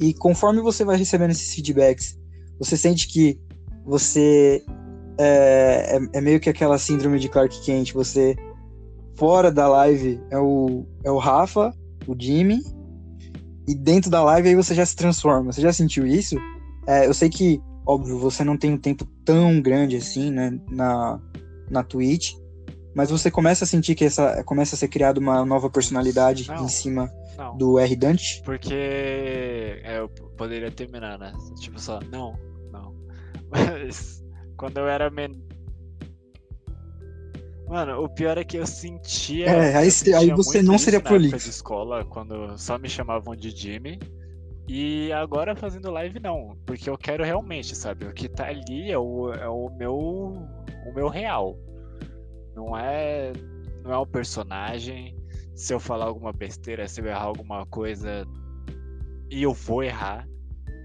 E 0.00 0.12
conforme 0.14 0.60
você 0.60 0.84
vai 0.84 0.96
recebendo 0.96 1.30
esses 1.30 1.54
feedbacks, 1.54 2.18
você 2.58 2.76
sente 2.76 3.08
que 3.08 3.38
você 3.84 4.64
é, 5.18 5.96
é, 5.96 6.18
é, 6.18 6.20
meio 6.20 6.40
que 6.40 6.50
aquela 6.50 6.78
síndrome 6.78 7.18
de 7.18 7.28
Clark 7.28 7.60
Kent. 7.64 7.92
Você, 7.92 8.34
fora 9.16 9.50
da 9.50 9.68
live, 9.68 10.20
é 10.30 10.38
o, 10.38 10.84
é 11.04 11.10
o 11.10 11.18
Rafa, 11.18 11.72
o 12.06 12.16
Jimmy, 12.18 12.60
e 13.66 13.74
dentro 13.74 14.10
da 14.10 14.22
live 14.22 14.48
aí 14.48 14.54
você 14.54 14.74
já 14.74 14.84
se 14.84 14.96
transforma. 14.96 15.52
Você 15.52 15.60
já 15.60 15.72
sentiu 15.72 16.06
isso? 16.06 16.36
É, 16.86 17.06
eu 17.06 17.14
sei 17.14 17.28
que, 17.28 17.60
óbvio, 17.86 18.18
você 18.18 18.44
não 18.44 18.56
tem 18.56 18.72
um 18.72 18.78
tempo 18.78 19.04
tão 19.24 19.60
grande 19.60 19.96
assim, 19.96 20.30
né, 20.30 20.58
na, 20.70 21.20
na 21.70 21.82
Twitch, 21.82 22.34
mas 22.94 23.10
você 23.10 23.30
começa 23.30 23.64
a 23.64 23.66
sentir 23.66 23.94
que 23.94 24.04
essa 24.04 24.44
começa 24.44 24.76
a 24.76 24.78
ser 24.78 24.88
criada 24.88 25.18
uma 25.18 25.44
nova 25.44 25.68
personalidade 25.68 26.46
não. 26.48 26.64
em 26.64 26.68
cima 26.68 27.10
não. 27.36 27.56
do 27.56 27.78
R 27.78 27.96
Dante? 27.96 28.40
Porque 28.44 28.72
é, 28.72 29.98
eu 29.98 30.08
poderia 30.36 30.70
terminar, 30.70 31.18
né? 31.18 31.32
Tipo 31.60 31.80
só, 31.80 31.98
não, 32.10 32.38
não. 32.70 32.94
Mas 33.50 34.22
quando 34.56 34.78
eu 34.78 34.88
era 34.88 35.10
menor. 35.10 35.42
Mano, 37.66 38.04
o 38.04 38.08
pior 38.08 38.38
é 38.38 38.44
que 38.44 38.58
eu 38.58 38.66
sentia. 38.66 39.46
É, 39.46 39.74
aí, 39.76 39.86
eu 39.86 39.90
sentia 39.90 40.18
aí 40.18 40.30
você 40.30 40.62
não 40.62 40.78
seria 40.78 41.00
prolixo. 41.00 41.38
de 41.38 41.50
escola, 41.50 42.04
quando 42.04 42.56
só 42.58 42.78
me 42.78 42.88
chamavam 42.88 43.34
de 43.34 43.50
Jimmy. 43.50 43.98
E 44.66 45.12
agora 45.12 45.54
fazendo 45.54 45.90
live 45.90 46.18
não, 46.20 46.56
porque 46.64 46.88
eu 46.88 46.96
quero 46.96 47.22
realmente, 47.22 47.76
sabe? 47.76 48.06
O 48.06 48.12
que 48.14 48.28
tá 48.28 48.46
ali 48.46 48.90
é 48.90 48.98
o, 48.98 49.32
é 49.32 49.48
o 49.48 49.68
meu 49.70 49.96
o 49.96 50.92
meu 50.94 51.08
real. 51.08 51.58
Não 52.54 52.76
é 52.76 53.32
não 53.82 53.92
é 53.92 53.98
um 53.98 54.06
personagem, 54.06 55.14
se 55.54 55.74
eu 55.74 55.78
falar 55.78 56.06
alguma 56.06 56.32
besteira, 56.32 56.88
se 56.88 57.00
eu 57.00 57.06
errar 57.06 57.24
alguma 57.24 57.66
coisa, 57.66 58.26
e 59.30 59.42
eu 59.42 59.52
vou 59.52 59.82
errar, 59.82 60.26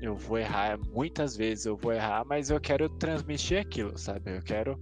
eu 0.02 0.16
vou 0.16 0.38
errar 0.38 0.78
muitas 0.78 1.38
vezes, 1.38 1.66
eu 1.66 1.78
vou 1.78 1.94
errar, 1.94 2.26
mas 2.26 2.50
eu 2.50 2.60
quero 2.60 2.90
transmitir 2.90 3.60
aquilo, 3.60 3.98
sabe? 3.98 4.36
Eu 4.36 4.42
quero 4.42 4.78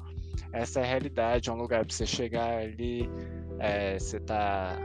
essa 0.52 0.80
é 0.80 0.86
realidade, 0.86 1.50
é 1.50 1.54
um 1.54 1.58
lugar 1.58 1.86
para 1.86 1.94
você 1.94 2.06
chegar 2.06 2.60
ali, 2.60 3.10
é, 3.60 4.00
você 4.00 4.20
tá 4.20 4.78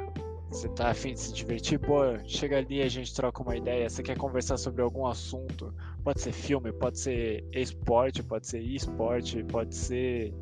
você 0.52 0.68
tá 0.68 0.90
afim 0.90 1.14
de 1.14 1.20
se 1.20 1.32
divertir, 1.32 1.78
pô, 1.78 2.02
chega 2.26 2.58
ali, 2.58 2.82
a 2.82 2.88
gente 2.88 3.14
troca 3.14 3.42
uma 3.42 3.56
ideia, 3.56 3.88
você 3.88 4.02
quer 4.02 4.16
conversar 4.16 4.56
sobre 4.58 4.82
algum 4.82 5.06
assunto, 5.06 5.74
pode 6.04 6.20
ser 6.20 6.32
filme, 6.32 6.72
pode 6.72 6.98
ser 6.98 7.44
esporte, 7.52 8.22
pode 8.22 8.46
ser 8.46 8.60
esporte, 8.60 9.42
pode 9.44 9.74
ser 9.74 10.34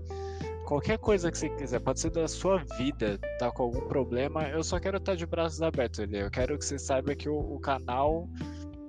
qualquer 0.66 0.98
coisa 0.98 1.30
que 1.30 1.38
você 1.38 1.48
quiser, 1.50 1.80
pode 1.80 2.00
ser 2.00 2.11
da 2.11 2.28
sua 2.28 2.58
vida, 2.78 3.18
tá 3.38 3.50
com 3.50 3.64
algum 3.64 3.80
problema, 3.88 4.48
eu 4.48 4.62
só 4.62 4.78
quero 4.78 4.98
estar 4.98 5.14
de 5.14 5.26
braços 5.26 5.62
abertos 5.62 6.00
ali. 6.00 6.18
Eu 6.18 6.30
quero 6.30 6.58
que 6.58 6.64
você 6.64 6.78
saiba 6.78 7.14
que 7.14 7.28
o, 7.28 7.38
o 7.38 7.58
canal 7.58 8.28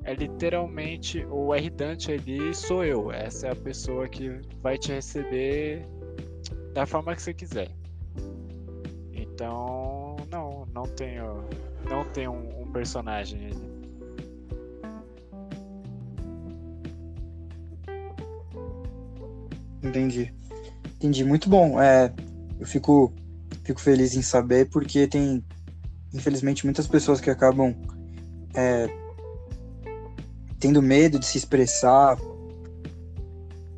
é 0.04 0.14
literalmente 0.14 1.26
o 1.30 1.54
R 1.54 1.70
Dante 1.70 2.12
ali 2.12 2.54
sou 2.54 2.84
eu. 2.84 3.12
Essa 3.12 3.48
é 3.48 3.52
a 3.52 3.56
pessoa 3.56 4.08
que 4.08 4.30
vai 4.62 4.78
te 4.78 4.92
receber 4.92 5.88
da 6.74 6.86
forma 6.86 7.16
que 7.16 7.22
você 7.22 7.34
quiser. 7.34 7.72
Então, 9.12 10.01
não 10.82 10.88
tenho, 10.88 11.44
não 11.88 12.04
tenho 12.06 12.32
um, 12.32 12.64
um 12.64 12.72
personagem. 12.72 13.52
Entendi. 19.84 20.34
Entendi, 20.96 21.24
muito 21.24 21.50
bom. 21.50 21.80
É, 21.82 22.12
eu 22.60 22.66
fico, 22.66 23.14
fico 23.64 23.80
feliz 23.80 24.16
em 24.16 24.22
saber, 24.22 24.70
porque 24.70 25.08
tem, 25.08 25.44
infelizmente, 26.14 26.66
muitas 26.66 26.88
pessoas 26.88 27.22
que 27.22 27.30
acabam 27.30 27.76
é, 28.56 28.88
tendo 30.60 30.82
medo 30.82 31.20
de 31.20 31.26
se 31.26 31.38
expressar 31.38 32.18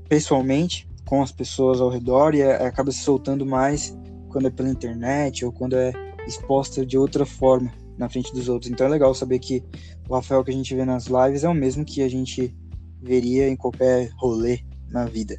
pessoalmente 0.07 0.87
com 1.05 1.21
as 1.21 1.31
pessoas 1.31 1.81
ao 1.81 1.89
redor 1.89 2.33
e 2.33 2.41
é, 2.41 2.65
acaba 2.65 2.91
se 2.91 2.99
soltando 2.99 3.45
mais 3.45 3.97
quando 4.29 4.47
é 4.47 4.49
pela 4.49 4.69
internet 4.69 5.45
ou 5.45 5.51
quando 5.51 5.75
é 5.75 6.12
exposta 6.27 6.85
de 6.85 6.97
outra 6.97 7.25
forma 7.25 7.71
na 7.97 8.09
frente 8.09 8.33
dos 8.33 8.49
outros. 8.49 8.71
Então 8.71 8.87
é 8.87 8.89
legal 8.89 9.13
saber 9.13 9.39
que 9.39 9.63
o 10.07 10.15
Rafael 10.15 10.43
que 10.43 10.51
a 10.51 10.53
gente 10.53 10.73
vê 10.75 10.85
nas 10.85 11.07
lives 11.07 11.43
é 11.43 11.49
o 11.49 11.53
mesmo 11.53 11.85
que 11.85 12.01
a 12.01 12.09
gente 12.09 12.55
veria 13.01 13.47
em 13.49 13.55
qualquer 13.55 14.09
rolê 14.17 14.59
na 14.89 15.05
vida. 15.05 15.37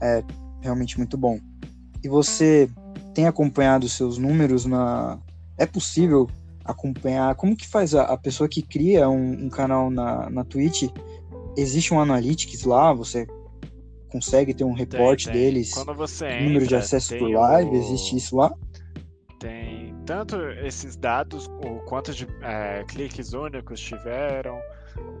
É, 0.00 0.22
realmente 0.60 0.98
muito 0.98 1.16
bom. 1.16 1.38
E 2.02 2.08
você 2.08 2.68
tem 3.14 3.26
acompanhado 3.26 3.88
seus 3.88 4.18
números 4.18 4.64
na. 4.64 5.18
É 5.58 5.66
possível 5.66 6.28
acompanhar? 6.64 7.34
Como 7.34 7.56
que 7.56 7.66
faz 7.66 7.94
a, 7.94 8.04
a 8.04 8.16
pessoa 8.16 8.48
que 8.48 8.62
cria 8.62 9.08
um, 9.08 9.46
um, 9.46 9.48
canal 9.48 9.90
na, 9.90 10.28
na 10.30 10.44
Twitch? 10.44 10.84
Existe 11.56 11.92
um 11.92 12.00
analytics 12.00 12.64
lá? 12.64 12.92
Você 12.92 13.26
consegue 14.10 14.54
ter 14.54 14.64
um 14.64 14.72
reporte 14.72 15.26
tem, 15.26 15.34
tem. 15.34 15.42
deles? 15.42 15.74
Quando 15.74 15.94
você 15.94 16.26
entra, 16.26 16.44
número 16.44 16.66
de 16.66 16.74
acesso 16.74 17.16
por 17.16 17.30
live? 17.30 17.70
O... 17.70 17.74
Existe 17.74 18.16
isso 18.16 18.36
lá? 18.36 18.54
Tanto 20.04 20.36
esses 20.64 20.96
dados, 20.96 21.46
o 21.46 21.80
quanto 21.86 22.12
de 22.12 22.26
é, 22.42 22.84
cliques 22.88 23.32
únicos 23.32 23.80
tiveram, 23.80 24.60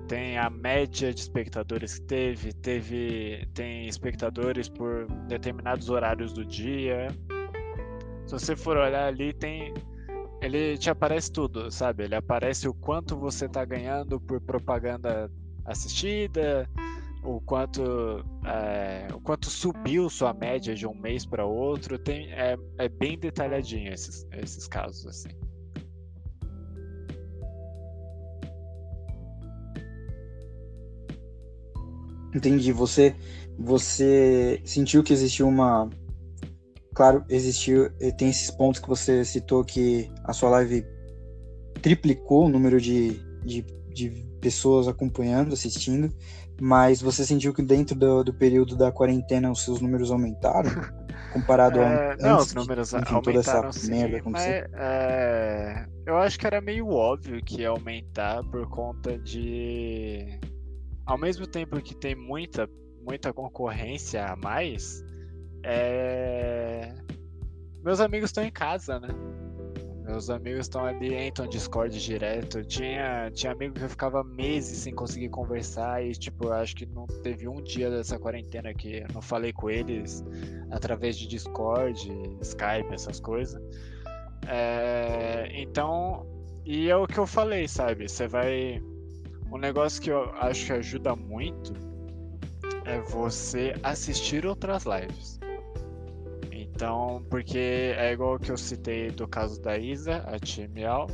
tem 0.08 0.36
a 0.36 0.50
média 0.50 1.14
de 1.14 1.20
espectadores 1.20 1.98
que 1.98 2.04
teve, 2.06 2.52
teve 2.52 3.48
tem 3.54 3.86
espectadores 3.86 4.68
por 4.68 5.06
determinados 5.28 5.88
horários 5.88 6.32
do 6.32 6.44
dia. 6.44 7.08
Se 8.26 8.32
você 8.32 8.56
for 8.56 8.76
olhar 8.76 9.06
ali, 9.06 9.32
tem 9.32 9.72
ele 10.42 10.76
te 10.76 10.90
aparece 10.90 11.30
tudo, 11.30 11.70
sabe? 11.70 12.04
Ele 12.04 12.16
aparece 12.16 12.68
o 12.68 12.74
quanto 12.74 13.16
você 13.16 13.46
está 13.46 13.64
ganhando 13.64 14.20
por 14.20 14.40
propaganda 14.40 15.30
assistida, 15.64 16.68
o 17.22 17.40
quanto 17.40 17.82
é, 18.44 19.06
o 19.14 19.20
quanto 19.20 19.48
subiu 19.48 20.10
sua 20.10 20.34
média 20.34 20.74
de 20.74 20.86
um 20.86 20.94
mês 20.94 21.24
para 21.24 21.46
outro 21.46 21.98
tem 21.98 22.32
é, 22.32 22.56
é 22.78 22.88
bem 22.88 23.18
detalhadinho 23.18 23.92
esses, 23.92 24.26
esses 24.32 24.66
casos 24.66 25.06
assim. 25.06 25.30
Entendi. 32.34 32.72
Você 32.72 33.14
você 33.58 34.60
sentiu 34.64 35.02
que 35.02 35.12
existiu 35.12 35.46
uma 35.46 35.88
claro 36.94 37.24
existiu 37.28 37.90
tem 38.16 38.30
esses 38.30 38.50
pontos 38.50 38.80
que 38.80 38.88
você 38.88 39.24
citou 39.24 39.64
que 39.64 40.10
a 40.24 40.32
sua 40.32 40.50
live 40.50 40.84
triplicou 41.80 42.46
o 42.46 42.48
número 42.48 42.80
de, 42.80 43.20
de, 43.44 43.62
de 43.92 44.10
pessoas 44.40 44.88
acompanhando 44.88 45.52
assistindo 45.52 46.12
mas 46.62 47.02
você 47.02 47.26
sentiu 47.26 47.52
que 47.52 47.60
dentro 47.60 47.96
do, 47.96 48.22
do 48.22 48.32
período 48.32 48.76
da 48.76 48.92
quarentena 48.92 49.50
os 49.50 49.64
seus 49.64 49.80
números 49.80 50.12
aumentaram? 50.12 50.70
Comparado 51.34 51.80
é, 51.80 52.12
a. 52.12 52.16
Não, 52.18 52.38
os 52.38 52.54
números 52.54 52.90
de, 52.90 52.98
enfim, 52.98 53.14
aumentaram 53.14 53.72
sim, 53.72 53.90
mas 54.26 54.46
é, 54.46 55.84
eu 56.06 56.16
acho 56.18 56.38
que 56.38 56.46
era 56.46 56.60
meio 56.60 56.86
óbvio 56.88 57.42
que 57.42 57.62
ia 57.62 57.70
aumentar 57.70 58.44
por 58.44 58.68
conta 58.68 59.18
de. 59.18 60.38
Ao 61.04 61.18
mesmo 61.18 61.48
tempo 61.48 61.82
que 61.82 61.96
tem 61.96 62.14
muita, 62.14 62.70
muita 63.04 63.32
concorrência 63.32 64.24
a 64.24 64.36
mais, 64.36 65.02
é... 65.64 66.94
meus 67.82 67.98
amigos 67.98 68.28
estão 68.28 68.44
em 68.44 68.52
casa, 68.52 69.00
né? 69.00 69.08
Meus 70.12 70.28
amigos 70.28 70.66
estão 70.66 70.84
ali, 70.84 71.16
entram 71.16 71.46
Discord 71.46 71.98
direto. 71.98 72.62
Tinha, 72.62 73.30
tinha 73.30 73.50
amigo 73.50 73.72
que 73.72 73.82
eu 73.82 73.88
ficava 73.88 74.22
meses 74.22 74.80
sem 74.80 74.94
conseguir 74.94 75.30
conversar 75.30 76.04
e, 76.04 76.12
tipo, 76.12 76.50
acho 76.50 76.76
que 76.76 76.84
não 76.84 77.06
teve 77.06 77.48
um 77.48 77.62
dia 77.62 77.88
dessa 77.88 78.18
quarentena 78.18 78.74
que 78.74 78.98
eu 78.98 79.06
não 79.14 79.22
falei 79.22 79.54
com 79.54 79.70
eles 79.70 80.22
através 80.70 81.16
de 81.16 81.26
Discord, 81.26 82.10
Skype, 82.42 82.92
essas 82.92 83.20
coisas. 83.20 83.58
É, 84.46 85.48
então, 85.54 86.26
e 86.66 86.90
é 86.90 86.96
o 86.96 87.06
que 87.06 87.18
eu 87.18 87.26
falei, 87.26 87.66
sabe? 87.66 88.06
Você 88.06 88.28
vai. 88.28 88.82
Um 89.50 89.56
negócio 89.56 90.02
que 90.02 90.10
eu 90.10 90.30
acho 90.34 90.66
que 90.66 90.72
ajuda 90.74 91.16
muito 91.16 91.72
é 92.84 93.00
você 93.00 93.74
assistir 93.82 94.44
outras 94.44 94.84
lives. 94.84 95.41
Então, 96.82 97.24
porque 97.30 97.94
é 97.96 98.12
igual 98.12 98.40
que 98.40 98.50
eu 98.50 98.56
citei 98.56 99.08
do 99.08 99.28
caso 99.28 99.62
da 99.62 99.78
Isa, 99.78 100.16
a 100.26 100.68
Miau, 100.68 101.06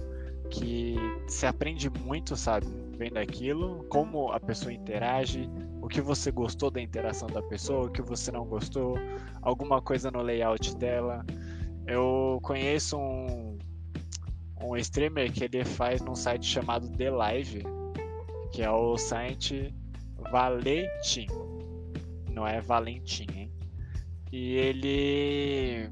que 0.49 0.97
se 1.27 1.45
aprende 1.45 1.91
muito, 1.91 2.35
sabe, 2.37 2.67
vendo 2.97 3.19
aquilo, 3.19 3.85
como 3.91 4.33
a 4.33 4.41
pessoa 4.41 4.73
interage, 4.73 5.47
o 5.83 5.87
que 5.87 6.01
você 6.01 6.31
gostou 6.31 6.71
da 6.71 6.81
interação 6.81 7.29
da 7.29 7.43
pessoa, 7.43 7.85
o 7.85 7.91
que 7.91 8.01
você 8.01 8.33
não 8.33 8.47
gostou, 8.47 8.97
alguma 9.43 9.83
coisa 9.83 10.11
no 10.11 10.23
layout 10.23 10.75
dela. 10.75 11.23
Eu 11.87 12.39
conheço 12.43 12.97
um, 12.97 13.59
um 14.63 14.75
streamer 14.79 15.31
que 15.31 15.45
ele 15.45 15.67
faz 15.67 16.01
num 16.01 16.15
site 16.15 16.47
chamado 16.47 16.89
The 16.97 17.11
Live, 17.11 17.63
que 18.53 18.63
é 18.63 18.71
o 18.71 18.97
site 18.97 19.75
Valentim. 20.33 21.27
Não 22.31 22.47
é 22.47 22.59
Valentim, 22.59 23.27
hein? 23.35 23.48
E 24.31 24.55
ele 24.55 25.91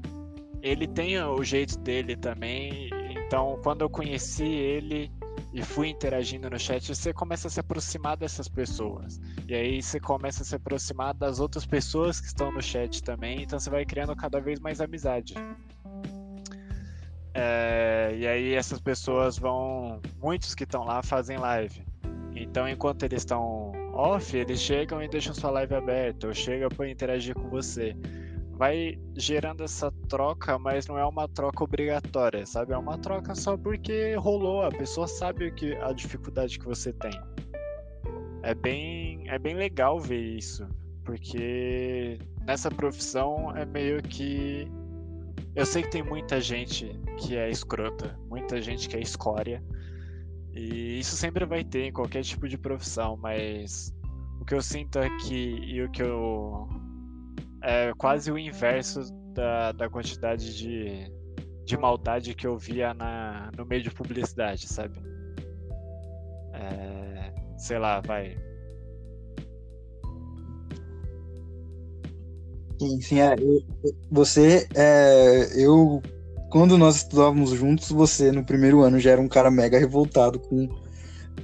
ele 0.61 0.87
tem 0.87 1.19
o 1.21 1.43
jeito 1.43 1.77
dele 1.79 2.15
também. 2.15 2.89
Então, 3.11 3.59
quando 3.63 3.81
eu 3.81 3.89
conheci 3.89 4.45
ele 4.45 5.11
e 5.53 5.61
fui 5.61 5.89
interagindo 5.89 6.49
no 6.49 6.59
chat, 6.59 6.93
você 6.93 7.13
começa 7.13 7.47
a 7.47 7.51
se 7.51 7.59
aproximar 7.59 8.17
dessas 8.17 8.47
pessoas. 8.47 9.19
E 9.47 9.55
aí 9.55 9.81
você 9.81 9.99
começa 9.99 10.43
a 10.43 10.45
se 10.45 10.55
aproximar 10.55 11.13
das 11.13 11.39
outras 11.39 11.65
pessoas 11.65 12.19
que 12.19 12.27
estão 12.27 12.51
no 12.51 12.61
chat 12.61 13.01
também. 13.03 13.43
Então 13.43 13.59
você 13.59 13.69
vai 13.69 13.85
criando 13.85 14.15
cada 14.15 14.39
vez 14.39 14.59
mais 14.59 14.81
amizade. 14.81 15.33
É, 17.33 18.15
e 18.17 18.27
aí 18.27 18.53
essas 18.53 18.79
pessoas 18.79 19.37
vão. 19.37 20.01
Muitos 20.19 20.55
que 20.55 20.63
estão 20.63 20.83
lá 20.83 21.03
fazem 21.03 21.37
live. 21.37 21.85
Então 22.35 22.67
enquanto 22.67 23.03
eles 23.03 23.21
estão 23.21 23.71
off, 23.93 24.35
eles 24.35 24.59
chegam 24.59 25.01
e 25.01 25.07
deixam 25.07 25.33
sua 25.33 25.49
live 25.51 25.75
aberta, 25.75 26.27
ou 26.27 26.33
chegam 26.33 26.69
para 26.69 26.89
interagir 26.89 27.33
com 27.33 27.49
você 27.49 27.95
vai 28.57 28.97
gerando 29.15 29.63
essa 29.63 29.91
troca, 30.09 30.57
mas 30.57 30.87
não 30.87 30.97
é 30.97 31.05
uma 31.05 31.27
troca 31.27 31.63
obrigatória, 31.63 32.45
sabe? 32.45 32.73
É 32.73 32.77
uma 32.77 32.97
troca 32.97 33.35
só 33.35 33.55
porque 33.55 34.15
rolou, 34.15 34.63
a 34.63 34.69
pessoa 34.69 35.07
sabe 35.07 35.47
o 35.47 35.53
que 35.53 35.75
a 35.75 35.93
dificuldade 35.93 36.57
que 36.57 36.65
você 36.65 36.91
tem. 36.91 37.11
É 38.41 38.55
bem, 38.55 39.29
é 39.29 39.37
bem 39.37 39.55
legal 39.55 39.99
ver 39.99 40.21
isso, 40.21 40.67
porque 41.05 42.17
nessa 42.45 42.71
profissão 42.71 43.55
é 43.55 43.65
meio 43.65 44.01
que 44.01 44.67
eu 45.55 45.65
sei 45.65 45.81
que 45.81 45.89
tem 45.89 46.03
muita 46.03 46.39
gente 46.39 46.99
que 47.17 47.35
é 47.35 47.49
escrota, 47.49 48.15
muita 48.29 48.61
gente 48.61 48.87
que 48.87 48.95
é 48.95 49.01
escória. 49.01 49.63
E 50.53 50.99
isso 50.99 51.15
sempre 51.15 51.45
vai 51.45 51.63
ter 51.63 51.85
em 51.85 51.91
qualquer 51.91 52.23
tipo 52.23 52.47
de 52.47 52.57
profissão, 52.57 53.17
mas 53.17 53.91
o 54.39 54.45
que 54.45 54.53
eu 54.53 54.61
sinto 54.61 54.99
aqui 54.99 55.59
e 55.63 55.81
o 55.81 55.89
que 55.89 56.03
eu 56.03 56.67
é 57.63 57.91
quase 57.97 58.31
o 58.31 58.37
inverso 58.37 59.01
da, 59.33 59.71
da 59.71 59.89
quantidade 59.89 60.55
de, 60.55 61.11
de 61.65 61.77
maldade 61.77 62.33
que 62.33 62.47
eu 62.47 62.57
via 62.57 62.93
na, 62.93 63.51
no 63.57 63.65
meio 63.65 63.83
de 63.83 63.91
publicidade, 63.91 64.67
sabe? 64.67 64.99
É, 66.53 67.33
sei 67.57 67.77
lá, 67.77 68.01
vai. 68.01 68.37
Sim, 73.01 73.19
é, 73.19 73.35
você, 74.09 74.67
é, 74.75 75.49
eu, 75.55 76.01
quando 76.49 76.77
nós 76.77 76.97
estudávamos 76.97 77.51
juntos, 77.51 77.89
você 77.89 78.31
no 78.31 78.45
primeiro 78.45 78.81
ano 78.81 78.99
já 78.99 79.11
era 79.11 79.21
um 79.21 79.27
cara 79.27 79.49
mega 79.49 79.79
revoltado 79.79 80.39
com 80.39 80.69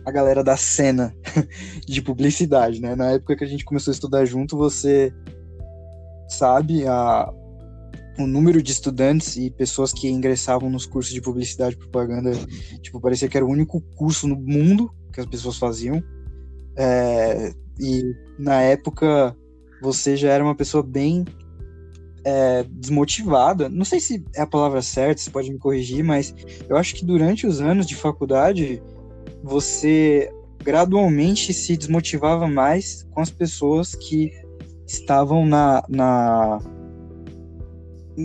a 0.05 0.11
galera 0.11 0.43
da 0.43 0.55
cena 0.55 1.15
de 1.87 2.01
publicidade, 2.01 2.81
né? 2.81 2.95
Na 2.95 3.11
época 3.11 3.35
que 3.35 3.43
a 3.43 3.47
gente 3.47 3.65
começou 3.65 3.91
a 3.91 3.95
estudar 3.95 4.25
junto, 4.25 4.57
você 4.57 5.13
sabe 6.33 6.85
a, 6.87 7.31
o 8.17 8.27
número 8.27 8.61
de 8.61 8.71
estudantes 8.71 9.35
e 9.37 9.49
pessoas 9.49 9.91
que 9.91 10.07
ingressavam 10.07 10.69
nos 10.69 10.85
cursos 10.85 11.13
de 11.13 11.21
publicidade 11.21 11.75
e 11.75 11.79
propaganda, 11.79 12.31
tipo, 12.81 12.99
parecia 12.99 13.27
que 13.27 13.37
era 13.37 13.45
o 13.45 13.49
único 13.49 13.81
curso 13.95 14.27
no 14.27 14.35
mundo 14.35 14.91
que 15.11 15.19
as 15.19 15.25
pessoas 15.25 15.57
faziam. 15.57 16.03
É, 16.75 17.53
e 17.79 18.03
na 18.37 18.61
época 18.61 19.35
você 19.81 20.15
já 20.15 20.31
era 20.31 20.43
uma 20.43 20.55
pessoa 20.55 20.83
bem 20.83 21.25
é, 22.23 22.63
desmotivada. 22.69 23.69
Não 23.69 23.85
sei 23.85 23.99
se 23.99 24.23
é 24.35 24.41
a 24.41 24.47
palavra 24.47 24.81
certa, 24.81 25.21
você 25.21 25.29
pode 25.29 25.51
me 25.51 25.59
corrigir, 25.59 26.03
mas 26.03 26.33
eu 26.69 26.77
acho 26.77 26.95
que 26.95 27.05
durante 27.05 27.45
os 27.45 27.61
anos 27.61 27.85
de 27.85 27.95
faculdade 27.95 28.81
você 29.43 30.31
gradualmente 30.63 31.53
se 31.53 31.75
desmotivava 31.75 32.47
mais 32.47 33.03
com 33.11 33.19
as 33.19 33.29
pessoas 33.29 33.93
que 33.95 34.31
estavam 34.87 35.45
na, 35.45 35.83
na 35.89 36.59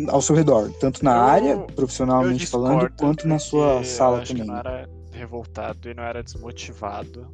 ao 0.08 0.20
seu 0.20 0.36
redor, 0.36 0.70
tanto 0.80 1.04
na 1.04 1.14
eu, 1.14 1.20
área, 1.20 1.58
profissionalmente 1.74 2.46
falando, 2.46 2.90
quanto 2.98 3.26
na 3.26 3.38
sua 3.38 3.82
sala 3.84 4.22
também. 4.24 4.44
não 4.44 4.56
era 4.56 4.88
revoltado 5.12 5.88
e 5.88 5.94
não 5.94 6.02
era 6.02 6.22
desmotivado 6.22 7.26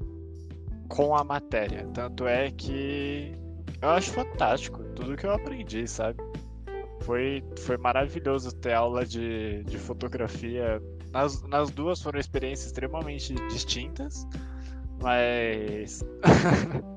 com 0.88 1.14
a 1.16 1.24
matéria. 1.24 1.86
Tanto 1.92 2.26
é 2.26 2.50
que 2.50 3.32
eu 3.82 3.88
acho 3.90 4.12
fantástico 4.12 4.82
tudo 4.94 5.16
que 5.16 5.26
eu 5.26 5.32
aprendi, 5.32 5.86
sabe? 5.88 6.18
Foi, 7.02 7.44
foi 7.58 7.76
maravilhoso 7.76 8.54
ter 8.54 8.72
aula 8.72 9.04
de, 9.04 9.62
de 9.64 9.76
fotografia. 9.76 10.80
Nas, 11.12 11.42
nas 11.42 11.70
duas 11.70 12.00
foram 12.00 12.18
experiências 12.18 12.68
extremamente 12.68 13.34
distintas, 13.48 14.26
mas. 15.04 16.02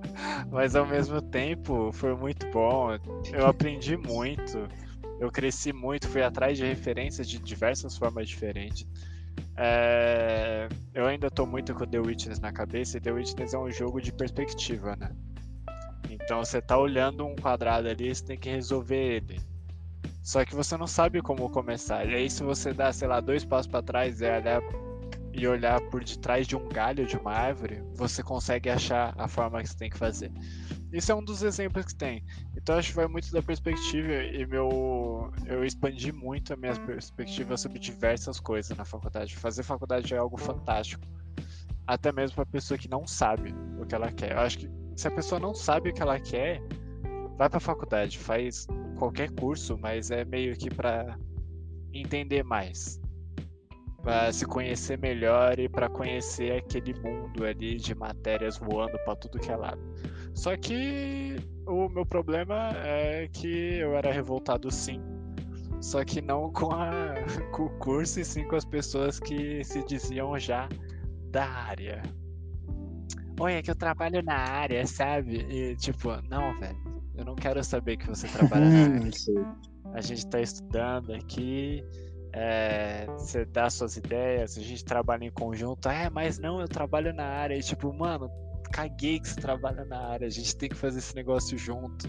Mas 0.50 0.76
ao 0.76 0.86
mesmo 0.88 1.22
tempo 1.22 1.92
foi 1.92 2.16
muito 2.16 2.50
bom. 2.52 2.90
Eu 3.32 3.46
aprendi 3.46 3.96
muito. 4.08 4.68
Eu 5.20 5.30
cresci 5.30 5.74
muito, 5.74 6.08
fui 6.08 6.24
atrás 6.24 6.58
de 6.58 6.66
referências 6.66 7.30
de 7.30 7.38
diversas 7.38 7.98
formas 7.98 8.28
diferentes. 8.30 8.88
É... 9.56 10.70
Eu 10.94 11.06
ainda 11.06 11.30
tô 11.30 11.46
muito 11.46 11.74
com 11.76 11.86
The 11.86 12.00
Witness 12.00 12.40
na 12.40 12.52
cabeça, 12.52 12.98
e 12.98 13.02
The 13.02 13.12
Witness 13.12 13.54
é 13.54 13.60
um 13.60 13.70
jogo 13.72 14.02
de 14.02 14.12
perspectiva, 14.12 14.96
né? 14.96 15.12
Então 16.10 16.44
você 16.44 16.62
tá 16.62 16.78
olhando 16.78 17.26
um 17.26 17.36
quadrado 17.36 17.88
ali, 17.88 18.14
você 18.14 18.24
tem 18.24 18.40
que 18.40 18.50
resolver 18.50 19.18
ele. 19.18 19.40
Só 20.24 20.46
que 20.46 20.56
você 20.56 20.78
não 20.78 20.88
sabe 20.88 21.22
como 21.22 21.50
começar. 21.50 22.06
E 22.06 22.16
aí 22.16 22.30
se 22.30 22.44
você 22.44 22.74
dá, 22.74 22.92
sei 22.94 23.08
lá, 23.08 23.20
dois 23.20 23.44
passos 23.44 23.68
para 23.68 23.84
trás 23.84 24.22
e 24.22 24.26
olhar 24.26 24.62
e 25.38 25.48
olhar 25.48 25.80
por 25.92 26.04
detrás 26.04 26.48
de 26.48 26.56
um 26.56 26.68
galho 26.68 27.06
de 27.06 27.16
uma 27.16 27.32
árvore, 27.32 27.84
você 27.94 28.24
consegue 28.24 28.70
achar 28.70 29.14
a 29.16 29.28
forma 29.28 29.62
que 29.62 29.70
você 29.70 29.78
tem 29.78 29.90
que 29.90 29.98
fazer. 29.98 30.32
Isso 30.92 31.12
é 31.12 31.16
um 31.16 31.24
dos 31.24 31.44
exemplos 31.44 31.86
que 31.86 31.96
tem. 31.96 32.26
Então 32.56 32.76
acho 32.76 32.90
que 32.90 32.96
vai 32.96 33.08
muito 33.08 33.32
da 33.32 33.42
perspectiva 33.42 34.14
e 34.14 34.46
meu 34.48 35.32
eu 35.46 35.64
expandi 35.64 36.12
muito 36.12 36.54
a 36.54 36.56
minha 36.56 36.74
perspectiva 36.74 37.56
sobre 37.56 37.78
diversas 37.78 38.40
coisas 38.40 38.76
na 38.76 38.84
faculdade. 38.84 39.38
Fazer 39.38 39.62
faculdade 39.62 40.12
é 40.12 40.18
algo 40.18 40.38
fantástico. 40.38 41.04
Até 41.86 42.12
mesmo 42.12 42.36
para 42.36 42.46
pessoa 42.48 42.78
que 42.78 42.90
não 42.90 43.06
sabe 43.06 43.54
o 43.80 43.86
que 43.86 43.94
ela 43.94 44.12
quer. 44.12 44.32
Eu 44.32 44.40
acho 44.40 44.58
que 44.58 44.70
se 44.96 45.08
a 45.08 45.12
pessoa 45.12 45.40
não 45.40 45.54
sabe 45.54 45.92
o 45.92 45.94
que 45.94 46.02
ela 46.02 46.20
quer, 46.20 46.60
vai 47.38 47.48
pra 47.48 47.60
faculdade, 47.60 48.18
faz 48.18 48.66
qualquer 48.98 49.30
curso, 49.32 49.78
mas 49.78 50.10
é 50.10 50.26
meio 50.26 50.58
que 50.58 50.74
para 50.74 51.16
entender 51.94 52.44
mais. 52.44 53.00
Pra 54.08 54.32
se 54.32 54.46
conhecer 54.46 54.98
melhor 54.98 55.60
e 55.60 55.68
para 55.68 55.90
conhecer 55.90 56.54
aquele 56.54 56.94
mundo 56.94 57.44
ali 57.44 57.76
de 57.76 57.94
matérias 57.94 58.58
voando 58.58 58.98
para 59.04 59.18
tudo 59.18 59.38
que 59.38 59.52
é 59.52 59.56
lado. 59.58 59.82
Só 60.34 60.56
que 60.56 61.36
o 61.66 61.90
meu 61.90 62.06
problema 62.06 62.70
é 62.86 63.28
que 63.28 63.80
eu 63.80 63.98
era 63.98 64.10
revoltado 64.10 64.72
sim. 64.72 65.02
Só 65.82 66.06
que 66.06 66.22
não 66.22 66.50
com, 66.54 66.72
a, 66.72 67.16
com 67.52 67.64
o 67.66 67.70
curso 67.80 68.22
e 68.22 68.24
sim 68.24 68.48
com 68.48 68.56
as 68.56 68.64
pessoas 68.64 69.20
que 69.20 69.62
se 69.66 69.84
diziam 69.84 70.40
já 70.40 70.70
da 71.30 71.44
área. 71.46 72.02
Olha, 73.38 73.62
que 73.62 73.70
eu 73.70 73.76
trabalho 73.76 74.24
na 74.24 74.38
área, 74.38 74.88
sabe? 74.88 75.46
E 75.50 75.76
tipo, 75.76 76.12
não, 76.30 76.58
velho, 76.62 76.78
eu 77.14 77.26
não 77.26 77.36
quero 77.36 77.62
saber 77.62 77.98
que 77.98 78.08
você 78.08 78.26
trabalha 78.30 78.70
na 78.70 78.72
Hum, 78.88 79.10
área. 79.44 79.94
A 79.96 80.00
gente 80.00 80.26
tá 80.28 80.40
estudando 80.40 81.12
aqui, 81.12 81.84
é, 82.40 83.08
você 83.18 83.46
dá 83.46 83.68
suas 83.68 83.98
ideias, 83.98 84.56
a 84.58 84.62
gente 84.62 84.86
trabalha 84.86 85.26
em 85.26 85.32
conjunto. 85.32 85.90
É, 85.90 86.08
mas 86.08 86.38
não, 86.38 86.62
eu 86.62 86.68
trabalho 86.68 87.12
na 87.12 87.26
área. 87.26 87.56
E 87.56 87.62
tipo, 87.62 87.92
mano, 87.92 88.30
caguei 88.72 89.20
que 89.20 89.28
você 89.28 89.42
trabalha 89.42 89.84
na 89.86 89.98
área, 89.98 90.28
a 90.28 90.30
gente 90.30 90.56
tem 90.56 90.70
que 90.70 90.76
fazer 90.76 91.00
esse 91.00 91.16
negócio 91.16 91.58
junto. 91.58 92.08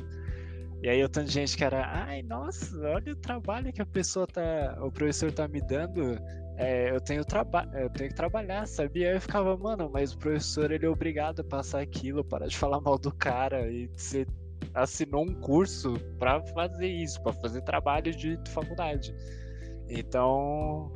E 0.82 0.88
aí 0.88 1.00
eu 1.00 1.08
tanto 1.08 1.28
de 1.28 1.32
gente 1.32 1.56
que 1.56 1.64
era, 1.64 1.82
ai, 1.86 2.22
nossa, 2.22 2.78
olha 2.78 3.12
o 3.12 3.16
trabalho 3.16 3.72
que 3.72 3.80
a 3.80 3.86
pessoa 3.86 4.26
tá, 4.26 4.78
o 4.82 4.92
professor 4.92 5.32
tá 5.32 5.48
me 5.48 5.62
dando. 5.62 6.18
É, 6.58 6.90
eu 6.90 7.00
tenho 7.00 7.22
eu 7.74 7.90
tenho 7.90 8.10
que 8.10 8.14
trabalhar, 8.14 8.66
sabia? 8.66 9.08
Aí 9.08 9.16
eu 9.16 9.20
ficava, 9.20 9.56
mano, 9.56 9.88
mas 9.90 10.12
o 10.12 10.18
professor 10.18 10.70
ele 10.70 10.84
é 10.84 10.88
obrigado 10.88 11.40
a 11.40 11.44
passar 11.44 11.80
aquilo, 11.80 12.22
parar 12.22 12.48
de 12.48 12.56
falar 12.56 12.80
mal 12.80 12.98
do 12.98 13.12
cara 13.14 13.70
e 13.70 13.88
você 13.88 14.26
assinou 14.74 15.22
um 15.22 15.34
curso 15.40 15.94
pra 16.18 16.42
fazer 16.48 16.86
isso, 16.86 17.22
pra 17.22 17.32
fazer 17.32 17.62
trabalho 17.62 18.14
de 18.14 18.38
faculdade. 18.50 19.14
Então, 19.88 20.92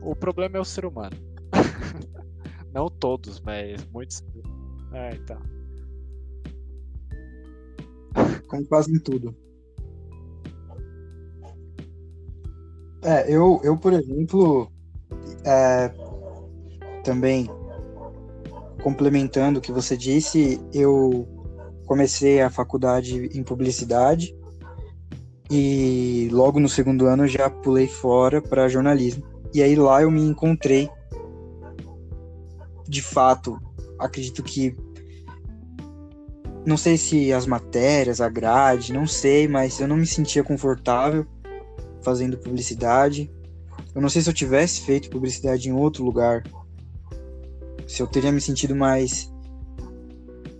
o 0.00 0.14
problema 0.14 0.56
é 0.56 0.60
o 0.60 0.64
ser 0.64 0.84
humano. 0.84 1.16
Não 2.72 2.88
todos, 2.88 3.40
mas 3.40 3.84
muitos. 3.86 4.24
É, 4.92 5.14
então. 5.14 5.40
Como 8.48 8.64
fazem 8.66 8.98
tudo. 9.00 9.34
É, 13.02 13.32
eu, 13.32 13.60
eu 13.62 13.76
por 13.76 13.92
exemplo, 13.92 14.70
é, 15.44 15.88
também 17.04 17.48
complementando 18.82 19.58
o 19.58 19.62
que 19.62 19.72
você 19.72 19.96
disse, 19.96 20.60
eu 20.72 21.26
comecei 21.86 22.40
a 22.40 22.50
faculdade 22.50 23.26
em 23.36 23.42
publicidade 23.42 24.37
e 25.50 26.28
logo 26.30 26.60
no 26.60 26.68
segundo 26.68 27.06
ano 27.06 27.26
já 27.26 27.48
pulei 27.48 27.86
fora 27.86 28.42
para 28.42 28.68
jornalismo. 28.68 29.24
E 29.54 29.62
aí 29.62 29.74
lá 29.74 30.02
eu 30.02 30.10
me 30.10 30.20
encontrei, 30.20 30.90
de 32.86 33.00
fato, 33.00 33.58
acredito 33.98 34.42
que 34.42 34.76
não 36.66 36.76
sei 36.76 36.98
se 36.98 37.32
as 37.32 37.46
matérias, 37.46 38.20
a 38.20 38.28
grade, 38.28 38.92
não 38.92 39.06
sei, 39.06 39.48
mas 39.48 39.80
eu 39.80 39.88
não 39.88 39.96
me 39.96 40.06
sentia 40.06 40.44
confortável 40.44 41.26
fazendo 42.02 42.36
publicidade. 42.36 43.30
Eu 43.94 44.02
não 44.02 44.08
sei 44.10 44.20
se 44.20 44.28
eu 44.28 44.34
tivesse 44.34 44.82
feito 44.82 45.08
publicidade 45.08 45.68
em 45.68 45.72
outro 45.72 46.04
lugar, 46.04 46.42
se 47.86 48.02
eu 48.02 48.06
teria 48.06 48.30
me 48.30 48.40
sentido 48.40 48.76
mais 48.76 49.32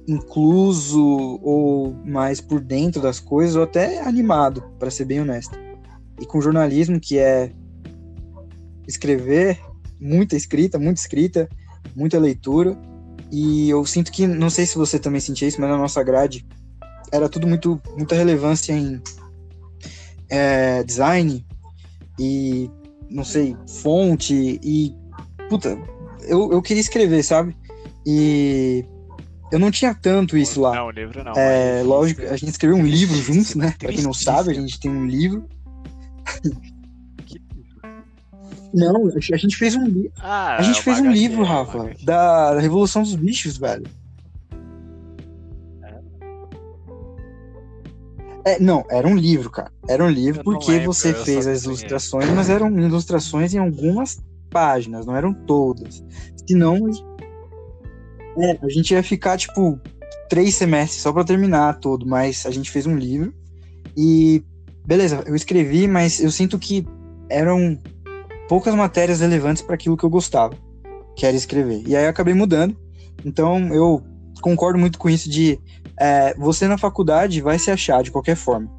incluso 0.09 1.39
ou 1.43 1.93
mais 2.07 2.41
por 2.41 2.61
dentro 2.61 3.03
das 3.03 3.21
coisas 3.21 3.55
ou 3.55 3.63
até 3.63 4.01
animado, 4.01 4.65
para 4.79 4.91
ser 4.91 5.05
bem 5.05 5.21
honesto. 5.21 5.57
E 6.19 6.25
com 6.25 6.41
jornalismo, 6.41 6.99
que 6.99 7.19
é 7.19 7.53
escrever, 8.87 9.61
muita 10.01 10.35
escrita, 10.35 10.79
muita 10.79 10.99
escrita, 10.99 11.47
muita 11.95 12.19
leitura, 12.19 12.77
e 13.31 13.69
eu 13.69 13.85
sinto 13.85 14.11
que, 14.11 14.27
não 14.27 14.49
sei 14.49 14.65
se 14.65 14.79
você 14.79 14.99
também 14.99 15.21
sentia 15.21 15.47
isso, 15.47 15.61
mas 15.61 15.69
na 15.69 15.77
nossa 15.77 16.03
grade 16.03 16.47
era 17.13 17.29
tudo 17.29 17.47
muito, 17.47 17.81
muita 17.95 18.15
relevância 18.15 18.73
em 18.73 19.03
é, 20.31 20.83
design 20.85 21.45
e, 22.19 22.71
não 23.11 23.25
sei, 23.25 23.55
fonte 23.83 24.59
e, 24.63 24.95
puta, 25.51 25.79
eu, 26.23 26.51
eu 26.51 26.63
queria 26.63 26.81
escrever, 26.81 27.23
sabe? 27.23 27.55
E 28.07 28.87
eu 29.51 29.59
não 29.59 29.71
tinha 29.71 29.95
tanto 29.95 30.37
isso 30.37 30.61
lá. 30.61 30.75
Não, 30.75 30.91
livro 30.91 31.25
não. 31.25 31.33
É, 31.37 31.83
lógico, 31.83 32.23
a 32.23 32.37
gente 32.37 32.51
escreveu 32.51 32.77
um 32.77 32.87
livro 32.87 33.17
juntos, 33.17 33.55
né? 33.55 33.75
Pra 33.79 33.93
quem 33.93 34.03
não 34.03 34.13
sabe, 34.13 34.51
a 34.51 34.55
gente 34.55 34.79
tem 34.79 34.91
um 34.91 35.07
livro. 35.07 35.47
Não, 38.73 39.07
a 39.07 39.37
gente 39.37 39.57
fez 39.57 39.75
um 39.75 39.85
livro. 39.85 40.13
Ah, 40.21 40.57
A 40.57 40.63
gente 40.63 40.81
é 40.81 40.83
fez 40.83 41.01
um 41.01 41.11
livro, 41.11 41.43
é 41.43 41.47
Rafa, 41.47 41.91
da 42.03 42.59
Revolução 42.61 43.03
dos 43.03 43.15
Bichos, 43.15 43.57
velho. 43.57 43.87
É, 48.45 48.59
não, 48.59 48.85
era 48.91 49.07
um 49.07 49.17
livro, 49.17 49.51
cara. 49.51 49.71
Era 49.87 50.03
um 50.03 50.09
livro 50.09 50.41
Eu 50.41 50.45
porque 50.45 50.71
lembro, 50.71 50.93
você 50.93 51.13
fez 51.13 51.47
as 51.47 51.65
ilustrações, 51.65 52.29
mas 52.31 52.49
eram 52.49 52.71
ilustrações 52.81 53.53
em 53.53 53.59
algumas 53.59 54.23
páginas, 54.51 55.05
não 55.05 55.15
eram 55.15 55.35
todas. 55.35 56.03
Senão, 56.47 56.79
é, 58.39 58.59
a 58.62 58.68
gente 58.68 58.93
ia 58.93 59.03
ficar, 59.03 59.36
tipo, 59.36 59.80
três 60.28 60.55
semestres 60.55 61.03
só 61.03 61.12
pra 61.12 61.24
terminar 61.24 61.78
todo, 61.80 62.07
mas 62.07 62.47
a 62.47 62.51
gente 62.51 62.70
fez 62.70 62.86
um 62.86 62.97
livro 62.97 63.32
e, 63.97 64.43
beleza, 64.86 65.24
eu 65.26 65.34
escrevi, 65.34 65.89
mas 65.89 66.20
eu 66.20 66.30
sinto 66.30 66.59
que 66.59 66.86
eram 67.28 67.78
poucas 68.49 68.74
matérias 68.74 69.20
relevantes 69.20 69.62
para 69.62 69.74
aquilo 69.74 69.97
que 69.97 70.05
eu 70.05 70.11
gostava, 70.11 70.55
que 71.16 71.26
era 71.26 71.36
escrever. 71.36 71.82
E 71.86 71.97
aí 71.97 72.05
eu 72.05 72.11
acabei 72.11 72.34
mudando. 72.34 72.76
Então 73.24 73.74
eu 73.74 74.03
concordo 74.41 74.78
muito 74.78 74.99
com 74.99 75.11
isso 75.11 75.28
de 75.28 75.59
é, 75.99 76.34
você 76.34 76.68
na 76.68 76.78
faculdade 76.78 77.41
vai 77.41 77.59
se 77.59 77.70
achar 77.70 78.03
de 78.03 78.11
qualquer 78.11 78.36
forma. 78.36 78.70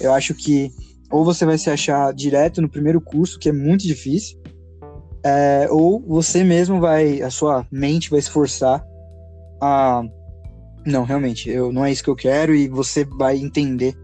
Eu 0.00 0.12
acho 0.12 0.34
que 0.34 0.70
ou 1.10 1.24
você 1.24 1.46
vai 1.46 1.56
se 1.56 1.70
achar 1.70 2.12
direto 2.12 2.60
no 2.60 2.68
primeiro 2.68 3.00
curso, 3.00 3.38
que 3.38 3.48
é 3.48 3.52
muito 3.52 3.86
difícil, 3.86 4.38
é, 5.24 5.68
ou 5.70 6.00
você 6.00 6.44
mesmo 6.44 6.80
vai, 6.80 7.20
a 7.22 7.30
sua 7.30 7.66
mente 7.70 8.10
vai 8.10 8.20
se 8.20 8.30
forçar 8.30 8.84
a 9.60 10.02
não, 10.86 11.04
realmente, 11.04 11.50
eu 11.50 11.70
não 11.72 11.84
é 11.84 11.92
isso 11.92 12.02
que 12.02 12.08
eu 12.10 12.16
quero 12.16 12.54
e 12.54 12.66
você 12.68 13.04
vai 13.04 13.36
entender 13.36 13.94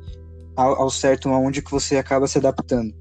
ao, 0.57 0.83
ao 0.83 0.91
certo 0.91 1.29
aonde 1.31 1.63
que 1.63 1.71
você 1.71 1.97
acaba 1.97 2.27
se 2.27 2.37
adaptando. 2.39 2.95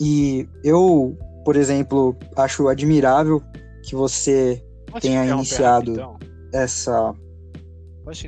E 0.00 0.48
eu, 0.62 1.16
por 1.44 1.56
exemplo, 1.56 2.16
acho 2.36 2.68
admirável 2.68 3.42
que 3.84 3.94
você 3.94 4.64
te 4.94 5.00
tenha 5.00 5.26
iniciado 5.26 5.90
rapidão? 5.90 6.18
essa 6.52 7.14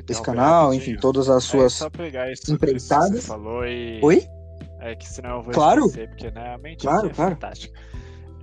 esse 0.09 0.21
canal, 0.21 0.73
enfim, 0.73 0.95
todas 0.95 1.29
as 1.29 1.43
É 1.45 1.47
suas 1.47 1.79
que 1.79 2.51
empreitadas. 2.51 3.27
e. 3.67 3.99
Oi? 4.03 4.23
É 4.79 4.95
que 4.95 5.07
senão 5.07 5.37
eu 5.37 5.41
vou 5.43 5.53
Claro. 5.53 5.85
esquecer, 5.85 6.09
porque 6.09 6.31
né, 6.31 6.53
a 6.53 6.57
mente 6.57 6.81
Claro, 6.81 7.07
é 7.07 7.13
claro. 7.13 7.31
fantástica. 7.35 7.79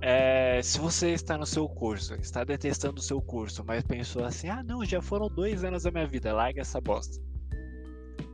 É, 0.07 0.61
se 0.61 0.77
você 0.77 1.13
está 1.13 1.35
no 1.35 1.47
seu 1.47 1.67
curso, 1.67 2.13
está 2.13 2.43
detestando 2.43 2.99
o 2.99 3.03
seu 3.03 3.19
curso, 3.19 3.63
mas 3.65 3.83
pensou 3.83 4.23
assim, 4.23 4.47
ah 4.47 4.61
não, 4.61 4.85
já 4.85 5.01
foram 5.01 5.27
dois 5.27 5.63
anos 5.63 5.81
da 5.81 5.89
minha 5.89 6.05
vida, 6.05 6.31
larga 6.31 6.61
essa 6.61 6.79
bosta. 6.79 7.19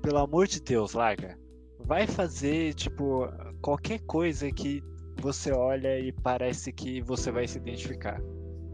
Pelo 0.01 0.17
amor 0.17 0.47
de 0.47 0.61
Deus, 0.61 0.91
larga. 0.91 1.39
Vai 1.79 2.05
fazer, 2.07 2.73
tipo, 2.73 3.25
qualquer 3.61 4.01
coisa 4.01 4.51
que 4.51 4.83
você 5.21 5.53
olha 5.53 5.97
e 5.97 6.11
parece 6.11 6.73
que 6.73 7.01
você 7.01 7.31
vai 7.31 7.47
se 7.47 7.57
identificar. 7.57 8.21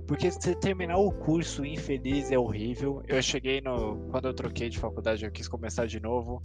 Porque 0.07 0.31
se 0.31 0.55
terminar 0.55 0.97
o 0.97 1.11
curso 1.11 1.63
infeliz 1.63 2.31
é 2.31 2.39
horrível. 2.39 3.03
Eu 3.07 3.21
cheguei 3.21 3.61
no. 3.61 3.97
Quando 4.09 4.29
eu 4.29 4.33
troquei 4.33 4.69
de 4.69 4.79
faculdade, 4.79 5.23
eu 5.23 5.31
quis 5.31 5.47
começar 5.47 5.85
de 5.85 5.99
novo. 5.99 6.41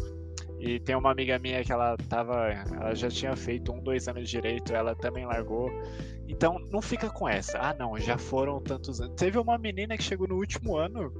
E 0.58 0.80
tem 0.80 0.96
uma 0.96 1.12
amiga 1.12 1.38
minha 1.38 1.62
que 1.64 1.72
ela 1.72 1.96
tava. 2.08 2.48
Ela 2.48 2.94
já 2.94 3.08
tinha 3.08 3.34
feito 3.36 3.72
um, 3.72 3.80
dois 3.80 4.08
anos 4.08 4.24
de 4.24 4.30
direito, 4.32 4.74
ela 4.74 4.96
também 4.96 5.24
largou. 5.24 5.70
Então 6.32 6.58
não 6.70 6.80
fica 6.80 7.10
com 7.10 7.28
essa. 7.28 7.58
Ah 7.58 7.74
não, 7.74 7.98
já 7.98 8.16
foram 8.16 8.58
tantos 8.60 9.00
anos. 9.00 9.14
Teve 9.16 9.38
uma 9.38 9.58
menina 9.58 9.96
que 9.96 10.02
chegou 10.02 10.26
no 10.26 10.36
último 10.36 10.76
ano 10.76 11.12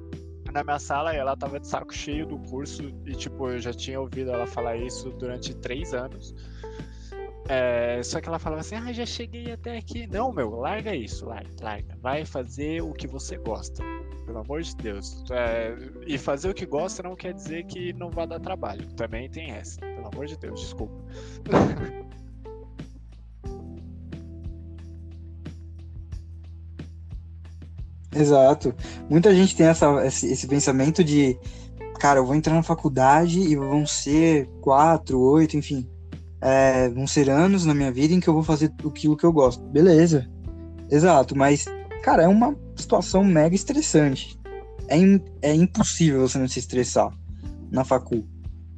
na 0.50 0.64
minha 0.64 0.78
sala 0.78 1.14
e 1.14 1.18
ela 1.18 1.36
tava 1.36 1.60
de 1.60 1.66
saco 1.66 1.94
cheio 1.94 2.26
do 2.26 2.38
curso. 2.38 2.90
E 3.06 3.14
tipo, 3.14 3.50
eu 3.50 3.60
já 3.60 3.72
tinha 3.72 4.00
ouvido 4.00 4.30
ela 4.30 4.46
falar 4.46 4.76
isso 4.76 5.10
durante 5.10 5.54
três 5.54 5.92
anos. 5.92 6.34
É, 7.46 8.02
só 8.02 8.20
que 8.20 8.28
ela 8.28 8.38
falava 8.38 8.60
assim, 8.60 8.76
ah, 8.76 8.92
já 8.92 9.04
cheguei 9.04 9.52
até 9.52 9.76
aqui. 9.76 10.06
Não, 10.06 10.32
meu, 10.32 10.50
larga 10.56 10.96
isso, 10.96 11.26
larga, 11.26 11.50
larga. 11.60 11.96
Vai 12.00 12.24
fazer 12.24 12.82
o 12.82 12.94
que 12.94 13.06
você 13.06 13.36
gosta. 13.36 13.84
Pelo 14.24 14.38
amor 14.38 14.62
de 14.62 14.74
Deus. 14.76 15.24
É, 15.30 15.76
e 16.06 16.16
fazer 16.16 16.48
o 16.48 16.54
que 16.54 16.64
gosta 16.64 17.02
não 17.02 17.14
quer 17.14 17.34
dizer 17.34 17.64
que 17.64 17.92
não 17.92 18.10
vai 18.10 18.26
dar 18.26 18.40
trabalho. 18.40 18.86
Também 18.94 19.28
tem 19.28 19.50
essa. 19.50 19.78
Pelo 19.80 20.08
amor 20.08 20.26
de 20.26 20.38
Deus, 20.38 20.60
desculpa. 20.60 20.94
Exato. 28.14 28.74
Muita 29.08 29.34
gente 29.34 29.56
tem 29.56 29.66
essa, 29.66 30.06
esse, 30.06 30.26
esse 30.26 30.46
pensamento 30.46 31.02
de, 31.02 31.38
cara, 31.98 32.20
eu 32.20 32.26
vou 32.26 32.34
entrar 32.34 32.54
na 32.54 32.62
faculdade 32.62 33.40
e 33.40 33.56
vão 33.56 33.86
ser 33.86 34.48
quatro, 34.60 35.18
oito, 35.20 35.56
enfim, 35.56 35.88
é, 36.40 36.88
vão 36.90 37.06
ser 37.06 37.30
anos 37.30 37.64
na 37.64 37.74
minha 37.74 37.92
vida 37.92 38.12
em 38.12 38.20
que 38.20 38.28
eu 38.28 38.34
vou 38.34 38.42
fazer 38.42 38.72
aquilo 38.86 39.16
que 39.16 39.24
eu 39.24 39.32
gosto. 39.32 39.64
Beleza. 39.64 40.28
Exato, 40.90 41.36
mas, 41.36 41.64
cara, 42.02 42.24
é 42.24 42.28
uma 42.28 42.54
situação 42.76 43.24
mega 43.24 43.54
estressante. 43.54 44.38
É, 44.88 44.96
in, 44.98 45.20
é 45.40 45.54
impossível 45.54 46.20
você 46.20 46.38
não 46.38 46.48
se 46.48 46.58
estressar 46.58 47.10
na 47.70 47.84
facul. 47.84 48.26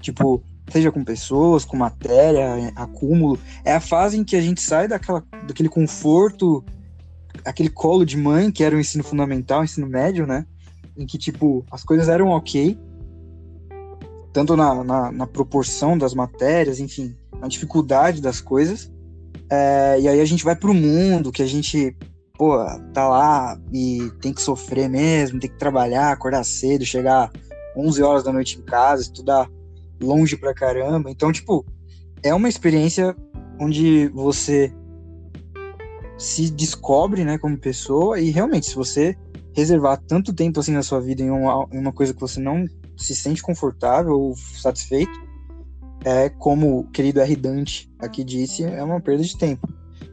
Tipo, 0.00 0.42
seja 0.70 0.92
com 0.92 1.02
pessoas, 1.02 1.64
com 1.64 1.76
matéria, 1.76 2.72
acúmulo. 2.76 3.38
É 3.64 3.72
a 3.72 3.80
fase 3.80 4.18
em 4.18 4.24
que 4.24 4.36
a 4.36 4.40
gente 4.40 4.60
sai 4.60 4.86
daquela, 4.86 5.24
daquele 5.46 5.68
conforto, 5.68 6.64
aquele 7.44 7.68
colo 7.68 8.04
de 8.04 8.16
mãe, 8.16 8.50
que 8.50 8.64
era 8.64 8.76
o 8.76 8.80
ensino 8.80 9.04
fundamental, 9.04 9.60
o 9.60 9.64
ensino 9.64 9.86
médio, 9.86 10.26
né? 10.26 10.46
Em 10.96 11.06
que, 11.06 11.18
tipo, 11.18 11.64
as 11.70 11.84
coisas 11.84 12.08
eram 12.08 12.28
ok, 12.28 12.78
tanto 14.32 14.56
na, 14.56 14.82
na, 14.82 15.12
na 15.12 15.26
proporção 15.26 15.96
das 15.96 16.14
matérias, 16.14 16.80
enfim, 16.80 17.16
na 17.40 17.46
dificuldade 17.48 18.20
das 18.20 18.40
coisas. 18.40 18.92
É, 19.50 20.00
e 20.00 20.08
aí 20.08 20.20
a 20.20 20.24
gente 20.24 20.44
vai 20.44 20.56
pro 20.56 20.74
mundo, 20.74 21.30
que 21.30 21.42
a 21.42 21.46
gente, 21.46 21.96
pô, 22.36 22.56
tá 22.92 23.08
lá 23.08 23.60
e 23.72 24.10
tem 24.20 24.32
que 24.32 24.42
sofrer 24.42 24.88
mesmo, 24.88 25.38
tem 25.38 25.50
que 25.50 25.58
trabalhar, 25.58 26.10
acordar 26.10 26.44
cedo, 26.44 26.84
chegar 26.84 27.30
11 27.76 28.02
horas 28.02 28.24
da 28.24 28.32
noite 28.32 28.58
em 28.58 28.62
casa, 28.62 29.02
estudar 29.02 29.48
longe 30.02 30.36
pra 30.36 30.54
caramba. 30.54 31.10
Então, 31.10 31.30
tipo, 31.30 31.64
é 32.22 32.34
uma 32.34 32.48
experiência 32.48 33.14
onde 33.60 34.08
você 34.08 34.72
se 36.18 36.50
descobre, 36.50 37.24
né, 37.24 37.38
como 37.38 37.58
pessoa 37.58 38.20
e 38.20 38.30
realmente, 38.30 38.66
se 38.66 38.74
você 38.74 39.16
reservar 39.52 40.00
tanto 40.06 40.32
tempo 40.32 40.60
assim 40.60 40.72
na 40.72 40.82
sua 40.82 41.00
vida 41.00 41.22
em 41.22 41.30
uma, 41.30 41.68
em 41.72 41.78
uma 41.78 41.92
coisa 41.92 42.12
que 42.12 42.20
você 42.20 42.40
não 42.40 42.64
se 42.96 43.14
sente 43.14 43.42
confortável 43.42 44.18
ou 44.18 44.36
satisfeito, 44.36 45.12
é 46.04 46.28
como 46.28 46.80
o 46.80 46.90
querido 46.90 47.20
R. 47.20 47.36
Dante 47.36 47.90
aqui 47.98 48.22
disse, 48.22 48.62
é 48.64 48.82
uma 48.82 49.00
perda 49.00 49.22
de 49.22 49.38
tempo. 49.38 49.66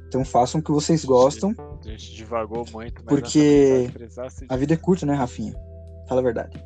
Então 0.08 0.24
façam 0.26 0.60
o 0.60 0.64
que 0.64 0.72
vocês 0.72 1.04
gostam. 1.06 1.56
A 1.58 1.90
gente 1.90 2.14
divagou 2.16 2.66
muito, 2.72 3.04
porque 3.04 3.90
a 4.50 4.58
vida 4.58 4.74
é 4.74 4.78
curta, 4.78 5.06
né, 5.06 5.14
Rafinha? 5.14 5.54
Fala 6.08 6.22
a 6.22 6.24
verdade. 6.24 6.64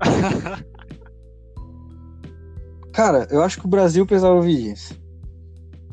Cara, 2.92 3.26
eu 3.30 3.42
acho 3.42 3.58
que 3.58 3.66
o 3.66 3.68
Brasil 3.70 4.04
precisava 4.04 4.34
ouvir 4.34 4.72
isso. 4.72 4.98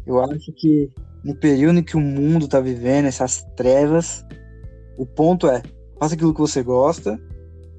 Eu 0.06 0.22
acho 0.24 0.52
que 0.54 0.92
no 1.28 1.36
período 1.36 1.80
em 1.80 1.84
que 1.84 1.98
o 1.98 2.00
mundo 2.00 2.48
tá 2.48 2.62
vivendo, 2.62 3.06
essas 3.06 3.46
trevas, 3.58 4.26
o 4.98 5.06
ponto 5.06 5.48
é, 5.48 5.62
faça 6.00 6.16
aquilo 6.16 6.34
que 6.34 6.40
você 6.40 6.64
gosta 6.64 7.20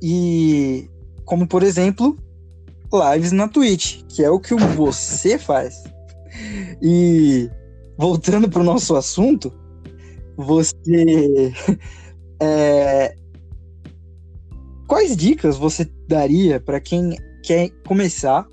e, 0.03 0.89
como 1.25 1.49
por 1.49 1.63
exemplo, 1.63 2.15
lives 2.93 3.33
na 3.33 3.49
Twitch, 3.49 4.03
que 4.09 4.23
é 4.23 4.31
o 4.31 4.39
que 4.39 4.55
você 4.55 5.39
faz. 5.39 5.83
E 6.83 7.51
voltando 7.97 8.51
para 8.51 8.61
o 8.61 8.65
nosso 8.65 8.95
assunto, 8.95 9.53
você 10.37 11.53
é, 12.41 13.15
quais 14.87 15.17
dicas 15.17 15.57
você 15.57 15.91
daria 16.07 16.61
para 16.61 16.81
quem 16.81 17.17
quer 17.43 17.71
começar 17.87 18.47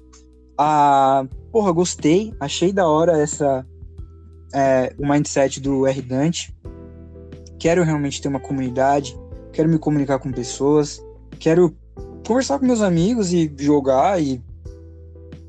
a. 0.58 1.26
Porra, 1.52 1.72
gostei, 1.72 2.34
achei 2.40 2.72
da 2.72 2.88
hora 2.88 3.22
essa. 3.22 3.66
É, 4.56 4.96
o 4.98 5.08
mindset 5.08 5.60
do 5.60 5.86
R 5.86 6.02
Dante. 6.02 6.56
Quero 7.60 7.84
realmente 7.84 8.22
ter 8.22 8.28
uma 8.28 8.40
comunidade, 8.40 9.18
quero 9.52 9.68
me 9.68 9.78
comunicar 9.78 10.20
com 10.20 10.32
pessoas, 10.32 11.04
quero 11.40 11.76
conversar 12.26 12.60
com 12.60 12.66
meus 12.66 12.82
amigos 12.82 13.34
e 13.34 13.54
jogar 13.58 14.22
e, 14.22 14.42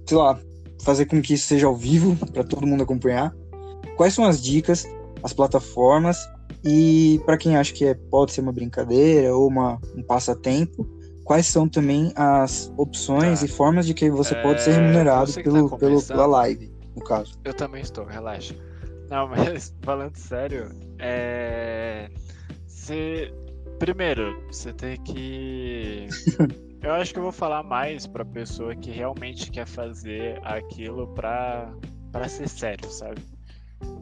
sei 0.07 0.17
lá, 0.17 0.39
fazer 0.83 1.07
com 1.07 1.21
que 1.21 1.35
isso 1.35 1.47
seja 1.47 1.67
ao 1.67 1.77
vivo 1.77 2.17
para 2.33 2.45
todo 2.45 2.67
mundo 2.67 2.83
acompanhar. 2.83 3.35
Quais 3.97 4.15
são 4.15 4.25
as 4.25 4.43
dicas, 4.43 4.87
as 5.23 5.33
plataformas 5.33 6.19
e 6.65 7.21
para 7.25 7.37
quem 7.37 7.57
acha 7.57 7.73
que 7.73 7.85
é, 7.85 7.95
pode 7.95 8.33
ser 8.33 8.41
uma 8.41 8.53
brincadeira 8.53 9.35
ou 9.35 9.49
uma, 9.49 9.79
um 9.97 10.03
passatempo, 10.03 10.87
quais 11.25 11.47
são 11.47 11.69
também 11.69 12.13
as 12.15 12.73
opções 12.77 13.41
tá. 13.41 13.47
e 13.47 13.49
formas 13.49 13.87
de 13.87 13.95
que 13.95 14.11
você 14.11 14.35
é... 14.35 14.43
pode 14.43 14.63
ser 14.63 14.73
remunerado 14.73 15.33
pelo, 15.35 15.71
tá 15.71 15.77
pelo, 15.77 16.03
pela 16.03 16.27
live, 16.27 16.73
no 16.95 17.03
caso. 17.05 17.39
Eu 17.45 17.55
também 17.55 17.83
estou, 17.83 18.05
relaxa. 18.05 18.55
Não, 19.11 19.29
mas 19.29 19.75
falando 19.83 20.17
sério, 20.17 20.69
é. 20.99 22.11
Você. 22.67 23.33
Primeiro, 23.79 24.43
você 24.47 24.73
tem 24.73 24.97
que. 25.03 26.07
eu 26.83 26.93
acho 26.93 27.13
que 27.13 27.19
eu 27.19 27.25
vou 27.25 27.33
falar 27.33 27.63
mais 27.63 28.07
pra 28.07 28.25
pessoa 28.25 28.75
que 28.75 28.91
realmente 28.91 29.51
quer 29.51 29.67
fazer 29.67 30.41
aquilo 30.43 31.09
pra, 31.09 31.75
pra 32.11 32.29
ser 32.29 32.49
sério, 32.49 32.91
sabe? 32.91 33.21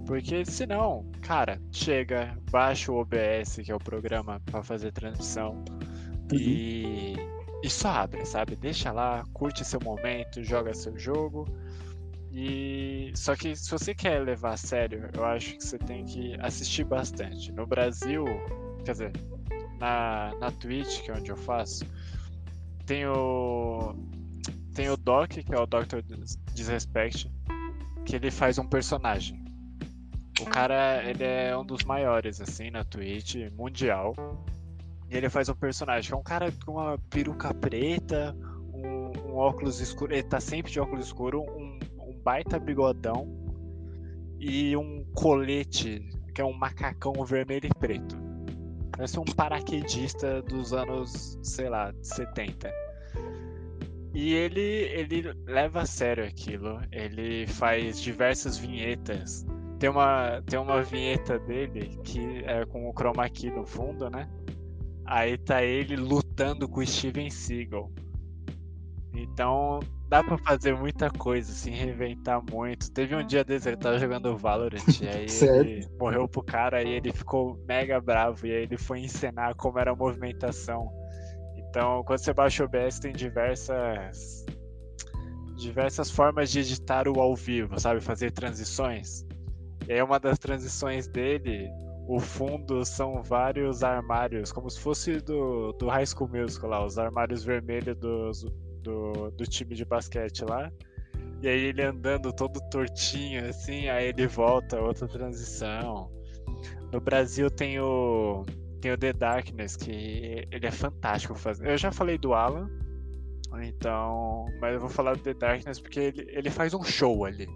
Porque 0.07 0.45
senão, 0.45 1.11
cara, 1.23 1.61
chega, 1.73 2.39
baixa 2.51 2.93
o 2.93 3.01
OBS, 3.01 3.57
que 3.65 3.73
é 3.73 3.75
o 3.75 3.79
programa 3.79 4.41
para 4.47 4.63
fazer 4.63 4.93
transmissão, 4.93 5.65
Uhum. 6.33 6.39
E, 6.39 7.17
e 7.63 7.71
só 7.71 7.89
abre, 7.89 8.25
sabe? 8.25 8.57
Deixa 8.57 8.93
lá, 8.93 9.25
curte 9.33 9.65
seu 9.65 9.81
momento, 9.81 10.43
joga 10.43 10.73
seu 10.75 10.99
jogo. 10.99 11.47
E 12.37 13.13
só 13.15 13.37
que 13.37 13.55
se 13.55 13.71
você 13.71 13.95
quer 13.95 14.19
levar 14.19 14.55
a 14.55 14.57
sério, 14.57 15.09
eu 15.15 15.25
acho 15.25 15.57
que 15.57 15.65
você 15.65 15.79
tem 15.79 16.05
que 16.05 16.35
assistir 16.41 16.83
bastante. 16.83 17.53
No 17.53 17.65
Brasil, 17.65 18.25
quer 18.85 18.91
dizer, 18.91 19.13
na, 19.79 20.35
na 20.41 20.51
Twitch, 20.51 21.03
que 21.03 21.13
é 21.13 21.15
onde 21.15 21.31
eu 21.31 21.37
faço, 21.37 21.87
tem 22.85 23.07
o 23.07 23.95
tem 24.75 24.91
o 24.91 24.97
Doc, 24.97 25.31
que 25.31 25.55
é 25.55 25.59
o 25.59 25.65
Dr. 25.65 26.01
Disrespect, 26.53 27.31
que 28.05 28.17
ele 28.17 28.33
faz 28.33 28.59
um 28.59 28.67
personagem. 28.67 29.45
O 30.41 30.45
cara, 30.45 31.09
ele 31.09 31.23
é 31.23 31.57
um 31.57 31.65
dos 31.65 31.85
maiores 31.85 32.41
assim 32.41 32.69
na 32.69 32.83
Twitch 32.83 33.37
mundial. 33.53 34.13
E 35.09 35.17
ele 35.17 35.31
faz 35.31 35.49
um 35.49 35.55
personagem 35.55 36.13
é 36.13 36.17
um 36.17 36.23
cara 36.23 36.53
com 36.67 36.73
uma 36.73 36.99
peruca 37.09 37.55
preta, 37.55 38.37
um, 38.73 39.31
um 39.31 39.37
óculos 39.37 39.79
escuro. 39.79 40.13
Ele 40.13 40.25
tá 40.25 40.41
sempre 40.41 40.73
de 40.73 40.81
óculos 40.81 41.07
escuro, 41.07 41.43
um 41.43 41.79
baita 42.25 42.59
bigodão 42.59 43.29
e 44.41 44.77
um 44.77 45.05
colete, 45.15 46.01
que 46.35 46.41
é 46.41 46.45
um 46.45 46.53
macacão 46.53 47.13
vermelho 47.25 47.67
e 47.67 47.79
preto. 47.79 48.17
Parece 48.91 49.21
um 49.21 49.25
paraquedista 49.25 50.41
dos 50.43 50.73
anos, 50.73 51.39
sei 51.43 51.69
lá, 51.69 51.93
70. 52.01 52.73
E 54.15 54.33
ele, 54.33 54.61
ele 54.61 55.33
leva 55.45 55.83
a 55.83 55.87
sério 55.87 56.25
aquilo. 56.25 56.81
Ele 56.93 57.47
faz 57.47 58.01
diversas 58.01 58.57
vinhetas. 58.57 59.45
Tem 59.81 59.91
uma, 59.91 60.41
tem 60.43 60.59
uma 60.59 60.83
vinheta 60.83 61.39
dele 61.41 61.99
que 62.05 62.45
é 62.47 62.65
com 62.65 62.89
o 62.89 62.93
chroma 62.93 63.29
key 63.29 63.51
no 63.51 63.67
fundo, 63.67 64.09
né? 64.09 64.31
Aí 65.05 65.37
tá 65.37 65.63
ele 65.63 65.97
lutando 65.97 66.69
com 66.69 66.81
o 66.81 66.87
Steven 66.87 67.29
Seagal. 67.29 67.91
Então 69.13 69.81
dá 70.15 70.23
pra 70.23 70.39
fazer 70.39 70.77
muita 70.77 71.11
coisa, 71.11 71.51
assim, 71.51 71.73
reinventar 71.73 72.41
muito. 72.49 72.89
Teve 72.93 73.17
um 73.17 73.27
dia 73.27 73.43
desse, 73.43 73.69
ele 73.69 73.77
tava 73.77 73.99
jogando 73.99 74.37
Valorant, 74.37 75.01
e 75.01 75.09
aí 75.09 75.27
ele 75.59 75.89
morreu 75.99 76.29
pro 76.29 76.41
cara, 76.41 76.85
e 76.85 76.89
ele 76.89 77.13
ficou 77.13 77.59
mega 77.67 78.01
bravo, 78.01 78.47
e 78.47 78.53
aí 78.53 78.63
ele 78.63 78.79
foi 78.79 79.01
encenar 79.01 79.57
como 79.57 79.77
era 79.77 79.91
a 79.91 79.97
movimentação. 79.97 80.89
Então, 81.57 82.05
quando 82.05 82.19
você 82.19 82.33
baixa 82.33 82.63
o 82.63 82.67
OBS, 82.67 83.01
tem 83.01 83.13
diversas 83.13 84.45
diversas 85.57 86.11
formas 86.11 86.51
de 86.51 86.61
editar 86.61 87.09
o 87.09 87.21
ao 87.21 87.35
vivo, 87.35 87.81
sabe? 87.81 88.01
Fazer 88.01 88.31
transições. 88.31 89.25
E 89.89 89.93
aí 89.93 90.03
uma 90.03 90.21
das 90.21 90.39
transições 90.39 91.09
dele 91.09 91.69
o 92.07 92.21
fundo 92.21 92.85
são 92.85 93.23
vários 93.23 93.83
armários, 93.83 94.53
como 94.53 94.69
se 94.69 94.79
fosse 94.79 95.21
do, 95.21 95.73
do 95.73 95.89
High 95.89 96.07
School 96.07 96.29
Musical 96.29 96.71
lá, 96.71 96.85
os 96.85 96.99
armários 96.99 97.45
vermelhos 97.45 97.97
dos, 97.97 98.45
do, 98.85 99.31
do 99.33 99.47
time 99.47 99.75
de 99.75 99.85
basquete 99.85 100.45
lá. 100.45 100.71
E 101.43 101.49
aí 101.49 101.65
ele 101.65 101.83
andando 101.83 102.33
todo 102.33 102.61
tortinho, 102.71 103.49
assim, 103.49 103.89
aí 103.89 104.09
ele 104.09 104.27
volta, 104.27 104.81
outra 104.81 105.09
transição. 105.09 106.11
No 106.93 107.01
Brasil 107.01 107.51
tem 107.51 107.81
o, 107.81 108.45
tem 108.81 108.93
o 108.93 108.99
The 108.99 109.13
Darkness, 109.13 109.77
que 109.77 110.47
ele 110.51 110.67
é 110.67 110.71
fantástico 110.71 111.35
fazendo. 111.35 111.69
Eu 111.69 111.77
já 111.77 111.91
falei 111.91 112.17
do 112.17 112.33
Alan, 112.33 112.71
então, 113.63 114.47
mas 114.61 114.75
eu 114.75 114.81
vou 114.81 114.89
falar 114.89 115.17
do 115.17 115.23
The 115.23 115.35
Darkness 115.35 115.81
porque 115.81 116.01
ele, 116.01 116.27
ele 116.29 116.51
faz 116.51 116.73
um 116.73 116.83
show 116.83 117.25
ali. 117.25 117.49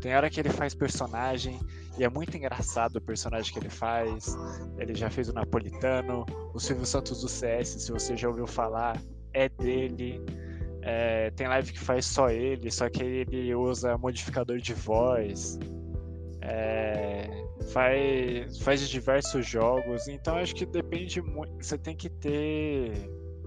Tem 0.00 0.14
hora 0.14 0.28
que 0.28 0.38
ele 0.38 0.50
faz 0.50 0.74
personagem, 0.74 1.58
e 1.96 2.04
é 2.04 2.08
muito 2.10 2.36
engraçado 2.36 2.96
o 2.96 3.00
personagem 3.00 3.52
que 3.52 3.58
ele 3.58 3.70
faz. 3.70 4.36
Ele 4.76 4.94
já 4.94 5.08
fez 5.08 5.28
o 5.28 5.32
Napolitano, 5.32 6.26
o 6.52 6.60
Silvio 6.60 6.84
Santos 6.84 7.22
do 7.22 7.28
CS, 7.28 7.68
se 7.68 7.90
você 7.90 8.16
já 8.16 8.28
ouviu 8.28 8.46
falar, 8.46 9.00
é 9.32 9.48
dele. 9.48 10.20
É, 10.86 11.30
tem 11.30 11.48
live 11.48 11.72
que 11.72 11.80
faz 11.80 12.04
só 12.04 12.28
ele, 12.28 12.70
só 12.70 12.90
que 12.90 13.02
ele 13.02 13.54
usa 13.54 13.96
modificador 13.96 14.58
de 14.58 14.74
voz. 14.74 15.58
É, 16.42 17.26
faz, 17.72 18.58
faz 18.58 18.86
diversos 18.90 19.46
jogos. 19.46 20.06
Então 20.08 20.36
acho 20.36 20.54
que 20.54 20.66
depende 20.66 21.22
muito. 21.22 21.64
Você 21.64 21.78
tem 21.78 21.96
que 21.96 22.10
ter 22.10 22.92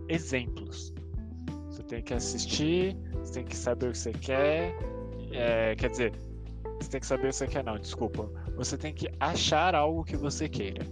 exemplos. 0.09 0.91
Você 1.69 1.83
tem 1.83 2.01
que 2.01 2.15
assistir, 2.15 2.97
você 3.13 3.33
tem 3.33 3.45
que 3.45 3.55
saber 3.55 3.89
o 3.89 3.91
que 3.91 3.99
você 3.99 4.13
quer. 4.13 4.75
É, 5.31 5.75
quer 5.75 5.91
dizer, 5.91 6.13
você 6.81 6.89
tem 6.89 6.99
que 6.99 7.05
saber 7.05 7.27
o 7.27 7.29
que 7.29 7.35
você 7.35 7.47
quer, 7.47 7.63
não, 7.63 7.77
desculpa. 7.77 8.27
Você 8.55 8.75
tem 8.75 8.91
que 8.91 9.07
achar 9.19 9.75
algo 9.75 10.03
que 10.03 10.17
você 10.17 10.49
queira. 10.49 10.83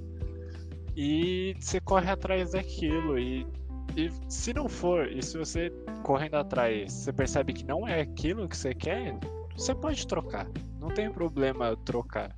E 0.96 1.56
você 1.60 1.80
corre 1.80 2.12
atrás 2.12 2.52
daquilo. 2.52 3.18
E, 3.18 3.48
e 3.96 4.12
se 4.28 4.54
não 4.54 4.68
for, 4.68 5.08
e 5.08 5.22
se 5.24 5.38
você 5.38 5.72
correndo 6.04 6.36
atrás, 6.36 6.92
você 6.92 7.14
percebe 7.14 7.54
que 7.54 7.66
não 7.66 7.88
é 7.88 8.02
aquilo 8.02 8.48
que 8.48 8.58
você 8.58 8.74
quer, 8.74 9.18
você 9.56 9.74
pode 9.74 10.06
trocar. 10.06 10.48
Não 10.80 10.90
tem 10.90 11.10
problema 11.10 11.76
trocar. 11.78 12.36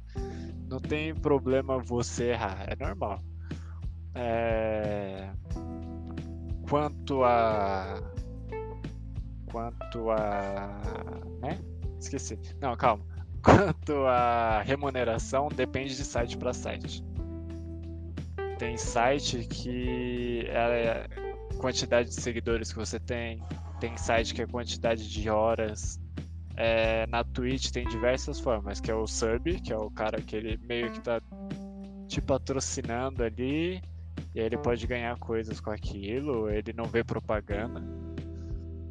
Não 0.69 0.79
tem 0.79 1.15
problema 1.15 1.79
você 1.79 2.31
errar. 2.31 2.65
É 2.67 2.75
normal. 2.75 3.19
É... 4.13 5.29
Quanto 6.69 7.23
a. 7.23 8.01
Quanto 9.51 10.11
a. 10.11 10.79
Né? 11.41 11.57
Esqueci. 11.99 12.39
Não, 12.61 12.75
calma. 12.75 13.03
Quanto 13.41 14.05
a 14.05 14.61
remuneração, 14.61 15.47
depende 15.47 15.95
de 15.95 16.03
site 16.03 16.37
para 16.37 16.53
site. 16.53 17.03
Tem 18.59 18.77
site 18.77 19.47
que 19.47 20.45
é 20.47 21.26
quantidade 21.57 22.09
de 22.09 22.21
seguidores 22.21 22.71
que 22.71 22.77
você 22.77 22.99
tem, 22.99 23.43
tem 23.79 23.97
site 23.97 24.33
que 24.33 24.41
é 24.41 24.47
quantidade 24.47 25.09
de 25.09 25.29
horas. 25.29 25.99
É, 26.55 27.05
na 27.07 27.23
Twitch 27.23 27.69
tem 27.69 27.87
diversas 27.87 28.39
formas, 28.39 28.79
que 28.79 28.89
é 28.89 28.95
o 28.95 29.05
sub, 29.05 29.59
que 29.61 29.71
é 29.71 29.77
o 29.77 29.91
cara 29.91 30.21
que 30.21 30.35
ele 30.35 30.57
meio 30.57 30.91
que 30.91 30.99
tá 31.01 31.21
te 32.07 32.19
patrocinando 32.21 33.23
ali, 33.23 33.81
e 34.33 34.39
ele 34.39 34.57
pode 34.57 34.87
ganhar 34.87 35.17
coisas 35.19 35.59
com 35.59 35.69
aquilo, 35.69 36.49
ele 36.49 36.73
não 36.73 36.85
vê 36.85 37.03
propaganda 37.03 37.81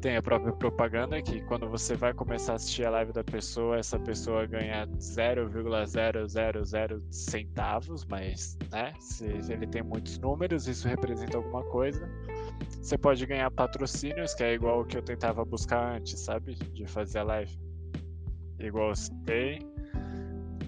tem 0.07 0.15
a 0.15 0.21
própria 0.21 0.53
propaganda 0.53 1.21
que 1.21 1.41
quando 1.41 1.67
você 1.67 1.93
vai 1.93 2.13
começar 2.13 2.53
a 2.53 2.55
assistir 2.55 2.85
a 2.85 2.89
live 2.91 3.11
da 3.11 3.25
pessoa, 3.25 3.77
essa 3.77 3.99
pessoa 3.99 4.45
ganha 4.45 4.87
0,000 4.97 7.01
centavos, 7.11 8.05
mas 8.05 8.57
né, 8.71 8.93
se 9.01 9.25
ele 9.25 9.67
tem 9.67 9.83
muitos 9.83 10.17
números, 10.17 10.65
isso 10.65 10.87
representa 10.87 11.35
alguma 11.35 11.61
coisa. 11.65 12.09
Você 12.81 12.97
pode 12.97 13.25
ganhar 13.25 13.51
patrocínios, 13.51 14.33
que 14.33 14.45
é 14.45 14.53
igual 14.53 14.79
o 14.79 14.85
que 14.85 14.97
eu 14.97 15.01
tentava 15.01 15.43
buscar 15.43 15.97
antes, 15.97 16.17
sabe? 16.21 16.55
De 16.55 16.87
fazer 16.87 17.19
a 17.19 17.23
live. 17.23 17.59
Igual 18.59 18.95
você 18.95 19.11
tem. 19.25 19.59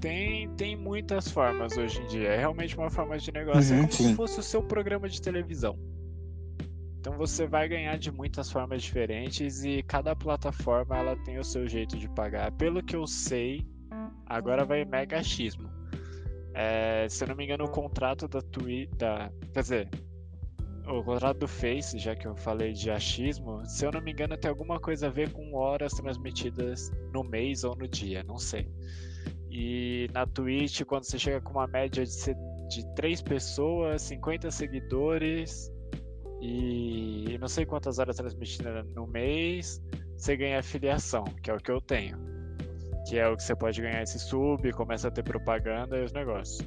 Tem, 0.02 0.50
tem 0.56 0.76
muitas 0.76 1.32
formas 1.32 1.78
hoje 1.78 2.02
em 2.02 2.08
dia. 2.08 2.28
É 2.28 2.40
realmente 2.40 2.78
uma 2.78 2.90
forma 2.90 3.18
de 3.18 3.32
negócio. 3.32 3.74
É 3.74 3.78
uhum, 3.78 3.86
é 3.86 3.88
como 3.88 3.94
sim. 3.94 4.10
se 4.10 4.16
fosse 4.16 4.40
o 4.42 4.44
seu 4.44 4.62
programa 4.62 5.08
de 5.08 5.22
televisão. 5.22 5.80
Então 7.00 7.14
você 7.18 7.48
vai 7.48 7.68
ganhar 7.68 7.98
de 7.98 8.12
muitas 8.12 8.52
formas 8.52 8.84
diferentes 8.84 9.64
e 9.64 9.82
cada 9.84 10.14
plataforma 10.16 10.98
ela 10.98 11.16
tem 11.24 11.40
o 11.40 11.44
seu 11.44 11.68
jeito 11.68 11.98
de 11.98 12.10
pagar. 12.10 12.52
Pelo 12.52 12.84
que 12.84 12.96
eu 12.96 13.08
sei, 13.08 13.66
agora 14.26 14.66
vai 14.66 14.84
mega 14.84 15.18
achismo. 15.18 15.70
É, 16.54 17.08
se 17.08 17.24
eu 17.24 17.30
não 17.30 17.36
me 17.36 17.46
engano, 17.46 17.64
o 17.64 17.72
contrato 17.72 18.28
da 18.28 18.42
Twitter, 18.42 19.32
quer 19.54 19.62
dizer, 19.62 19.90
o 20.86 21.02
contrato 21.02 21.40
do 21.40 21.48
Face, 21.48 21.98
já 21.98 22.16
que 22.16 22.28
eu 22.28 22.36
falei 22.36 22.74
de 22.74 22.92
achismo, 22.92 23.66
se 23.66 23.86
eu 23.86 23.92
não 23.92 24.02
me 24.02 24.12
engano, 24.12 24.36
tem 24.36 24.50
alguma 24.50 24.78
coisa 24.78 25.08
a 25.08 25.10
ver 25.10 25.32
com 25.32 25.56
horas 25.56 25.94
transmitidas 25.94 26.92
no 27.14 27.24
mês 27.24 27.64
ou 27.64 27.78
no 27.78 27.88
dia, 27.88 28.24
não 28.24 28.38
sei. 28.38 28.70
E 29.50 30.10
na 30.14 30.28
Twitch, 30.28 30.84
quando 30.84 31.06
você 31.06 31.18
chega 31.18 31.40
com 31.40 31.52
uma 31.52 31.68
média 31.68 32.04
de, 32.06 32.36
de 32.68 32.96
3 32.96 33.22
pessoas, 33.22 34.02
50 34.02 34.52
seguidores, 34.52 35.72
e 36.42 37.38
não 37.40 37.48
sei 37.48 37.66
quantas 37.66 38.00
horas 38.00 38.16
transmitidas 38.16 38.86
no 38.94 39.06
mês, 39.06 39.82
você 40.18 40.38
ganha 40.38 40.60
afiliação, 40.60 41.24
que 41.44 41.52
é 41.52 41.54
o 41.54 41.58
que 41.58 41.72
eu 41.72 41.82
tenho. 41.82 42.18
Que 43.08 43.18
é 43.18 43.28
o 43.28 43.36
que 43.36 43.44
você 43.44 43.56
pode 43.56 43.82
ganhar 43.82 44.04
esse 44.04 44.20
sub, 44.20 44.72
começa 44.74 45.08
a 45.08 45.12
ter 45.12 45.24
propaganda 45.24 45.98
e 45.98 46.04
os 46.04 46.14
negócios. 46.14 46.60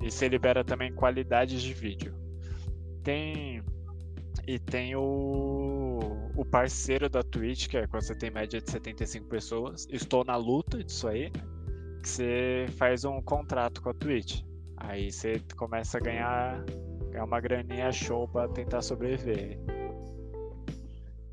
E 0.00 0.10
você 0.10 0.28
libera 0.28 0.64
também 0.64 0.92
qualidade 0.92 1.60
de 1.60 1.72
vídeo. 1.72 2.14
Tem. 3.02 3.62
E 4.46 4.58
tem 4.58 4.94
o, 4.94 6.00
o 6.36 6.44
parceiro 6.44 7.08
da 7.08 7.22
Twitch, 7.22 7.68
que 7.68 7.78
é 7.78 7.86
quando 7.86 8.02
você 8.02 8.14
tem 8.14 8.30
média 8.30 8.60
de 8.60 8.70
75 8.70 9.26
pessoas. 9.26 9.86
Estou 9.90 10.24
na 10.24 10.36
luta 10.36 10.82
disso 10.82 11.08
aí. 11.08 11.30
Que 12.02 12.08
você 12.08 12.66
faz 12.76 13.04
um 13.04 13.22
contrato 13.22 13.80
com 13.80 13.90
a 13.90 13.94
Twitch. 13.94 14.42
Aí 14.76 15.10
você 15.10 15.40
começa 15.56 15.98
a 15.98 16.00
ganhar 16.00 16.64
é 17.14 17.22
uma 17.22 17.40
graninha 17.40 17.90
show 17.92 18.28
para 18.28 18.48
tentar 18.48 18.82
sobreviver. 18.82 19.58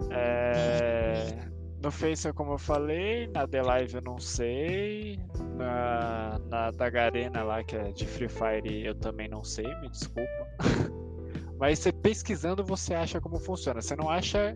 É... 0.09 1.51
No 1.83 1.89
Face, 1.89 2.31
como 2.33 2.53
eu 2.53 2.57
falei, 2.59 3.27
na 3.27 3.47
The 3.47 3.63
Live 3.63 3.95
eu 3.95 4.01
não 4.01 4.19
sei. 4.19 5.19
Na, 5.57 6.39
na 6.47 6.71
da 6.71 6.89
Garena 6.89 7.43
lá, 7.43 7.63
que 7.63 7.75
é 7.75 7.91
de 7.91 8.05
Free 8.05 8.29
Fire, 8.29 8.85
eu 8.85 8.93
também 8.93 9.27
não 9.27 9.43
sei, 9.43 9.65
me 9.81 9.89
desculpa. 9.89 10.47
Mas 11.57 11.79
você 11.79 11.91
pesquisando, 11.91 12.63
você 12.63 12.93
acha 12.93 13.19
como 13.19 13.39
funciona. 13.39 13.81
Você 13.81 13.95
não 13.95 14.09
acha 14.09 14.55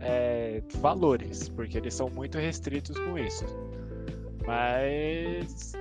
é, 0.00 0.62
valores, 0.76 1.48
porque 1.48 1.78
eles 1.78 1.94
são 1.94 2.08
muito 2.08 2.38
restritos 2.38 2.96
com 2.98 3.18
isso. 3.18 3.44
Mas 4.46 5.72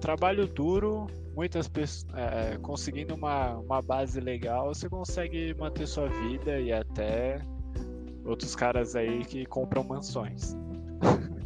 trabalho 0.00 0.46
duro, 0.46 1.06
muitas 1.34 1.68
pessoas 1.68 2.06
é, 2.14 2.58
conseguindo 2.58 3.14
uma, 3.14 3.58
uma 3.58 3.82
base 3.82 4.20
legal, 4.20 4.74
você 4.74 4.88
consegue 4.88 5.54
manter 5.58 5.86
sua 5.86 6.08
vida 6.08 6.60
e 6.60 6.72
até 6.72 7.40
outros 8.24 8.54
caras 8.54 8.94
aí 8.94 9.24
que 9.24 9.44
compram 9.46 9.82
mansões. 9.84 10.56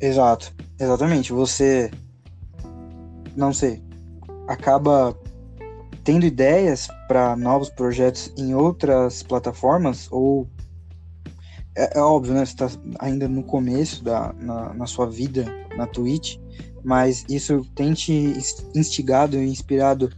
Exato, 0.00 0.52
exatamente. 0.80 1.32
Você, 1.32 1.88
não 3.36 3.52
sei, 3.52 3.80
acaba 4.48 5.16
tendo 6.02 6.26
ideias 6.26 6.88
para 7.06 7.36
novos 7.36 7.70
projetos 7.70 8.32
em 8.36 8.52
outras 8.52 9.22
plataformas 9.22 10.08
ou 10.10 10.48
é, 11.74 11.98
é 11.98 12.00
óbvio, 12.00 12.34
né? 12.34 12.44
Você 12.44 12.56
tá 12.56 12.68
ainda 12.98 13.28
no 13.28 13.42
começo 13.42 14.02
da, 14.04 14.32
na, 14.34 14.74
na 14.74 14.86
sua 14.86 15.06
vida 15.06 15.44
na 15.76 15.86
Twitch, 15.86 16.36
mas 16.84 17.24
isso 17.28 17.64
tem 17.74 17.92
te 17.94 18.34
instigado 18.74 19.36
e 19.36 19.48
inspirado 19.48 20.10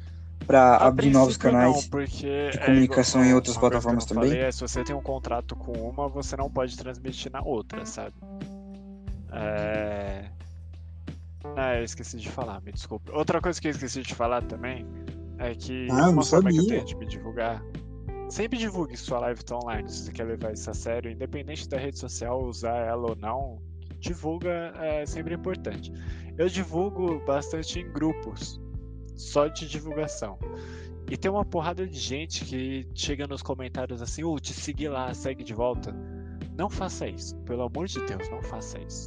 para 0.46 0.76
abrir 0.76 1.10
novos 1.10 1.36
canais 1.36 1.88
não, 1.90 2.04
de 2.04 2.26
é 2.26 2.58
comunicação 2.58 3.20
é 3.20 3.24
igual, 3.24 3.32
em 3.32 3.34
outras 3.34 3.56
plataformas 3.56 4.04
também? 4.04 4.30
Falei, 4.30 4.44
é, 4.44 4.52
se 4.52 4.60
você 4.60 4.84
tem 4.84 4.94
um 4.94 5.00
contrato 5.00 5.56
com 5.56 5.72
uma, 5.72 6.08
você 6.08 6.36
não 6.36 6.50
pode 6.50 6.76
transmitir 6.76 7.32
na 7.32 7.42
outra, 7.42 7.86
sabe? 7.86 8.14
É... 9.32 10.24
Ah, 11.56 11.76
eu 11.76 11.84
esqueci 11.84 12.16
de 12.16 12.30
falar, 12.30 12.60
me 12.62 12.72
desculpe. 12.72 13.10
Outra 13.10 13.40
coisa 13.40 13.60
que 13.60 13.68
eu 13.68 13.70
esqueci 13.70 14.02
de 14.02 14.14
falar 14.14 14.42
também 14.42 14.86
é 15.38 15.54
que 15.54 15.88
ah, 15.90 16.10
uma 16.10 16.22
forma 16.22 16.50
que 16.50 16.58
eu 16.58 16.66
tenho 16.66 16.84
de 16.84 16.96
me 16.96 17.06
divulgar 17.06 17.62
Sempre 18.34 18.58
divulgue 18.58 18.96
sua 18.96 19.20
live 19.20 19.44
tá 19.44 19.56
online 19.56 19.88
se 19.88 20.06
você 20.06 20.10
quer 20.10 20.24
levar 20.24 20.52
isso 20.52 20.68
a 20.68 20.74
sério, 20.74 21.08
independente 21.08 21.68
da 21.68 21.78
rede 21.78 22.00
social, 22.00 22.42
usar 22.42 22.78
ela 22.78 23.10
ou 23.10 23.14
não. 23.14 23.62
Divulga 24.00 24.74
é 24.80 25.06
sempre 25.06 25.36
importante. 25.36 25.92
Eu 26.36 26.48
divulgo 26.48 27.24
bastante 27.24 27.78
em 27.78 27.88
grupos, 27.92 28.60
só 29.14 29.46
de 29.46 29.68
divulgação. 29.68 30.36
E 31.08 31.16
tem 31.16 31.30
uma 31.30 31.44
porrada 31.44 31.86
de 31.86 31.96
gente 31.96 32.44
que 32.44 32.88
chega 32.92 33.24
nos 33.28 33.40
comentários 33.40 34.02
assim: 34.02 34.24
uh, 34.24 34.40
te 34.40 34.52
segui 34.52 34.88
lá, 34.88 35.14
segue 35.14 35.44
de 35.44 35.54
volta. 35.54 35.94
Não 36.58 36.68
faça 36.68 37.06
isso, 37.06 37.36
pelo 37.42 37.62
amor 37.62 37.86
de 37.86 38.04
Deus, 38.04 38.28
não 38.30 38.42
faça 38.42 38.80
isso. 38.80 39.06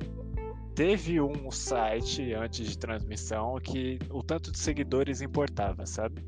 Teve 0.73 1.19
um 1.19 1.51
site 1.51 2.33
antes 2.33 2.65
de 2.69 2.77
transmissão 2.77 3.59
que 3.61 3.99
o 4.09 4.23
tanto 4.23 4.53
de 4.53 4.57
seguidores 4.57 5.19
importava, 5.19 5.85
sabe? 5.85 6.23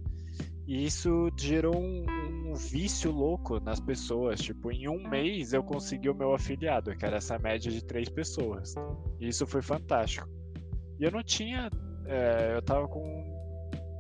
E 0.70 0.86
isso 0.86 1.32
gerou 1.36 1.76
um, 1.76 2.06
um, 2.52 2.54
vício 2.54 3.12
louco 3.12 3.60
nas 3.60 3.80
pessoas. 3.80 4.40
Tipo, 4.40 4.72
em 4.72 4.88
um 4.88 5.02
mês 5.10 5.52
eu 5.52 5.64
consegui 5.64 6.12
o 6.12 6.14
meu 6.14 6.32
afiliado, 6.32 6.96
que 6.96 7.04
era 7.04 7.18
essa 7.18 7.40
média 7.40 7.72
de 7.72 7.84
três 7.84 8.08
pessoas. 8.08 8.76
E 9.20 9.28
isso 9.28 9.48
foi 9.48 9.64
fantástico. 9.64 10.30
E 11.00 11.04
eu 11.04 11.10
não 11.10 11.24
tinha. 11.24 11.72
É, 12.06 12.54
eu 12.56 12.62
tava 12.62 12.88
com 12.88 13.02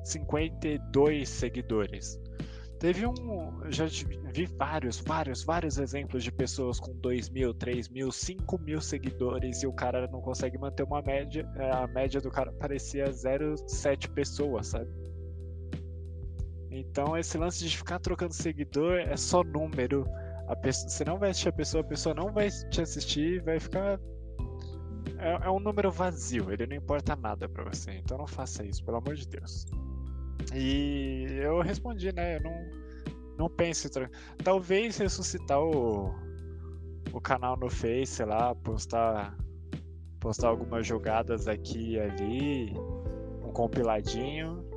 52 0.04 1.28
seguidores. 1.28 2.20
Teve 2.78 3.08
um. 3.08 3.64
Já 3.72 3.86
vi 4.32 4.46
vários, 4.46 5.00
vários, 5.00 5.44
vários 5.44 5.80
exemplos 5.80 6.24
de 6.24 6.32
pessoas 6.32 6.80
com 6.80 6.94
2 7.00 7.30
mil, 7.30 7.52
3 7.52 7.90
mil, 7.90 8.12
5 8.12 8.60
mil 8.60 8.80
seguidores 8.80 9.64
e 9.64 9.68
o 9.68 9.74
cara 9.74 10.08
não 10.08 10.22
consegue 10.22 10.60
manter 10.60 10.84
uma 10.84 11.02
média. 11.02 11.52
É, 11.56 11.72
a 11.72 11.88
média 11.88 12.22
do 12.22 12.30
cara 12.30 12.54
parecia 12.54 13.06
0,7 13.06 14.08
pessoas, 14.14 14.68
sabe? 14.68 15.09
Então 16.72 17.18
esse 17.18 17.38
lance 17.38 17.68
de 17.68 17.78
ficar 17.78 18.00
trocando 18.00 18.34
seguidor 18.34 19.00
é 19.00 19.18
só 19.18 19.44
número. 19.44 20.06
Pessoa, 20.62 20.90
você 20.90 21.06
não 21.06 21.18
vai 21.18 21.30
assistir 21.30 21.50
a 21.50 21.54
pessoa, 21.54 21.82
a 21.82 21.88
pessoa 21.88 22.16
não 22.16 22.32
vai 22.32 22.50
te 22.50 22.82
assistir, 22.82 23.42
vai 23.44 23.60
ficar. 23.60 24.00
É, 25.18 25.48
é 25.48 25.50
um 25.50 25.60
número 25.60 25.92
vazio, 25.92 26.52
ele 26.52 26.66
não 26.66 26.76
importa 26.76 27.16
nada 27.16 27.48
para 27.48 27.64
você. 27.64 27.92
Então 27.92 28.18
não 28.18 28.28
faça 28.28 28.64
isso, 28.64 28.84
pelo 28.84 28.98
amor 28.98 29.16
de 29.16 29.28
Deus. 29.28 29.66
E 30.54 31.28
eu 31.42 31.62
respondi, 31.62 32.12
né? 32.12 32.38
Eu 32.38 32.44
não, 32.44 32.70
não 33.38 33.50
pense. 33.50 33.90
Talvez 34.44 34.98
ressuscitar 34.98 35.62
o, 35.62 36.16
o 37.14 37.22
canal 37.22 37.56
no 37.58 37.70
Face, 37.70 38.08
sei 38.08 38.26
lá, 38.26 38.56
postar, 38.56 39.38
postar 40.20 40.50
algumas 40.50 40.86
jogadas 40.86 41.48
aqui 41.48 41.94
e 41.94 42.00
ali, 42.00 42.74
um 43.44 43.52
compiladinho. 43.52 44.69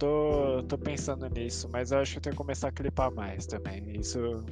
Eu 0.00 0.62
tô, 0.62 0.62
tô 0.68 0.78
pensando 0.78 1.28
nisso, 1.28 1.68
mas 1.72 1.90
eu 1.90 1.98
acho 1.98 2.12
que 2.12 2.18
eu 2.18 2.22
tenho 2.22 2.32
que 2.34 2.38
começar 2.38 2.68
a 2.68 2.72
clipar 2.72 3.12
mais 3.12 3.46
também. 3.46 3.82
Isso, 3.98 4.44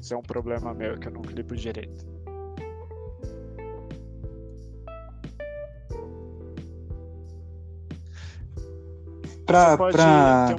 isso 0.00 0.12
é 0.12 0.16
um 0.16 0.22
problema 0.22 0.74
meu 0.74 0.98
que 0.98 1.06
eu 1.06 1.12
não 1.12 1.22
clipo 1.22 1.54
direito. 1.54 2.04
Pra, 9.46 9.76
pra, 9.76 10.56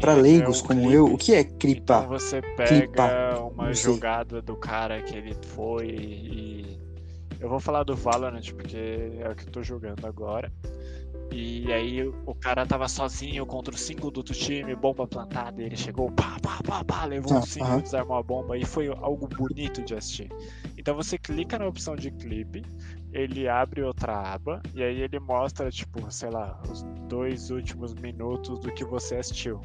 pra 0.00 0.14
leigos 0.14 0.62
né, 0.62 0.68
como 0.68 0.92
eu, 0.92 1.06
o 1.06 1.16
que 1.16 1.34
é 1.34 1.44
clipar? 1.44 2.04
Então 2.04 2.08
você 2.18 2.42
pega 2.42 2.76
clipar, 2.76 3.46
uma 3.48 3.72
jogada 3.72 4.42
do 4.42 4.56
cara 4.56 5.00
que 5.00 5.16
ele 5.16 5.34
foi 5.34 5.86
e. 5.88 6.80
Eu 7.40 7.48
vou 7.48 7.60
falar 7.60 7.82
do 7.82 7.96
Valorant 7.96 8.52
porque 8.52 9.10
é 9.20 9.28
o 9.28 9.34
que 9.34 9.46
eu 9.46 9.52
tô 9.52 9.62
jogando 9.62 10.06
agora. 10.06 10.52
E 11.32 11.72
aí 11.72 12.06
o 12.06 12.34
cara 12.34 12.64
tava 12.64 12.86
sozinho 12.86 13.44
contra 13.46 13.74
os 13.74 13.80
cinco 13.80 14.10
do 14.10 14.18
outro 14.18 14.34
time, 14.34 14.74
bomba 14.76 15.06
plantada, 15.06 15.62
ele 15.62 15.76
chegou, 15.76 16.10
pá, 16.12 16.36
pá, 16.40 16.60
pá, 16.62 16.84
pá, 16.84 17.04
levou 17.06 17.38
os 17.38 17.48
cinco, 17.48 17.82
desarmou 17.82 18.16
a 18.16 18.22
bomba, 18.22 18.56
e 18.56 18.64
foi 18.64 18.88
algo 18.88 19.26
bonito 19.26 19.82
de 19.82 19.94
assistir. 19.94 20.30
Então 20.78 20.94
você 20.94 21.18
clica 21.18 21.58
na 21.58 21.66
opção 21.66 21.96
de 21.96 22.10
clipe, 22.10 22.62
ele 23.12 23.48
abre 23.48 23.82
outra 23.82 24.34
aba, 24.34 24.62
e 24.74 24.82
aí 24.82 25.00
ele 25.00 25.18
mostra, 25.18 25.70
tipo, 25.70 26.08
sei 26.10 26.30
lá, 26.30 26.60
os 26.70 26.82
dois 27.08 27.50
últimos 27.50 27.94
minutos 27.94 28.60
do 28.60 28.72
que 28.72 28.84
você 28.84 29.16
assistiu. 29.16 29.60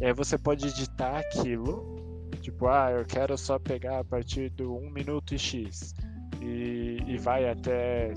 E 0.00 0.04
aí 0.04 0.12
você 0.12 0.38
pode 0.38 0.66
editar 0.68 1.18
aquilo, 1.18 2.28
tipo, 2.40 2.68
ah, 2.68 2.90
eu 2.92 3.04
quero 3.04 3.36
só 3.36 3.58
pegar 3.58 3.98
a 4.00 4.04
partir 4.04 4.50
do 4.50 4.76
1 4.76 4.90
minuto 4.90 5.34
e 5.34 5.38
X, 5.38 5.94
e, 6.40 6.98
e 7.06 7.16
vai 7.18 7.48
até 7.48 8.14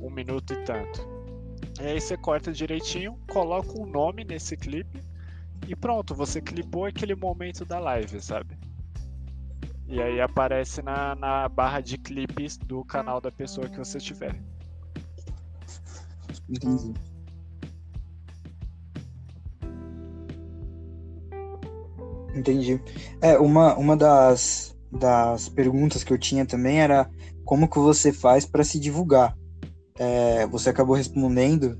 1 0.00 0.10
minuto 0.10 0.54
e 0.54 0.64
tanto. 0.64 1.11
E 1.80 1.84
aí 1.84 2.00
você 2.00 2.16
corta 2.16 2.52
direitinho, 2.52 3.18
coloca 3.30 3.80
um 3.80 3.86
nome 3.86 4.24
nesse 4.24 4.56
clipe 4.56 5.02
e 5.66 5.74
pronto, 5.74 6.14
você 6.14 6.40
clipou 6.40 6.84
aquele 6.84 7.14
momento 7.14 7.64
da 7.64 7.78
live, 7.78 8.20
sabe? 8.20 8.58
E 9.86 10.00
aí 10.00 10.20
aparece 10.20 10.82
na, 10.82 11.14
na 11.14 11.48
barra 11.48 11.80
de 11.80 11.98
clipes 11.98 12.56
do 12.56 12.84
canal 12.84 13.20
da 13.20 13.30
pessoa 13.30 13.68
que 13.68 13.78
você 13.78 13.98
tiver. 13.98 14.34
Entendi. 16.48 16.94
Entendi. 22.34 22.80
É, 23.20 23.38
uma, 23.38 23.76
uma 23.76 23.96
das, 23.96 24.76
das 24.90 25.48
perguntas 25.48 26.02
que 26.02 26.12
eu 26.12 26.18
tinha 26.18 26.46
também 26.46 26.80
era 26.80 27.08
como 27.44 27.68
que 27.68 27.78
você 27.78 28.12
faz 28.12 28.46
para 28.46 28.64
se 28.64 28.80
divulgar 28.80 29.36
é, 29.98 30.46
você 30.46 30.70
acabou 30.70 30.96
respondendo 30.96 31.78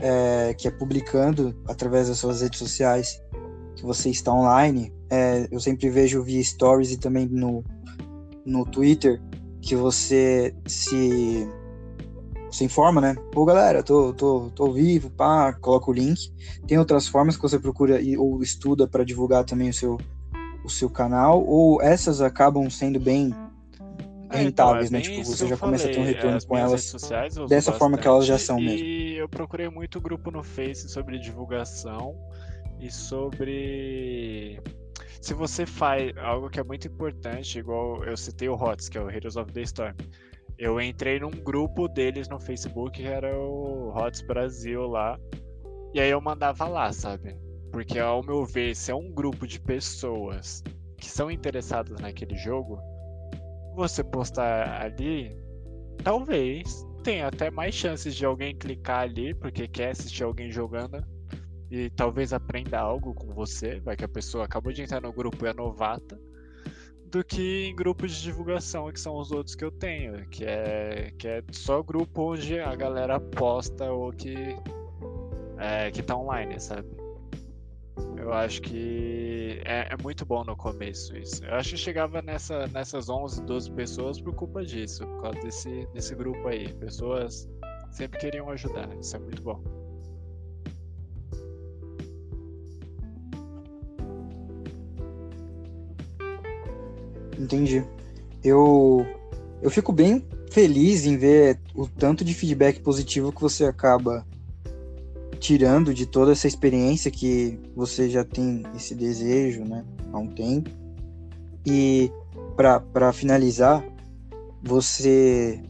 é, 0.00 0.54
que 0.54 0.66
é 0.66 0.70
publicando 0.70 1.54
através 1.68 2.08
das 2.08 2.18
suas 2.18 2.40
redes 2.40 2.58
sociais 2.58 3.22
que 3.76 3.82
você 3.82 4.10
está 4.10 4.32
online. 4.32 4.92
É, 5.10 5.46
eu 5.50 5.60
sempre 5.60 5.88
vejo 5.90 6.22
via 6.22 6.42
stories 6.42 6.92
e 6.92 6.98
também 6.98 7.26
no, 7.26 7.64
no 8.44 8.64
Twitter 8.64 9.20
que 9.60 9.76
você 9.76 10.54
se 10.66 11.48
se 12.52 12.64
informa, 12.64 13.00
né? 13.00 13.16
Pô, 13.32 13.46
galera, 13.46 13.82
tô, 13.82 14.12
tô, 14.12 14.50
tô 14.54 14.70
vivo, 14.72 15.10
pá, 15.10 15.54
coloca 15.54 15.90
o 15.90 15.94
link. 15.94 16.30
Tem 16.66 16.78
outras 16.78 17.08
formas 17.08 17.34
que 17.34 17.42
você 17.42 17.58
procura 17.58 17.98
e, 18.00 18.16
ou 18.16 18.42
estuda 18.42 18.86
para 18.86 19.04
divulgar 19.04 19.42
também 19.44 19.70
o 19.70 19.74
seu, 19.74 19.98
o 20.62 20.68
seu 20.68 20.90
canal, 20.90 21.42
ou 21.42 21.80
essas 21.80 22.20
acabam 22.20 22.68
sendo 22.68 23.00
bem 23.00 23.34
é, 24.38 24.42
rentáveis, 24.42 24.86
então, 24.86 24.98
é 24.98 25.02
né? 25.02 25.08
Tipo, 25.08 25.24
você 25.24 25.48
já 25.48 25.56
começa 25.56 25.88
a 25.88 25.90
ter 25.90 26.00
um 26.00 26.04
retorno 26.04 26.46
com 26.46 26.56
elas 26.56 26.84
sociais, 26.84 27.34
dessa 27.48 27.72
forma 27.72 27.98
que 27.98 28.06
elas 28.06 28.26
já 28.26 28.38
são 28.38 28.58
e 28.58 28.64
mesmo. 28.64 28.86
E 28.86 29.16
eu 29.16 29.28
procurei 29.28 29.68
muito 29.68 30.00
grupo 30.00 30.30
no 30.30 30.42
Face 30.42 30.88
sobre 30.88 31.18
divulgação 31.18 32.16
e 32.80 32.90
sobre 32.90 34.60
se 35.22 35.34
você 35.34 35.64
faz 35.64 36.16
algo 36.16 36.50
que 36.50 36.58
é 36.58 36.64
muito 36.64 36.88
importante, 36.88 37.56
igual 37.56 38.04
eu 38.04 38.16
citei 38.16 38.48
o 38.48 38.54
HOTS, 38.54 38.88
que 38.88 38.98
é 38.98 39.00
o 39.00 39.08
Heroes 39.08 39.36
of 39.36 39.52
the 39.52 39.62
Storm. 39.62 39.94
Eu 40.58 40.80
entrei 40.80 41.20
num 41.20 41.30
grupo 41.30 41.86
deles 41.86 42.28
no 42.28 42.40
Facebook, 42.40 43.00
que 43.00 43.06
era 43.06 43.32
o 43.38 43.90
HOTS 43.90 44.22
Brasil 44.22 44.84
lá. 44.88 45.16
E 45.94 46.00
aí 46.00 46.10
eu 46.10 46.20
mandava 46.20 46.66
lá, 46.66 46.92
sabe? 46.92 47.36
Porque 47.70 48.00
ao 48.00 48.24
meu 48.24 48.44
ver, 48.44 48.74
se 48.74 48.90
é 48.90 48.94
um 48.94 49.12
grupo 49.12 49.46
de 49.46 49.60
pessoas 49.60 50.64
que 50.96 51.08
são 51.08 51.30
interessadas 51.30 52.00
naquele 52.00 52.34
jogo, 52.34 52.80
você 53.74 54.02
postar 54.04 54.82
ali, 54.82 55.36
talvez 56.02 56.86
tenha 57.02 57.26
até 57.26 57.50
mais 57.50 57.74
chances 57.74 58.14
de 58.14 58.24
alguém 58.24 58.56
clicar 58.56 59.00
ali 59.00 59.34
porque 59.34 59.66
quer 59.66 59.90
assistir 59.90 60.22
alguém 60.22 60.50
jogando 60.50 61.04
e 61.70 61.90
talvez 61.90 62.32
aprenda 62.32 62.78
algo 62.78 63.14
com 63.14 63.32
você, 63.32 63.80
vai 63.80 63.96
que 63.96 64.04
a 64.04 64.08
pessoa 64.08 64.44
acabou 64.44 64.72
de 64.72 64.82
entrar 64.82 65.00
no 65.00 65.12
grupo 65.12 65.44
e 65.44 65.48
é 65.48 65.54
novata, 65.54 66.20
do 67.06 67.24
que 67.24 67.66
em 67.66 67.74
grupos 67.74 68.12
de 68.12 68.22
divulgação, 68.22 68.90
que 68.92 69.00
são 69.00 69.16
os 69.16 69.32
outros 69.32 69.54
que 69.54 69.64
eu 69.64 69.70
tenho, 69.70 70.26
que 70.28 70.44
é, 70.44 71.12
que 71.18 71.26
é 71.26 71.42
só 71.50 71.82
grupo 71.82 72.32
onde 72.32 72.60
a 72.60 72.74
galera 72.74 73.18
posta 73.18 73.90
ou 73.90 74.12
que, 74.12 74.34
é, 75.58 75.90
que 75.90 76.02
tá 76.02 76.16
online, 76.16 76.60
sabe? 76.60 76.88
Eu 78.16 78.32
acho 78.32 78.62
que 78.62 79.60
é, 79.64 79.92
é, 79.92 80.02
muito 80.02 80.24
bom 80.24 80.44
no 80.44 80.56
começo 80.56 81.16
isso. 81.16 81.44
Eu 81.44 81.54
acho 81.54 81.70
que 81.70 81.76
chegava 81.76 82.22
nessa, 82.22 82.66
nessas 82.68 83.08
11, 83.08 83.42
12 83.42 83.70
pessoas 83.72 84.20
por 84.20 84.34
culpa 84.34 84.64
disso, 84.64 85.06
por 85.06 85.22
causa 85.22 85.40
desse, 85.40 85.88
desse 85.92 86.14
grupo 86.14 86.48
aí. 86.48 86.72
Pessoas 86.74 87.48
sempre 87.90 88.18
queriam 88.18 88.48
ajudar, 88.50 88.88
isso 88.98 89.16
é 89.16 89.18
muito 89.18 89.42
bom. 89.42 89.60
Entendi. 97.38 97.84
Eu, 98.42 99.04
eu 99.60 99.70
fico 99.70 99.92
bem 99.92 100.24
feliz 100.50 101.06
em 101.06 101.16
ver 101.16 101.58
o 101.74 101.88
tanto 101.88 102.24
de 102.24 102.34
feedback 102.34 102.80
positivo 102.80 103.32
que 103.32 103.40
você 103.40 103.64
acaba 103.64 104.24
tirando 105.42 105.92
de 105.92 106.06
toda 106.06 106.30
essa 106.30 106.46
experiência 106.46 107.10
que 107.10 107.58
você 107.74 108.08
já 108.08 108.24
tem 108.24 108.62
esse 108.76 108.94
desejo, 108.94 109.64
né, 109.64 109.84
há 110.12 110.18
um 110.18 110.28
tempo. 110.28 110.70
E 111.66 112.12
para 112.56 113.12
finalizar, 113.12 113.84
você 114.62 115.60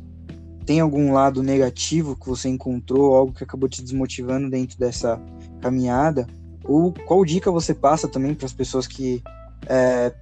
tem 0.66 0.80
algum 0.80 1.14
lado 1.14 1.42
negativo 1.42 2.14
que 2.14 2.28
você 2.28 2.50
encontrou, 2.50 3.14
algo 3.14 3.32
que 3.32 3.44
acabou 3.44 3.66
te 3.66 3.82
desmotivando 3.82 4.50
dentro 4.50 4.78
dessa 4.78 5.18
caminhada? 5.62 6.26
Ou 6.64 6.92
qual 7.06 7.24
dica 7.24 7.50
você 7.50 7.72
passa 7.72 8.06
também 8.06 8.34
para 8.34 8.44
as 8.44 8.52
pessoas 8.52 8.86
que 8.86 9.22
é, 9.66 10.14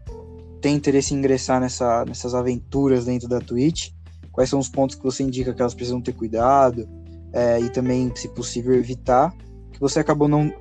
têm 0.61 0.77
interesse 0.77 1.13
em 1.13 1.19
ingressar 1.19 1.61
nessa, 1.61 2.05
nessas 2.05 2.37
aventuras 2.37 3.05
dentro 3.05 3.29
da 3.29 3.41
Twitch? 3.41 3.91
Quais 4.31 4.49
são 4.49 4.61
os 4.61 4.69
pontos 4.69 4.95
que 4.95 5.03
você 5.03 5.25
indica 5.25 5.53
que 5.53 5.61
elas 5.61 5.75
precisam 5.75 6.01
ter 6.01 6.13
cuidado? 6.13 6.89
É, 7.33 7.61
e 7.61 7.71
também, 7.71 8.15
se 8.15 8.29
possível, 8.29 8.75
evitar 8.75 9.33
que 9.73 9.81
você 9.81 10.01
acabou 10.01 10.29
não 10.29 10.53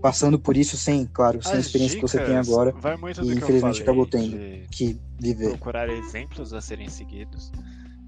passando 0.00 0.38
por 0.38 0.56
isso 0.56 0.76
sem, 0.76 1.06
claro, 1.06 1.42
sem 1.42 1.56
a 1.56 1.58
experiência 1.58 1.96
que 1.96 2.02
você 2.02 2.24
tem 2.24 2.36
agora 2.36 2.74
e 3.22 3.32
infelizmente 3.32 3.82
acabou 3.82 4.06
tendo 4.06 4.36
que 4.70 4.98
viver. 5.18 5.50
Procurar 5.50 5.88
exemplos 5.88 6.54
a 6.54 6.60
serem 6.60 6.88
seguidos 6.88 7.52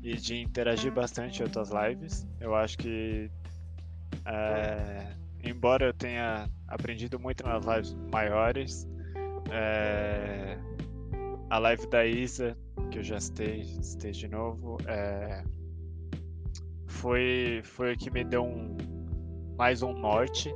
e 0.03 0.16
de 0.16 0.40
interagir 0.40 0.92
bastante 0.92 1.40
em 1.40 1.44
outras 1.44 1.70
lives. 1.70 2.26
Eu 2.40 2.55
acho 2.55 2.78
que 2.78 3.30
é, 4.24 5.14
embora 5.42 5.86
eu 5.86 5.92
tenha 5.92 6.48
aprendido 6.68 7.18
muito 7.18 7.44
nas 7.44 7.64
lives 7.64 7.96
maiores, 8.11 8.88
é, 9.50 10.57
a 11.50 11.59
live 11.59 11.86
da 11.88 12.07
Isa, 12.07 12.57
que 12.90 12.98
eu 12.98 13.03
já 13.03 13.20
citei, 13.20 13.64
citei 13.82 14.12
de 14.12 14.28
novo, 14.28 14.78
é, 14.86 15.44
foi, 16.93 17.62
foi 17.64 17.95
o 17.95 17.97
que 17.97 18.11
me 18.11 18.22
deu 18.24 18.45
um, 18.45 18.76
mais 19.57 19.82
um 19.82 19.93
norte, 19.93 20.55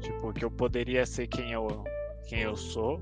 tipo, 0.00 0.32
que 0.32 0.44
eu 0.44 0.50
poderia 0.50 1.04
ser 1.04 1.26
quem 1.26 1.52
eu, 1.52 1.84
quem 2.28 2.40
eu 2.40 2.56
sou. 2.56 3.00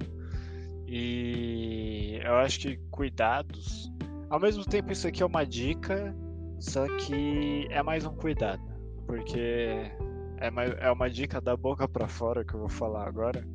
E 0.86 2.18
eu 2.24 2.34
acho 2.36 2.60
que 2.60 2.76
cuidados. 2.90 3.92
Ao 4.28 4.40
mesmo 4.40 4.64
tempo, 4.64 4.92
isso 4.92 5.06
aqui 5.06 5.22
é 5.22 5.26
uma 5.26 5.44
dica, 5.44 6.14
só 6.58 6.86
que 6.96 7.68
é 7.70 7.82
mais 7.82 8.04
um 8.04 8.14
cuidado, 8.14 8.62
porque 9.06 9.92
é, 10.38 10.50
mais, 10.50 10.72
é 10.78 10.90
uma 10.90 11.08
dica 11.08 11.40
da 11.40 11.56
boca 11.56 11.86
para 11.88 12.08
fora 12.08 12.44
que 12.44 12.54
eu 12.54 12.60
vou 12.60 12.68
falar 12.68 13.06
agora, 13.06 13.46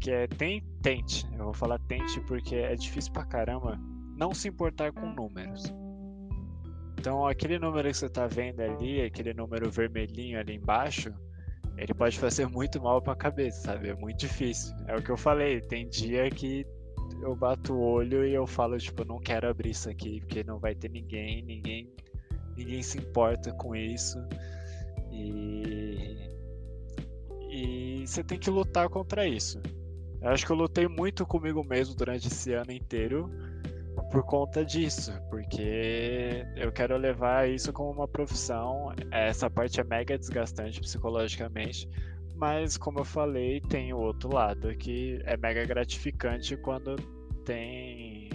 que 0.00 0.10
é 0.10 0.26
tem, 0.26 0.62
tente. 0.82 1.26
Eu 1.32 1.44
vou 1.44 1.54
falar 1.54 1.78
tente 1.80 2.20
porque 2.20 2.56
é 2.56 2.74
difícil 2.74 3.12
pra 3.12 3.24
caramba 3.24 3.78
não 4.16 4.32
se 4.32 4.48
importar 4.48 4.92
com 4.92 5.12
números. 5.12 5.72
Então, 6.98 7.26
aquele 7.26 7.58
número 7.58 7.88
que 7.88 7.96
você 7.96 8.08
tá 8.08 8.26
vendo 8.26 8.60
ali, 8.60 9.02
aquele 9.02 9.34
número 9.34 9.70
vermelhinho 9.70 10.38
ali 10.38 10.54
embaixo, 10.54 11.12
ele 11.76 11.92
pode 11.92 12.18
fazer 12.18 12.46
muito 12.46 12.80
mal 12.80 13.02
pra 13.02 13.14
cabeça, 13.14 13.62
sabe? 13.62 13.88
É 13.88 13.94
muito 13.94 14.18
difícil. 14.18 14.74
É 14.86 14.96
o 14.96 15.02
que 15.02 15.10
eu 15.10 15.16
falei, 15.16 15.60
tem 15.60 15.88
dia 15.88 16.30
que 16.30 16.66
eu 17.20 17.34
bato 17.34 17.74
o 17.74 17.80
olho 17.80 18.24
e 18.24 18.32
eu 18.32 18.46
falo, 18.46 18.78
tipo, 18.78 19.04
não 19.04 19.18
quero 19.18 19.48
abrir 19.48 19.70
isso 19.70 19.90
aqui, 19.90 20.20
porque 20.20 20.44
não 20.44 20.58
vai 20.58 20.74
ter 20.74 20.90
ninguém, 20.90 21.42
ninguém, 21.42 21.92
ninguém 22.56 22.82
se 22.82 22.98
importa 22.98 23.52
com 23.52 23.74
isso. 23.74 24.18
E 25.10 26.34
e 27.54 28.04
você 28.04 28.24
tem 28.24 28.36
que 28.36 28.50
lutar 28.50 28.88
contra 28.88 29.28
isso. 29.28 29.60
Eu 30.20 30.30
acho 30.30 30.44
que 30.44 30.50
eu 30.50 30.56
lutei 30.56 30.88
muito 30.88 31.24
comigo 31.24 31.62
mesmo 31.62 31.94
durante 31.94 32.26
esse 32.26 32.52
ano 32.52 32.72
inteiro 32.72 33.30
por 34.10 34.24
conta 34.24 34.64
disso, 34.64 35.12
porque 35.30 36.44
eu 36.56 36.72
quero 36.72 36.96
levar 36.96 37.48
isso 37.48 37.72
como 37.72 37.90
uma 37.90 38.08
profissão. 38.08 38.92
Essa 39.10 39.48
parte 39.48 39.80
é 39.80 39.84
mega 39.84 40.18
desgastante 40.18 40.80
psicologicamente, 40.80 41.88
mas 42.36 42.76
como 42.76 43.00
eu 43.00 43.04
falei, 43.04 43.60
tem 43.60 43.92
o 43.92 43.98
outro 43.98 44.32
lado 44.32 44.74
que 44.76 45.20
é 45.24 45.36
mega 45.36 45.64
gratificante 45.64 46.56
quando 46.56 46.96
tem 47.44 48.30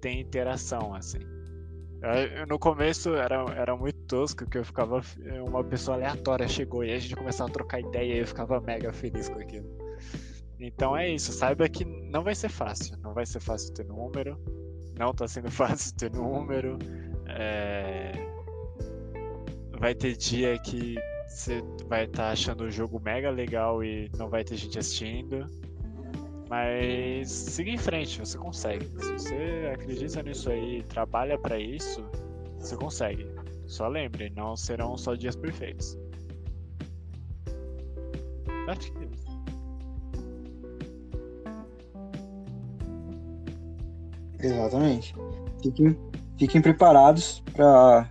tem 0.00 0.20
interação 0.20 0.94
assim. 0.94 1.20
Eu, 2.02 2.46
no 2.46 2.58
começo 2.58 3.14
era, 3.14 3.44
era 3.54 3.76
muito 3.76 3.98
tosco, 4.06 4.48
que 4.48 4.56
eu 4.56 4.64
ficava. 4.64 5.02
Uma 5.46 5.62
pessoa 5.62 5.96
aleatória 5.96 6.48
chegou 6.48 6.82
e 6.82 6.92
a 6.92 6.98
gente 6.98 7.14
começava 7.14 7.50
a 7.50 7.52
trocar 7.52 7.80
ideia 7.80 8.14
e 8.14 8.18
eu 8.20 8.26
ficava 8.26 8.58
mega 8.60 8.90
feliz 8.92 9.28
com 9.28 9.38
aquilo. 9.38 9.68
Então 10.58 10.96
é 10.96 11.08
isso, 11.08 11.32
saiba 11.32 11.68
que 11.68 11.84
não 11.84 12.22
vai 12.22 12.34
ser 12.34 12.48
fácil. 12.48 12.96
Não 13.02 13.12
vai 13.12 13.26
ser 13.26 13.40
fácil 13.40 13.74
ter 13.74 13.84
número. 13.84 14.38
Não 15.00 15.14
tá 15.14 15.26
sendo 15.26 15.50
fácil 15.50 15.96
ter 15.96 16.12
número. 16.12 16.78
É... 17.26 18.12
Vai 19.78 19.94
ter 19.94 20.14
dia 20.14 20.58
que 20.58 20.96
você 21.26 21.62
vai 21.88 22.04
estar 22.04 22.24
tá 22.24 22.32
achando 22.32 22.64
o 22.64 22.70
jogo 22.70 23.00
mega 23.00 23.30
legal 23.30 23.82
e 23.82 24.10
não 24.18 24.28
vai 24.28 24.44
ter 24.44 24.56
gente 24.56 24.78
assistindo. 24.78 25.46
Mas 26.50 27.30
siga 27.30 27.70
em 27.70 27.78
frente, 27.78 28.20
você 28.20 28.36
consegue. 28.36 28.84
Se 29.00 29.12
você 29.12 29.70
acredita 29.72 30.22
nisso 30.22 30.50
aí, 30.50 30.82
trabalha 30.82 31.38
para 31.38 31.58
isso, 31.58 32.04
você 32.58 32.76
consegue. 32.76 33.26
Só 33.66 33.88
lembre, 33.88 34.30
não 34.36 34.54
serão 34.54 34.98
só 34.98 35.14
dias 35.14 35.34
perfeitos. 35.34 35.96
Exatamente. 44.42 45.14
Fiquem, 45.62 45.96
fiquem 46.38 46.62
preparados 46.62 47.42
para 47.52 48.08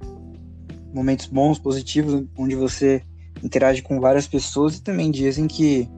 momentos 0.93 1.27
bons, 1.27 1.59
positivos, 1.59 2.25
onde 2.37 2.55
você 2.55 3.01
interage 3.43 3.81
com 3.81 3.99
várias 3.99 4.27
pessoas 4.27 4.77
e 4.77 4.81
também 4.81 5.11
dias 5.11 5.37
em 5.37 5.47
que 5.47 5.89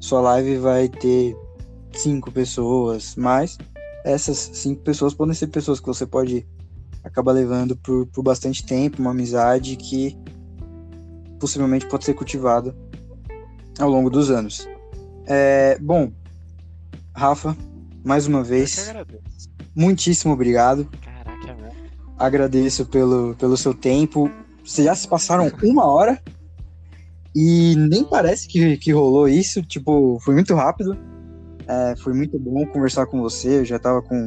sua 0.00 0.20
live 0.20 0.58
vai 0.58 0.88
ter 0.88 1.36
cinco 1.92 2.30
pessoas, 2.30 3.14
mas 3.16 3.58
essas 4.04 4.38
cinco 4.54 4.82
pessoas 4.82 5.14
podem 5.14 5.34
ser 5.34 5.48
pessoas 5.48 5.80
que 5.80 5.86
você 5.86 6.06
pode 6.06 6.46
acabar 7.02 7.32
levando 7.32 7.76
por, 7.76 8.06
por 8.06 8.22
bastante 8.22 8.64
tempo, 8.64 9.00
uma 9.00 9.10
amizade 9.10 9.76
que 9.76 10.16
possivelmente 11.38 11.86
pode 11.86 12.04
ser 12.04 12.14
cultivada 12.14 12.74
ao 13.78 13.88
longo 13.88 14.10
dos 14.10 14.30
anos. 14.30 14.68
É, 15.26 15.78
bom, 15.78 16.12
Rafa, 17.14 17.56
mais 18.04 18.26
uma 18.26 18.42
vez, 18.42 18.92
muitíssimo 19.76 20.32
obrigado. 20.32 20.88
Caraca, 21.02 21.50
é 21.50 21.70
Agradeço 22.18 22.86
pelo, 22.86 23.34
pelo 23.36 23.56
seu 23.56 23.74
tempo. 23.74 24.30
Vocês 24.64 24.86
já 24.86 24.94
se 24.94 25.06
passaram 25.06 25.52
uma 25.62 25.84
hora 25.84 26.20
e 27.34 27.76
nem 27.76 28.02
parece 28.02 28.48
que, 28.48 28.78
que 28.78 28.90
rolou 28.90 29.28
isso. 29.28 29.62
Tipo, 29.62 30.18
foi 30.20 30.34
muito 30.34 30.54
rápido. 30.54 30.96
É, 31.68 31.94
foi 31.96 32.14
muito 32.14 32.38
bom 32.38 32.64
conversar 32.66 33.06
com 33.06 33.20
você. 33.20 33.60
Eu 33.60 33.64
já 33.64 33.78
tava 33.78 34.00
com 34.00 34.26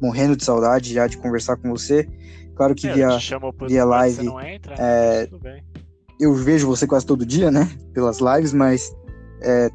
morrendo 0.00 0.36
de 0.36 0.44
saudade 0.44 0.92
já 0.92 1.06
de 1.06 1.16
conversar 1.16 1.56
com 1.56 1.70
você. 1.70 2.08
Claro 2.56 2.74
que 2.74 2.88
é, 2.88 2.94
via, 2.94 3.08
via 3.68 3.84
live. 3.84 4.26
Entra, 4.26 4.74
é, 4.78 5.28
eu 6.18 6.34
vejo 6.34 6.66
você 6.66 6.86
quase 6.86 7.06
todo 7.06 7.24
dia, 7.24 7.50
né? 7.50 7.70
Pelas 7.92 8.18
lives, 8.18 8.52
mas. 8.52 8.92
É, 9.40 9.70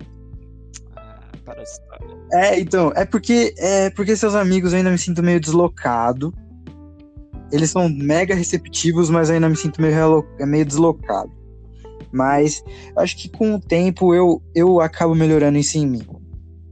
ah, 0.98 1.93
é 2.32 2.60
então, 2.60 2.92
é 2.96 3.06
porque, 3.06 3.54
é 3.58 3.90
porque 3.90 4.16
seus 4.16 4.36
amigos 4.36 4.72
eu 4.72 4.78
ainda 4.78 4.90
me 4.90 4.98
sinto 4.98 5.24
meio 5.24 5.40
deslocado. 5.40 6.34
Eles 7.52 7.70
são 7.70 7.88
mega 7.88 8.34
receptivos, 8.34 9.10
mas 9.10 9.30
ainda 9.30 9.48
me 9.48 9.56
sinto 9.56 9.82
meio, 9.82 10.26
meio 10.40 10.66
deslocado. 10.66 11.32
Mas 12.12 12.64
acho 12.98 13.18
que 13.18 13.30
com 13.30 13.56
o 13.56 13.60
tempo 13.60 14.14
eu, 14.14 14.42
eu 14.56 14.80
acabo 14.80 15.14
melhorando 15.14 15.58
isso 15.58 15.78
em 15.78 15.86
mim. 15.86 16.08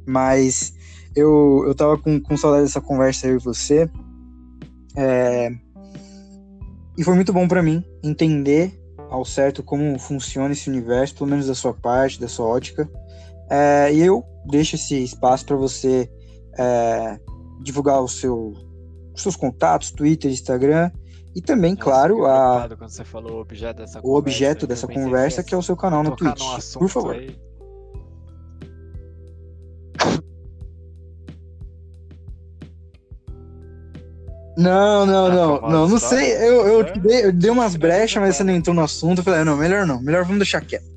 Mas 0.07 0.73
eu, 1.15 1.63
eu 1.67 1.75
tava 1.75 1.97
com, 1.97 2.19
com 2.19 2.37
saudade 2.37 2.63
dessa 2.63 2.81
conversa 2.81 3.27
eu 3.27 3.35
e 3.35 3.39
você. 3.39 3.89
É, 4.95 5.51
e 6.97 7.03
foi 7.03 7.15
muito 7.15 7.31
bom 7.31 7.47
para 7.47 7.63
mim 7.63 7.83
entender 8.03 8.79
ao 9.09 9.25
certo 9.25 9.61
como 9.61 9.97
funciona 9.99 10.53
esse 10.53 10.69
universo, 10.69 11.15
pelo 11.15 11.29
menos 11.29 11.47
da 11.47 11.55
sua 11.55 11.73
parte, 11.73 12.19
da 12.19 12.27
sua 12.27 12.45
ótica. 12.45 12.89
É, 13.51 13.93
e 13.93 13.99
eu 13.99 14.23
deixo 14.45 14.75
esse 14.75 15.03
espaço 15.03 15.45
para 15.45 15.57
você 15.57 16.09
é, 16.57 17.19
divulgar 17.61 18.01
o 18.01 18.07
seu, 18.07 18.53
os 19.13 19.21
seus 19.21 19.35
contatos, 19.35 19.91
Twitter, 19.91 20.31
Instagram. 20.31 20.89
E 21.35 21.41
também, 21.41 21.73
Nossa, 21.73 21.83
claro, 21.83 22.25
a, 22.25 22.67
o 23.23 23.39
objeto 23.39 23.77
dessa 23.77 23.99
o 23.99 24.01
conversa, 24.01 24.17
objeto 24.17 24.67
dessa 24.67 24.87
conversa 24.87 25.43
que 25.43 25.53
é 25.53 25.57
o 25.57 25.61
seu 25.61 25.77
canal 25.77 26.03
no 26.03 26.15
Twitch. 26.15 26.41
Por 26.73 26.89
favor. 26.89 27.15
Aí 27.15 27.37
Não, 34.57 35.05
não, 35.05 35.29
não, 35.29 35.61
não, 35.61 35.87
não 35.87 35.99
sei. 35.99 36.33
Eu, 36.33 36.67
eu, 36.67 36.83
dei, 36.99 37.25
eu 37.25 37.31
dei 37.31 37.49
umas 37.49 37.75
brechas, 37.75 38.21
mas 38.21 38.35
você 38.35 38.43
não 38.43 38.53
entrou 38.53 38.75
no 38.75 38.83
assunto. 38.83 39.19
Eu 39.19 39.23
falei, 39.23 39.39
ah, 39.41 39.45
não, 39.45 39.57
melhor 39.57 39.87
não, 39.87 40.01
melhor 40.01 40.23
vamos 40.23 40.39
deixar 40.39 40.61
quieto. 40.61 40.90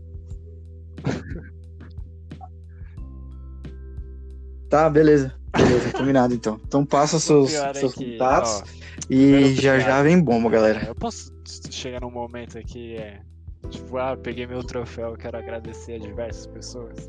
Tá, 4.74 4.90
beleza. 4.90 5.32
Beleza, 5.56 5.92
combinado 5.92 6.34
então. 6.34 6.60
Então 6.66 6.84
passa 6.84 7.20
seus, 7.20 7.52
seus 7.52 7.96
é 7.96 7.96
contatos 7.96 8.60
ó, 8.60 8.64
e 9.08 9.54
já 9.54 9.78
já 9.78 10.02
vem 10.02 10.20
bomba, 10.20 10.50
galera. 10.50 10.84
Eu 10.84 10.96
posso 10.96 11.32
chegar 11.70 12.00
num 12.00 12.10
momento 12.10 12.58
aqui, 12.58 12.96
é, 12.96 13.20
tipo, 13.70 13.96
ah, 13.96 14.16
peguei 14.16 14.48
meu 14.48 14.64
troféu, 14.64 15.14
quero 15.16 15.38
agradecer 15.38 15.94
a 15.94 15.98
diversas 15.98 16.48
pessoas. 16.48 17.08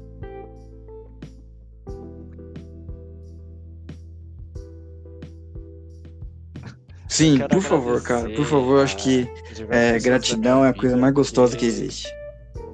Sim, 7.08 7.40
por 7.50 7.62
favor, 7.62 8.04
cara. 8.04 8.30
Por 8.30 8.46
favor, 8.46 8.84
acho 8.84 8.98
que 8.98 9.28
é, 9.70 9.98
gratidão 10.00 10.64
é 10.64 10.70
a 10.70 10.74
coisa 10.74 10.96
mais 10.98 11.14
gostosa 11.16 11.58
que 11.58 11.66
existe. 11.66 12.14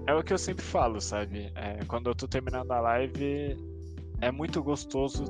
É 0.06 0.14
o 0.14 0.22
que 0.22 0.34
eu 0.34 0.38
sempre 0.38 0.66
falo, 0.66 1.00
sabe? 1.00 1.50
É, 1.56 1.80
quando 1.88 2.10
eu 2.10 2.16
tô 2.16 2.28
terminando 2.28 2.72
a 2.72 2.82
live, 2.82 3.56
é 4.22 4.32
muito 4.32 4.64
gostoso 4.64 5.26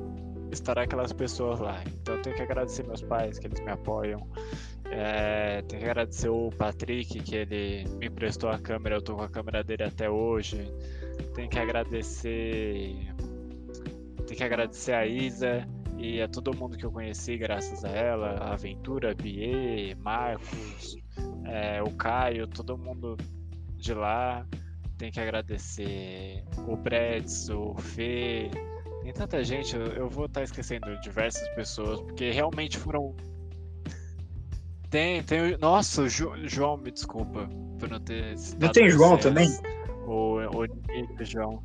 estar 0.52 0.78
aquelas 0.78 1.12
pessoas 1.12 1.58
lá. 1.60 1.82
Então 1.86 2.16
eu 2.16 2.22
tenho 2.22 2.36
que 2.36 2.42
agradecer 2.42 2.86
meus 2.86 3.02
pais, 3.02 3.38
que 3.38 3.46
eles 3.46 3.60
me 3.60 3.70
apoiam. 3.70 4.26
É, 4.90 5.62
tenho 5.62 5.82
que 5.82 5.88
agradecer 5.88 6.28
o 6.28 6.50
Patrick, 6.50 7.20
que 7.20 7.34
ele 7.34 7.84
me 7.96 8.06
emprestou 8.06 8.50
a 8.50 8.58
câmera, 8.58 8.96
eu 8.96 9.02
tô 9.02 9.16
com 9.16 9.22
a 9.22 9.28
câmera 9.28 9.64
dele 9.64 9.84
até 9.84 10.10
hoje. 10.10 10.70
Tenho 11.34 11.48
que 11.48 11.58
agradecer. 11.58 12.94
Tenho 14.26 14.36
que 14.36 14.44
agradecer 14.44 14.92
a 14.92 15.06
Isa 15.06 15.66
e 15.96 16.20
a 16.20 16.28
todo 16.28 16.54
mundo 16.54 16.76
que 16.76 16.84
eu 16.84 16.92
conheci 16.92 17.38
graças 17.38 17.84
a 17.84 17.88
ela, 17.88 18.32
a 18.32 18.52
Aventura, 18.52 19.14
Bie, 19.14 19.94
Marcos, 19.94 20.96
é, 21.46 21.82
o 21.82 21.90
Caio, 21.92 22.46
todo 22.46 22.76
mundo 22.76 23.16
de 23.76 23.94
lá. 23.94 24.46
Tem 24.98 25.10
que 25.10 25.20
agradecer 25.20 26.44
o 26.68 26.76
Bretz, 26.76 27.48
o 27.48 27.74
Fê. 27.74 28.50
Tem 29.02 29.12
tanta 29.12 29.42
gente, 29.42 29.74
eu, 29.74 29.86
eu 29.86 30.08
vou 30.08 30.26
estar 30.26 30.40
tá 30.40 30.44
esquecendo 30.44 30.98
diversas 31.00 31.48
pessoas, 31.54 32.00
porque 32.00 32.30
realmente 32.30 32.78
foram. 32.78 33.14
Tem, 34.90 35.22
tem. 35.22 35.56
Nossa, 35.58 36.02
o 36.02 36.08
jo, 36.08 36.32
João, 36.44 36.76
me 36.76 36.90
desculpa 36.90 37.48
por 37.78 37.88
não 37.88 38.00
ter. 38.00 38.36
Não 38.60 38.70
tem 38.70 38.88
João 38.90 39.18
também? 39.18 39.48
O, 40.06 40.36
o 40.36 40.64
Nico, 40.64 41.24
João. 41.24 41.62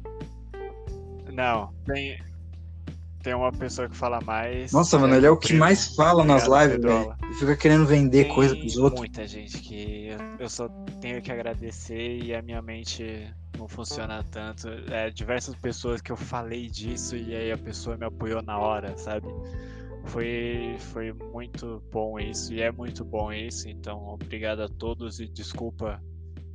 Não, 1.31 1.72
tem 1.85 2.19
tem 3.27 3.34
uma 3.34 3.51
pessoa 3.51 3.89
que 3.89 3.95
fala 3.95 4.22
mais. 4.22 4.72
Nossa, 4.72 4.97
mano, 4.97 5.14
ele 5.14 5.26
é 5.26 5.30
o 5.30 5.35
que 5.35 5.53
mais 5.53 5.93
fala 5.95 6.23
nas 6.23 6.47
lives, 6.47 6.81
velho. 6.81 7.14
Fica 7.38 7.57
querendo 7.57 7.85
vender 7.85 8.23
tem 8.23 8.34
coisa 8.34 8.55
pros 8.55 8.77
outros. 8.77 9.01
muita 9.01 9.27
gente 9.27 9.57
que 9.59 10.07
eu, 10.07 10.18
eu 10.39 10.49
só 10.49 10.69
tenho 11.01 11.22
que 11.22 11.30
agradecer 11.30 12.23
e 12.23 12.34
a 12.34 12.41
minha 12.41 12.61
mente 12.61 13.27
não 13.57 13.67
funciona 13.67 14.23
tanto. 14.23 14.67
É, 14.91 15.09
diversas 15.09 15.55
pessoas 15.55 16.01
que 16.01 16.11
eu 16.11 16.17
falei 16.17 16.67
disso 16.67 17.15
e 17.15 17.35
aí 17.35 17.51
a 17.51 17.57
pessoa 17.57 17.97
me 17.97 18.05
apoiou 18.05 18.41
na 18.41 18.57
hora, 18.57 18.97
sabe? 18.97 19.27
Foi, 20.05 20.77
foi 20.79 21.11
muito 21.11 21.84
bom 21.91 22.17
isso 22.19 22.53
e 22.53 22.61
é 22.61 22.71
muito 22.71 23.03
bom 23.03 23.31
isso, 23.34 23.67
então 23.67 24.07
obrigado 24.07 24.61
a 24.61 24.69
todos 24.69 25.19
e 25.19 25.27
desculpa 25.27 26.01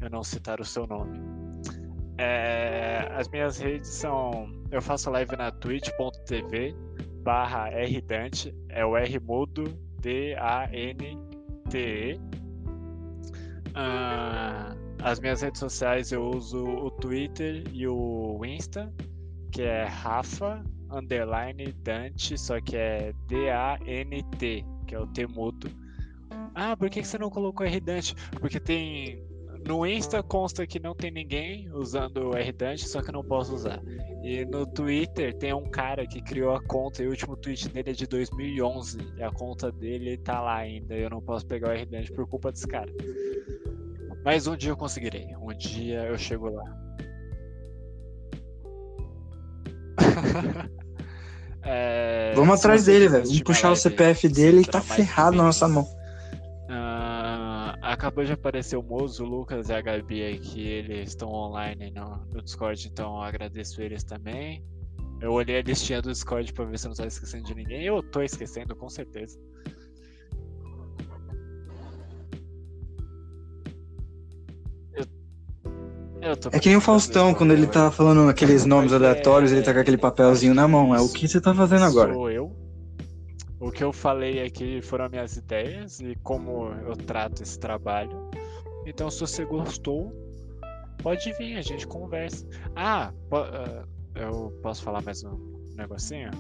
eu 0.01 0.09
não 0.09 0.23
citar 0.23 0.61
o 0.61 0.65
seu 0.65 0.87
nome. 0.87 1.21
É, 2.19 3.09
as 3.15 3.29
minhas 3.29 3.59
redes 3.59 3.91
são. 3.91 4.51
Eu 4.71 4.81
faço 4.81 5.11
live 5.11 5.37
na 5.37 5.51
twitch.tv 5.51 6.75
barra 7.23 7.69
rdante, 7.71 8.55
é 8.69 8.85
o 8.85 8.97
R 8.97 9.19
mudo 9.21 9.65
D-A-N-T-E. 10.01 11.23
Uh, 13.75 14.82
as 15.03 15.21
minhas 15.21 15.43
redes 15.43 15.59
sociais 15.59 16.13
eu 16.13 16.25
uso 16.31 16.65
o 16.65 16.91
Twitter 16.91 17.65
e 17.73 17.87
o 17.87 18.41
Insta, 18.45 18.93
que 19.51 19.63
é 19.63 19.85
Rafa 19.85 20.65
underline 20.91 21.73
Dante, 21.73 22.39
só 22.39 22.61
que 22.61 22.77
é 22.77 23.13
D-A-N-T, 23.27 24.65
que 24.87 24.95
é 24.95 24.99
o 24.99 25.07
T 25.07 25.27
mudo. 25.27 25.71
Ah, 26.55 26.77
por 26.77 26.91
que 26.91 27.03
você 27.03 27.19
não 27.19 27.31
colocou 27.31 27.67
R 27.67 27.81
Dante? 27.81 28.15
Porque 28.41 28.61
tem 28.61 29.25
no 29.67 29.87
Insta 29.87 30.23
consta 30.23 30.67
que 30.67 30.81
não 30.81 30.95
tem 30.95 31.11
ninguém 31.11 31.71
usando 31.73 32.31
o 32.31 32.31
RDante, 32.33 32.89
só 32.89 33.01
que 33.01 33.11
eu 33.11 33.13
não 33.13 33.25
posso 33.25 33.55
usar. 33.55 33.81
E 34.23 34.45
no 34.45 34.67
Twitter 34.67 35.33
tem 35.35 35.53
um 35.53 35.71
cara 35.71 36.07
que 36.07 36.21
criou 36.21 36.55
a 36.55 36.63
conta 36.63 37.03
e 37.03 37.07
o 37.07 37.11
último 37.11 37.37
tweet 37.37 37.69
dele 37.69 37.91
é 37.91 37.93
de 37.93 38.07
2011. 38.07 38.99
E 39.17 39.23
a 39.23 39.31
conta 39.31 39.71
dele 39.71 40.17
tá 40.19 40.41
lá 40.41 40.57
ainda. 40.57 40.97
E 40.97 41.03
eu 41.03 41.11
não 41.11 41.23
posso 41.23 41.47
pegar 41.47 41.69
o 41.69 41.73
RDante 41.73 42.11
por 42.13 42.27
culpa 42.27 42.51
desse 42.51 42.67
cara. 42.67 42.93
Mas 44.25 44.47
um 44.47 44.57
dia 44.57 44.71
eu 44.71 44.77
conseguirei. 44.77 45.35
Um 45.37 45.53
dia 45.55 46.05
eu 46.05 46.17
chego 46.17 46.51
lá. 46.51 46.65
é, 51.63 52.33
Vamos 52.35 52.59
atrás 52.59 52.85
dele, 52.85 53.09
velho. 53.09 53.25
Vamos 53.25 53.43
puxar 53.43 53.71
o 53.73 53.77
CPF 53.77 54.29
dele 54.29 54.61
e 54.63 54.65
tá 54.65 54.81
ferrado 54.81 55.37
na 55.37 55.45
nossa 55.45 55.69
mão. 55.69 55.87
Acabou 57.93 58.25
de 58.25 58.33
aparecer 58.33 58.77
o 58.77 58.83
Mozo, 58.83 59.25
o 59.25 59.29
Lucas 59.29 59.69
e 59.69 59.73
a 59.75 59.81
Gabi 59.83 60.25
aqui, 60.25 60.67
eles 60.67 61.11
estão 61.11 61.29
online 61.29 61.91
no, 61.91 62.25
no 62.33 62.43
Discord, 62.43 62.89
então 62.89 63.21
agradeço 63.21 63.83
eles 63.83 64.03
também. 64.03 64.65
Eu 65.21 65.33
olhei 65.33 65.59
a 65.59 65.63
listinha 65.63 66.01
do 66.01 66.11
Discord 66.11 66.53
pra 66.53 66.65
ver 66.65 66.79
se 66.79 66.87
eu 66.87 66.89
não 66.89 66.97
tava 66.97 67.09
esquecendo 67.09 67.45
de 67.45 67.55
ninguém. 67.55 67.85
Eu 67.85 68.03
tô 68.03 68.23
esquecendo, 68.23 68.75
com 68.75 68.89
certeza. 68.89 69.39
É 76.53 76.59
que 76.61 76.69
nem 76.69 76.79
o 76.79 76.81
Faustão, 76.81 77.35
quando 77.35 77.53
ele 77.53 77.67
tá 77.67 77.91
falando 77.91 78.31
aqueles 78.31 78.65
nomes 78.65 78.93
aleatórios, 78.93 79.51
ele 79.51 79.63
tá 79.63 79.75
com 79.75 79.81
aquele 79.81 79.99
papelzinho 79.99 80.55
na 80.55 80.69
mão. 80.69 80.95
É 80.95 81.01
o 81.01 81.09
que 81.09 81.27
você 81.27 81.41
tá 81.41 81.53
fazendo 81.53 81.85
agora? 81.85 82.15
Sou 82.15 82.31
eu. 82.31 82.57
O 83.59 83.73
que 83.73 83.83
eu 83.83 83.93
falei 83.93 84.45
aqui 84.45 84.81
foram 84.83 85.09
minhas 85.09 85.37
ideias 85.37 86.01
e 86.01 86.15
como 86.23 86.73
eu 86.87 86.97
trato 86.97 87.43
esse 87.43 87.59
trabalho. 87.59 88.31
Então, 88.87 89.11
se 89.11 89.21
você 89.21 89.45
gostou, 89.45 90.13
pode 91.03 91.33
vir, 91.35 91.57
a 91.57 91.63
gente 91.63 91.87
conversa. 91.87 92.47
Ah, 92.77 93.13
uh, 93.33 93.87
eu 94.15 94.53
posso 94.63 94.83
falar 94.83 95.03
mais 95.03 95.25
um 95.25 95.37
negocinho? 95.77 96.31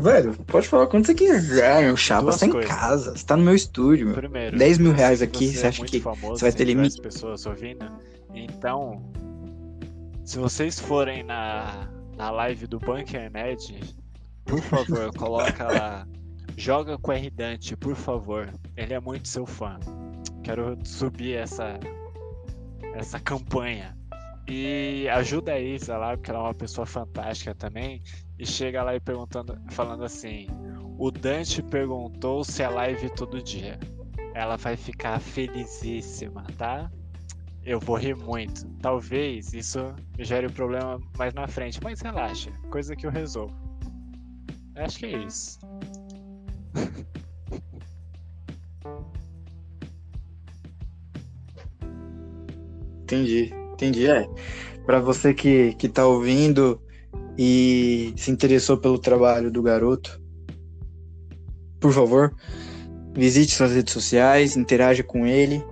Velho, 0.00 0.34
pode 0.46 0.68
falar 0.68 0.86
quando 0.86 1.06
você 1.06 1.14
quiser, 1.14 1.82
meu 1.82 1.96
chapa. 1.96 2.30
Você 2.30 2.48
tá 2.48 2.58
em 2.58 2.60
casa, 2.60 3.16
você 3.16 3.26
tá 3.26 3.36
no 3.36 3.42
meu 3.42 3.54
estúdio. 3.54 4.14
Primeiro, 4.14 4.56
10 4.56 4.78
mil 4.78 4.92
reais 4.92 5.20
aqui, 5.20 5.48
você, 5.48 5.66
é 5.66 5.68
acha 5.68 5.84
que 5.84 5.98
você 5.98 6.44
vai 6.44 6.52
ter 6.52 6.64
limite? 6.64 7.00
pessoas 7.00 7.44
ouvindo. 7.44 7.84
Então, 8.34 9.02
se 10.24 10.38
vocês 10.38 10.78
forem 10.78 11.24
na, 11.24 11.88
na 12.16 12.30
live 12.30 12.66
do 12.66 12.78
Bunker 12.78 13.30
Nerd, 13.32 13.80
por 14.44 14.60
favor, 14.60 15.12
coloca 15.16 15.64
lá. 15.64 16.06
Joga 16.56 16.98
com 16.98 17.12
R 17.12 17.30
Dante, 17.30 17.76
por 17.76 17.94
favor. 17.94 18.52
Ele 18.76 18.92
é 18.92 19.00
muito 19.00 19.28
seu 19.28 19.46
fã. 19.46 19.78
Quero 20.42 20.76
subir 20.84 21.34
essa 21.34 21.78
essa 22.94 23.18
campanha. 23.20 23.97
E 24.48 25.08
ajuda 25.10 25.52
a 25.52 25.60
Isa 25.60 25.96
lá, 25.96 26.16
porque 26.16 26.30
ela 26.30 26.40
é 26.40 26.42
uma 26.44 26.54
pessoa 26.54 26.86
fantástica 26.86 27.54
também. 27.54 28.02
E 28.38 28.46
chega 28.46 28.82
lá 28.82 28.94
e 28.94 29.00
perguntando, 29.00 29.60
falando 29.70 30.04
assim: 30.04 30.46
O 30.98 31.10
Dante 31.10 31.62
perguntou 31.62 32.42
se 32.44 32.62
é 32.62 32.68
live 32.68 33.10
todo 33.10 33.42
dia. 33.42 33.78
Ela 34.34 34.56
vai 34.56 34.76
ficar 34.76 35.20
felizíssima, 35.20 36.44
tá? 36.56 36.90
eu 37.68 37.78
vou 37.78 37.96
rir 37.96 38.16
muito. 38.16 38.66
Talvez 38.80 39.52
isso 39.52 39.94
gere 40.18 40.46
um 40.46 40.50
problema 40.50 40.98
mais 41.18 41.34
na 41.34 41.46
frente, 41.46 41.78
mas 41.82 42.00
relaxa, 42.00 42.50
coisa 42.70 42.96
que 42.96 43.06
eu 43.06 43.10
resolvo. 43.10 43.54
Acho 44.74 44.98
que 44.98 45.06
é 45.06 45.18
isso. 45.18 45.58
Entendi, 53.02 53.52
entendi. 53.78 54.06
É, 54.06 54.28
para 54.84 55.00
você 55.00 55.32
que, 55.32 55.74
que 55.74 55.88
tá 55.88 56.06
ouvindo 56.06 56.80
e 57.36 58.12
se 58.16 58.30
interessou 58.30 58.76
pelo 58.76 58.98
trabalho 58.98 59.50
do 59.50 59.62
garoto, 59.62 60.20
por 61.80 61.92
favor, 61.92 62.34
visite 63.14 63.54
suas 63.54 63.72
redes 63.72 63.92
sociais, 63.92 64.56
interaja 64.56 65.02
com 65.02 65.26
ele. 65.26 65.64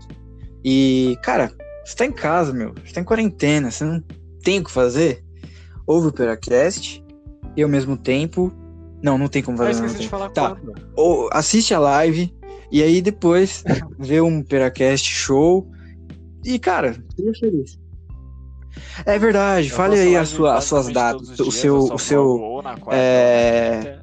E, 0.64 1.18
cara, 1.22 1.52
você 1.84 1.96
tá 1.96 2.06
em 2.06 2.12
casa, 2.12 2.52
meu. 2.52 2.74
Você 2.84 2.94
tá 2.94 3.00
em 3.00 3.04
quarentena, 3.04 3.70
você 3.70 3.84
não 3.84 4.02
tem 4.42 4.60
o 4.60 4.64
que 4.64 4.70
fazer. 4.70 5.24
Ouve 5.86 6.08
o 6.08 6.12
Peracast 6.12 7.04
e 7.56 7.62
ao 7.62 7.68
mesmo 7.68 7.96
tempo. 7.96 8.52
Não, 9.02 9.18
não 9.18 9.28
tem 9.28 9.42
como 9.42 9.58
fazer. 9.58 9.84
Eu 9.84 9.94
de 9.94 10.08
falar 10.08 10.30
tá. 10.30 10.56
Ou 10.96 11.28
assiste 11.32 11.74
a 11.74 11.78
live 11.78 12.34
e 12.70 12.82
aí 12.82 13.00
depois 13.02 13.62
vê 13.98 14.20
um 14.20 14.42
Peracast 14.42 15.06
show. 15.06 15.68
E, 16.44 16.58
cara, 16.58 16.94
seja 17.16 17.32
feliz. 17.40 17.85
É 19.04 19.18
verdade, 19.18 19.70
fale 19.70 19.98
aí 19.98 20.16
a 20.16 20.24
sua, 20.24 20.56
as 20.56 20.64
suas 20.64 20.88
datas, 20.88 21.38
o 21.40 21.50
seu, 21.50 21.78
o 21.78 21.98
seu 21.98 22.62
é... 22.90 23.98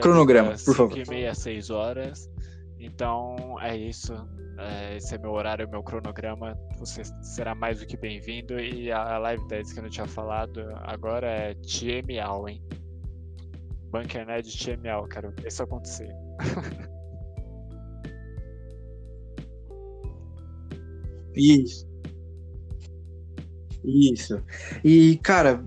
cronograma, 0.00 0.54
por 0.64 0.74
favor. 0.74 0.94
5 0.94 0.98
e 0.98 1.10
meia, 1.10 1.34
6 1.34 1.70
horas. 1.70 2.30
Então 2.78 3.56
é 3.60 3.76
isso. 3.76 4.14
É, 4.58 4.96
esse 4.96 5.14
é 5.14 5.18
meu 5.18 5.32
horário, 5.32 5.68
meu 5.68 5.82
cronograma. 5.82 6.56
Você 6.78 7.02
será 7.22 7.54
mais 7.54 7.80
do 7.80 7.86
que 7.86 7.96
bem-vindo. 7.96 8.58
E 8.60 8.92
a, 8.92 9.18
live 9.18 9.46
10 9.48 9.72
que 9.72 9.78
eu 9.78 9.82
não 9.82 9.90
tinha 9.90 10.06
falado 10.06 10.60
agora 10.82 11.26
é 11.26 11.54
TMAL, 11.54 12.48
hein? 12.48 12.62
Bunker 13.90 14.26
Nerd 14.26 14.48
TMAL, 14.58 15.08
quero 15.08 15.30
ver 15.30 15.46
isso 15.48 15.62
acontecer. 15.62 16.14
Isso. 21.36 21.93
Isso. 23.84 24.40
E, 24.82 25.16
cara, 25.22 25.62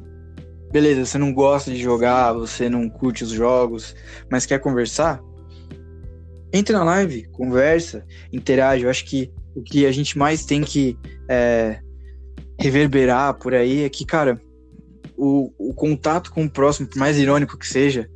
beleza, 0.71 1.05
você 1.05 1.17
não 1.17 1.33
gosta 1.33 1.71
de 1.71 1.77
jogar, 1.77 2.33
você 2.33 2.69
não 2.69 2.89
curte 2.89 3.23
os 3.23 3.29
jogos, 3.29 3.95
mas 4.29 4.45
quer 4.45 4.59
conversar? 4.59 5.21
entre 6.51 6.73
na 6.73 6.83
live, 6.83 7.27
conversa, 7.31 8.05
interage. 8.31 8.83
Eu 8.83 8.89
acho 8.89 9.05
que 9.05 9.31
o 9.55 9.61
que 9.61 9.85
a 9.85 9.91
gente 9.91 10.17
mais 10.17 10.45
tem 10.45 10.61
que 10.61 10.97
é, 11.29 11.79
reverberar 12.59 13.33
por 13.35 13.53
aí 13.53 13.83
é 13.83 13.89
que, 13.89 14.05
cara, 14.05 14.39
o, 15.17 15.51
o 15.57 15.73
contato 15.73 16.31
com 16.31 16.45
o 16.45 16.49
próximo, 16.49 16.87
por 16.87 16.97
mais 16.97 17.17
irônico 17.17 17.57
que 17.57 17.67
seja, 17.67 18.09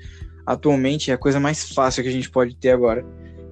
atualmente 0.45 1.11
é 1.11 1.13
a 1.13 1.17
coisa 1.17 1.39
mais 1.39 1.73
fácil 1.73 2.03
que 2.03 2.09
a 2.09 2.13
gente 2.13 2.29
pode 2.29 2.55
ter 2.55 2.71
agora. 2.71 3.05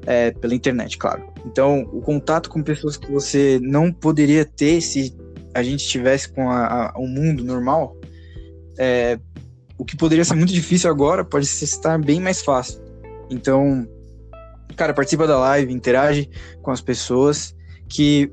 É, 0.06 0.32
pela 0.32 0.56
internet, 0.56 0.98
claro. 0.98 1.32
Então, 1.46 1.82
o 1.92 2.02
contato 2.02 2.50
com 2.50 2.64
pessoas 2.64 2.96
que 2.96 3.12
você 3.12 3.60
não 3.62 3.92
poderia 3.92 4.46
ter 4.46 4.82
se 4.82 5.16
a 5.54 5.64
gente 5.64 5.82
estivesse 5.82 6.32
com 6.32 6.50
a, 6.50 6.92
a, 6.92 6.94
o 6.98 7.08
mundo 7.08 7.44
normal, 7.44 7.96
é, 8.78 9.20
o 9.78 9.86
que 9.86 9.96
poderia 9.96 10.26
ser 10.26 10.36
muito 10.36 10.54
difícil 10.54 10.90
agora 10.90 11.24
pode 11.24 11.46
se 11.46 11.64
estar 11.64 11.98
bem 11.98 12.20
mais 12.20 12.42
fácil. 12.42 12.82
Então, 13.30 13.88
cara, 14.76 14.94
participa 14.94 15.26
da 15.26 15.40
live, 15.40 15.74
interage 15.74 16.30
com 16.62 16.72
as 16.72 16.82
pessoas, 16.82 17.56
que 17.88 18.32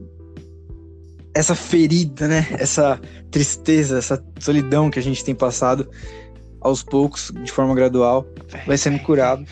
essa 1.34 1.54
ferida, 1.54 2.26
né? 2.26 2.46
Essa 2.58 3.00
tristeza, 3.30 3.98
essa 3.98 4.24
solidão 4.40 4.90
que 4.90 4.98
a 4.98 5.02
gente 5.02 5.22
tem 5.22 5.34
passado 5.34 5.88
aos 6.60 6.82
poucos, 6.82 7.30
de 7.44 7.52
forma 7.52 7.74
gradual, 7.74 8.26
vai 8.66 8.76
sendo 8.78 8.98
curado 9.00 9.44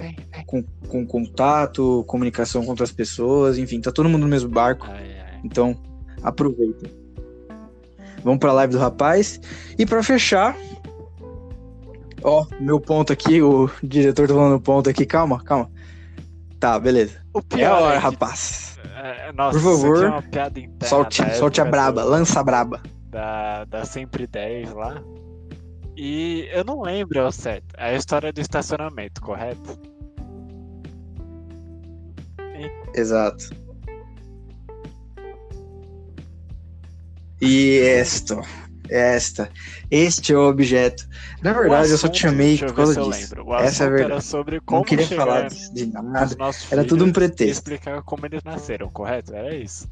com, 0.46 0.64
com 0.88 1.06
contato, 1.06 2.02
comunicação 2.08 2.64
com 2.64 2.70
outras 2.70 2.90
pessoas, 2.90 3.58
enfim, 3.58 3.80
tá 3.80 3.92
todo 3.92 4.08
mundo 4.08 4.22
no 4.22 4.28
mesmo 4.28 4.48
barco. 4.48 4.88
Então, 5.44 5.76
aproveita. 6.22 7.03
Vamos 8.24 8.38
para 8.40 8.50
a 8.50 8.54
live 8.54 8.72
do 8.72 8.78
rapaz. 8.78 9.38
E 9.78 9.84
para 9.86 10.02
fechar, 10.02 10.56
ó, 12.22 12.46
meu 12.58 12.80
ponto 12.80 13.12
aqui, 13.12 13.42
o 13.42 13.70
diretor 13.82 14.26
tá 14.26 14.34
falando 14.34 14.60
ponto 14.60 14.88
aqui, 14.90 15.04
calma, 15.06 15.42
calma. 15.44 15.70
Tá, 16.58 16.78
beleza. 16.78 17.20
O 17.34 17.40
É 17.58 17.64
a 17.66 17.76
hora, 17.76 17.96
que- 17.98 18.02
rapaz. 18.04 18.78
é, 18.96 19.30
nossa, 19.32 19.58
Por 19.58 19.62
favor, 19.72 20.04
é 20.04 20.08
uma 20.08 20.22
piada 20.22 20.58
interna 20.58 20.86
Solte, 20.88 21.22
da 21.22 21.30
solte 21.34 21.60
a 21.60 21.64
braba, 21.66 22.02
do- 22.02 22.08
lança 22.08 22.40
a 22.40 22.42
braba. 22.44 22.80
da, 23.10 23.64
da 23.66 23.84
Sempre 23.84 24.26
10 24.26 24.72
lá. 24.72 25.02
E 25.96 26.48
eu 26.52 26.64
não 26.64 26.80
lembro 26.82 27.20
ao 27.20 27.30
certo. 27.30 27.66
É 27.76 27.90
a 27.90 27.94
história 27.94 28.32
do 28.32 28.40
estacionamento, 28.40 29.20
correto? 29.20 29.78
Exato. 32.94 33.50
E 37.40 37.78
esta, 37.80 38.40
esta, 38.88 39.50
este 39.90 40.32
é 40.32 40.36
o 40.36 40.48
objeto. 40.48 41.06
Na 41.42 41.52
verdade, 41.52 41.90
eu 41.90 41.98
só 41.98 42.08
te 42.08 42.24
assunto- 42.26 42.32
chamei 42.32 42.58
por 42.58 42.72
causa 42.74 43.00
disso. 43.02 43.10
Essa 43.10 43.34
é 43.34 43.56
a 43.56 43.64
assunto 43.66 43.90
verdade. 43.90 44.12
era 44.12 44.20
sobre 44.20 44.60
como 44.60 44.78
Não 44.80 44.84
queria 44.86 45.06
falar 45.08 45.48
de 45.48 45.86
nada. 45.86 46.36
Era 46.70 46.84
tudo 46.84 47.04
um 47.04 47.12
pretexto. 47.12 47.52
explicar 47.70 48.02
como 48.02 48.24
eles 48.26 48.42
nasceram, 48.44 48.88
correto? 48.90 49.34
Era 49.34 49.54
isso. 49.54 49.88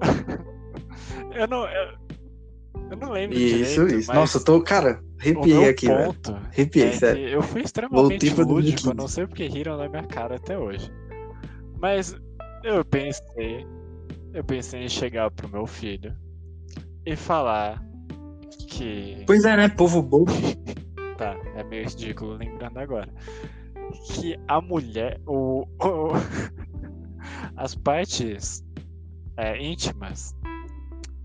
eu 1.34 1.46
não. 1.48 1.66
Eu, 1.68 1.94
eu 2.90 2.96
não 2.96 3.12
lembro 3.12 3.36
Isso, 3.36 3.80
direito, 3.84 3.98
isso. 4.00 4.12
Nossa, 4.14 4.38
eu 4.38 4.44
tô, 4.44 4.60
cara, 4.62 5.02
arrepiei 5.20 5.68
aqui, 5.68 5.86
velho. 5.88 6.14
Arrepiei, 6.52 6.88
é 6.88 6.92
sério. 6.92 7.28
eu 7.28 7.42
fui 7.42 7.62
extremamente 7.62 8.00
Voltei 8.00 8.18
lúdico, 8.30 8.44
2015. 8.46 8.88
eu 8.88 8.94
não 8.94 9.08
sei 9.08 9.26
porque 9.26 9.46
riram 9.46 9.76
na 9.76 9.88
minha 9.88 10.04
cara 10.04 10.36
até 10.36 10.56
hoje. 10.56 10.90
Mas 11.80 12.16
eu 12.66 12.84
pensei, 12.84 13.66
eu 14.32 14.44
pensei 14.44 14.82
em 14.84 14.88
chegar 14.88 15.30
pro 15.30 15.48
meu 15.48 15.66
filho 15.66 16.14
e 17.04 17.14
falar 17.16 17.82
que 18.68 19.22
Pois 19.26 19.44
é, 19.44 19.56
né? 19.56 19.68
Povo 19.68 20.02
bobo. 20.02 20.32
Tá, 21.16 21.34
é 21.54 21.64
meio 21.64 21.84
ridículo 21.88 22.34
lembrando 22.34 22.76
agora. 22.78 23.08
Que 24.12 24.38
a 24.46 24.60
mulher. 24.60 25.18
O, 25.26 25.62
o- 25.62 26.12
as 27.56 27.74
partes 27.74 28.62
é, 29.38 29.56
íntimas, 29.58 30.36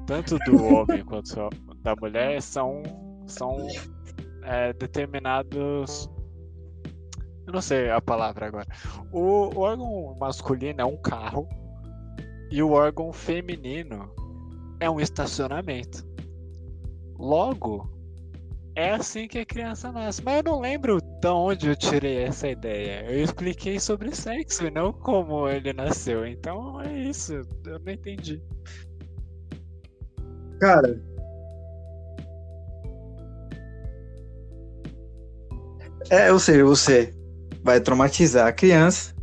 tanto 0.07 0.38
do 0.39 0.63
homem 0.63 1.03
quanto 1.03 1.49
da 1.84 1.93
mulher, 1.99 2.41
são, 2.41 2.81
são 3.27 3.57
é, 4.43 4.72
determinados. 4.72 6.09
Eu 7.47 7.53
não 7.53 7.61
sei 7.61 7.89
a 7.89 8.01
palavra 8.01 8.47
agora. 8.47 8.68
O, 9.11 9.59
órgão 9.59 10.15
masculino 10.19 10.81
é 10.81 10.85
um 10.85 10.97
carro 10.97 11.47
e 12.51 12.61
o 12.61 12.72
órgão 12.72 13.11
feminino 13.11 14.11
é 14.80 14.89
um 14.89 14.99
estacionamento. 14.99 16.05
Logo, 17.18 17.89
é 18.76 18.91
assim 18.91 19.27
que 19.27 19.39
a 19.39 19.45
criança 19.45 19.91
nasce. 19.91 20.23
Mas 20.23 20.38
eu 20.38 20.43
não 20.43 20.59
lembro 20.59 20.99
de 21.01 21.27
onde 21.27 21.68
eu 21.68 21.76
tirei 21.76 22.23
essa 22.23 22.47
ideia. 22.47 23.05
Eu 23.09 23.23
expliquei 23.23 23.80
sobre 23.80 24.15
sexo 24.15 24.65
e 24.65 24.72
não 24.72 24.93
como 24.93 25.47
ele 25.47 25.73
nasceu. 25.73 26.26
Então 26.26 26.81
é 26.81 26.93
isso. 26.93 27.34
Eu 27.65 27.80
não 27.80 27.91
entendi. 27.91 28.41
Cara. 30.59 31.01
É, 36.09 36.31
ou 36.31 36.39
seja, 36.39 36.65
você 36.65 37.13
vai 37.64 37.80
traumatizar 37.80 38.48
a 38.48 38.52
criança. 38.52 39.14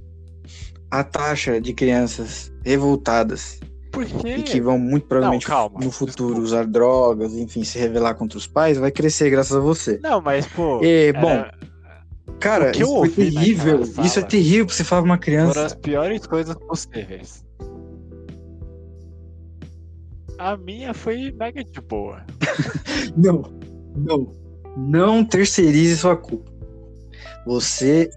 A 0.91 1.05
taxa 1.05 1.61
de 1.61 1.75
crianças 1.75 2.51
revoltadas 2.65 3.61
Por 3.93 4.07
quê? 4.07 4.37
e 4.39 4.43
que 4.43 4.61
vão 4.61 4.79
muito 4.79 5.07
provavelmente 5.07 5.47
calma, 5.47 5.79
no 5.83 5.91
futuro 5.91 6.29
desculpa. 6.29 6.41
usar 6.41 6.67
drogas, 6.67 7.35
enfim, 7.35 7.63
se 7.63 7.79
revelar 7.79 8.15
contra 8.15 8.39
os 8.39 8.47
pais, 8.47 8.79
vai 8.79 8.91
crescer 8.91 9.29
graças 9.29 9.55
a 9.55 9.61
você. 9.61 9.99
Não, 10.03 10.21
mas 10.21 10.47
pô. 10.47 10.83
E, 10.83 11.09
era- 11.09 11.21
bom, 11.21 11.45
Cara, 12.41 12.69
O 12.69 12.73
que 12.73 12.83
eu 12.83 12.87
isso 12.87 12.95
ouvi 12.97 13.11
terrível. 13.11 13.81
Isso 14.05 14.19
é 14.21 14.23
terrível 14.23 14.67
pra 14.67 14.75
você 14.77 14.85
falar 14.85 15.03
pra 15.03 15.11
uma 15.11 15.17
foram 15.17 15.23
criança. 15.25 15.67
as 15.67 15.75
piores 15.75 16.25
coisas 16.27 16.55
possíveis. 16.57 17.45
A 20.39 20.57
minha 20.57 20.95
foi 20.95 21.33
mega 21.33 21.65
de 21.65 21.81
boa. 21.81 22.25
Não, 23.17 23.43
não. 23.97 24.33
Não 24.77 25.25
terceirize 25.25 25.97
sua 25.97 26.17
culpa. 26.17 26.49
Você. 27.49 28.11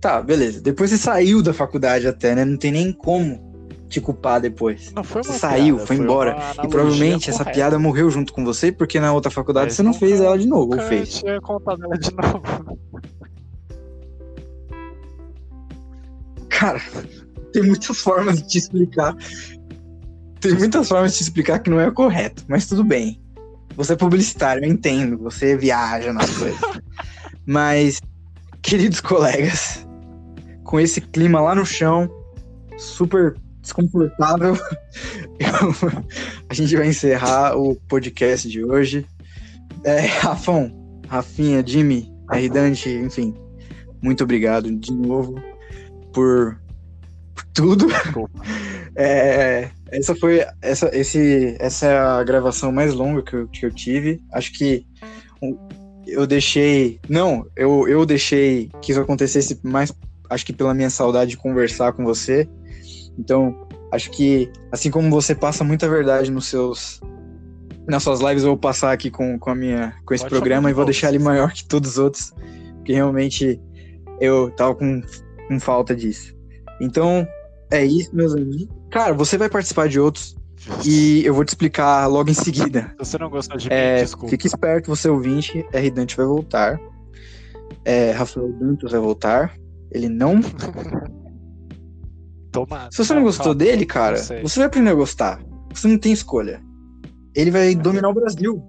Tá, 0.00 0.20
beleza. 0.20 0.60
Depois 0.60 0.90
você 0.90 0.98
saiu 0.98 1.40
da 1.40 1.54
faculdade 1.54 2.08
até, 2.08 2.34
né? 2.34 2.44
Não 2.44 2.56
tem 2.56 2.72
nem 2.72 2.92
como 2.92 3.48
te 3.88 4.00
culpar 4.00 4.40
depois. 4.40 4.92
Não 4.92 5.04
foi 5.04 5.22
uma 5.22 5.32
Você 5.32 5.38
saiu, 5.38 5.76
piada, 5.76 5.86
foi 5.86 5.96
embora. 5.96 6.34
uma 6.34 6.64
E 6.64 6.68
provavelmente 6.68 7.30
essa 7.30 7.44
correta. 7.44 7.54
piada 7.56 7.78
morreu 7.78 8.10
junto 8.10 8.32
com 8.32 8.44
você, 8.44 8.72
porque 8.72 8.98
na 8.98 9.12
outra 9.12 9.30
faculdade 9.30 9.66
Mas 9.66 9.74
você 9.74 9.84
não 9.84 9.94
fez 9.94 10.20
ela 10.20 10.36
de 10.36 10.48
novo, 10.48 10.74
ou 10.74 10.80
fez? 10.80 11.20
tinha 11.20 11.40
contado 11.40 11.84
ela 11.84 11.96
de 11.96 12.10
novo. 12.12 12.42
Cara, 16.50 16.80
tem 17.52 17.62
muitas 17.62 17.96
formas 17.98 18.42
de 18.42 18.48
te 18.48 18.58
explicar. 18.58 19.16
Tem 20.40 20.54
muitas 20.54 20.88
formas 20.88 21.12
de 21.12 21.18
te 21.18 21.22
explicar 21.22 21.60
que 21.60 21.70
não 21.70 21.80
é 21.80 21.88
correto, 21.90 22.44
mas 22.48 22.66
tudo 22.66 22.82
bem. 22.82 23.20
Você 23.76 23.92
é 23.92 23.96
publicitário, 23.96 24.64
eu 24.64 24.68
entendo. 24.70 25.16
Você 25.18 25.56
viaja 25.56 26.12
nas 26.12 26.28
coisas. 26.36 26.60
Mas, 27.50 28.00
queridos 28.62 29.00
colegas, 29.00 29.84
com 30.62 30.78
esse 30.78 31.00
clima 31.00 31.40
lá 31.40 31.52
no 31.52 31.66
chão, 31.66 32.08
super 32.78 33.34
desconfortável, 33.60 34.54
eu- 34.54 36.04
a 36.48 36.54
gente 36.54 36.76
vai 36.76 36.86
encerrar 36.86 37.56
o 37.58 37.74
podcast 37.88 38.48
de 38.48 38.64
hoje. 38.64 39.04
É, 39.82 39.98
Rafão, 39.98 41.00
Rafinha, 41.08 41.60
Jimmy, 41.66 42.08
Ardante, 42.28 42.88
enfim, 42.88 43.34
muito 44.00 44.22
obrigado 44.22 44.70
de 44.70 44.92
novo 44.92 45.34
por, 46.12 46.56
por 47.34 47.44
tudo. 47.52 47.86
É, 48.96 49.70
essa 49.92 50.16
foi 50.16 50.44
essa, 50.60 50.90
esse, 50.92 51.56
essa 51.60 51.86
é 51.86 51.96
a 51.96 52.24
gravação 52.24 52.72
mais 52.72 52.92
longa 52.92 53.22
que 53.22 53.34
eu, 53.34 53.46
que 53.48 53.64
eu 53.64 53.70
tive. 53.70 54.20
Acho 54.32 54.52
que 54.52 54.84
eu 56.06 56.26
deixei. 56.26 57.00
Não, 57.08 57.46
eu, 57.56 57.88
eu 57.88 58.04
deixei 58.04 58.70
que 58.80 58.92
isso 58.92 59.00
acontecesse 59.00 59.58
mais. 59.62 59.92
Acho 60.28 60.46
que 60.46 60.52
pela 60.52 60.74
minha 60.74 60.90
saudade 60.90 61.32
de 61.32 61.36
conversar 61.36 61.92
com 61.92 62.04
você. 62.04 62.48
Então, 63.18 63.66
acho 63.92 64.10
que 64.10 64.50
assim 64.70 64.90
como 64.90 65.10
você 65.10 65.34
passa 65.34 65.64
muita 65.64 65.88
verdade 65.88 66.30
nos 66.30 66.46
seus. 66.46 67.00
Nas 67.88 68.02
suas 68.02 68.20
lives, 68.20 68.42
eu 68.42 68.50
vou 68.50 68.58
passar 68.58 68.92
aqui 68.92 69.10
com, 69.10 69.38
com, 69.38 69.50
a 69.50 69.54
minha, 69.54 69.94
com 70.04 70.14
esse 70.14 70.22
Pode 70.22 70.34
programa 70.34 70.70
e 70.70 70.72
vou 70.72 70.84
deixar 70.84 71.08
ele 71.08 71.18
maior 71.18 71.52
que 71.52 71.64
todos 71.64 71.92
os 71.92 71.98
outros. 71.98 72.32
Porque 72.76 72.92
realmente 72.92 73.60
eu 74.20 74.50
tava 74.50 74.74
com, 74.74 75.02
com 75.48 75.58
falta 75.58 75.96
disso. 75.96 76.36
Então, 76.80 77.26
é 77.70 77.84
isso, 77.84 78.14
meus 78.14 78.34
amigos. 78.34 78.68
Cara, 78.90 79.12
você 79.12 79.36
vai 79.36 79.48
participar 79.48 79.88
de 79.88 79.98
outros 79.98 80.36
e 80.84 81.24
eu 81.24 81.34
vou 81.34 81.44
te 81.44 81.48
explicar 81.48 82.06
logo 82.06 82.30
em 82.30 82.34
seguida. 82.34 82.92
Se 82.92 82.98
você 83.10 83.18
não 83.18 83.30
gostou 83.30 83.56
de 83.56 83.68
mim, 83.68 83.74
É, 83.74 84.02
desculpa. 84.02 84.30
fique 84.30 84.46
esperto, 84.46 84.88
você 84.88 85.08
ouvinte, 85.08 85.64
R. 85.72 85.90
Dante 85.90 86.16
vai 86.16 86.26
voltar. 86.26 86.78
É, 87.84 88.12
Rafael 88.12 88.52
Dantas 88.52 88.92
vai 88.92 89.00
voltar. 89.00 89.56
Ele 89.90 90.08
não. 90.08 90.40
Toma, 92.52 92.88
Se 92.90 93.04
você 93.04 93.14
não 93.14 93.22
gostou 93.22 93.46
calma, 93.46 93.58
dele, 93.58 93.86
cara, 93.86 94.16
você 94.16 94.58
vai 94.58 94.66
aprender 94.66 94.90
a 94.90 94.94
gostar. 94.94 95.40
Você 95.72 95.86
não 95.86 95.98
tem 95.98 96.12
escolha. 96.12 96.60
Ele 97.34 97.50
vai 97.50 97.74
dominar 97.74 98.08
o 98.08 98.14
Brasil. 98.14 98.62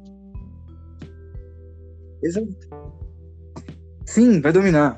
Exato. 2.23 2.47
Sim, 4.05 4.39
vai 4.39 4.53
dominar. 4.53 4.97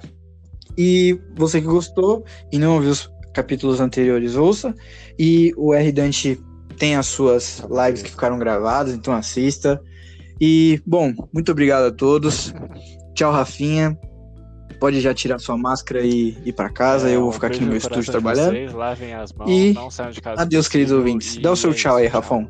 E 0.77 1.17
você 1.35 1.61
que 1.61 1.67
gostou 1.67 2.25
e 2.51 2.57
não 2.57 2.75
ouviu 2.75 2.91
os 2.91 3.09
capítulos 3.33 3.79
anteriores, 3.79 4.35
ouça. 4.35 4.75
E 5.17 5.53
o 5.55 5.73
R. 5.73 5.91
Dante 5.91 6.39
tem 6.73 6.95
as 6.95 7.07
suas 7.07 7.63
lives 7.69 8.01
que 8.01 8.11
ficaram 8.11 8.37
gravadas, 8.37 8.93
então 8.93 9.13
assista. 9.13 9.81
E, 10.39 10.81
bom, 10.85 11.13
muito 11.33 11.51
obrigado 11.51 11.85
a 11.85 11.91
todos. 11.91 12.53
Tchau, 13.13 13.31
Rafinha. 13.31 13.97
Pode 14.79 14.99
já 14.99 15.13
tirar 15.13 15.39
sua 15.39 15.57
máscara 15.57 16.01
e 16.01 16.37
ir 16.43 16.53
pra 16.53 16.69
casa. 16.69 17.09
É, 17.09 17.15
eu 17.15 17.21
vou 17.21 17.31
ficar 17.31 17.47
aqui 17.47 17.61
no 17.61 17.67
meu 17.67 17.77
estúdio 17.77 18.11
trabalhando. 18.11 18.51
Vocês, 18.51 18.73
lavem 18.73 19.13
as 19.13 19.31
mãos, 19.31 19.49
E 19.49 19.71
não 19.73 19.89
saiam 19.89 20.11
de 20.11 20.19
casa. 20.19 20.41
Adeus, 20.41 20.67
queridos 20.67 20.91
ouvintes. 20.91 21.37
Dá 21.37 21.51
o 21.51 21.55
seu 21.55 21.71
é 21.71 21.73
tchau 21.73 21.95
aí, 21.95 22.07
Rafão. 22.07 22.49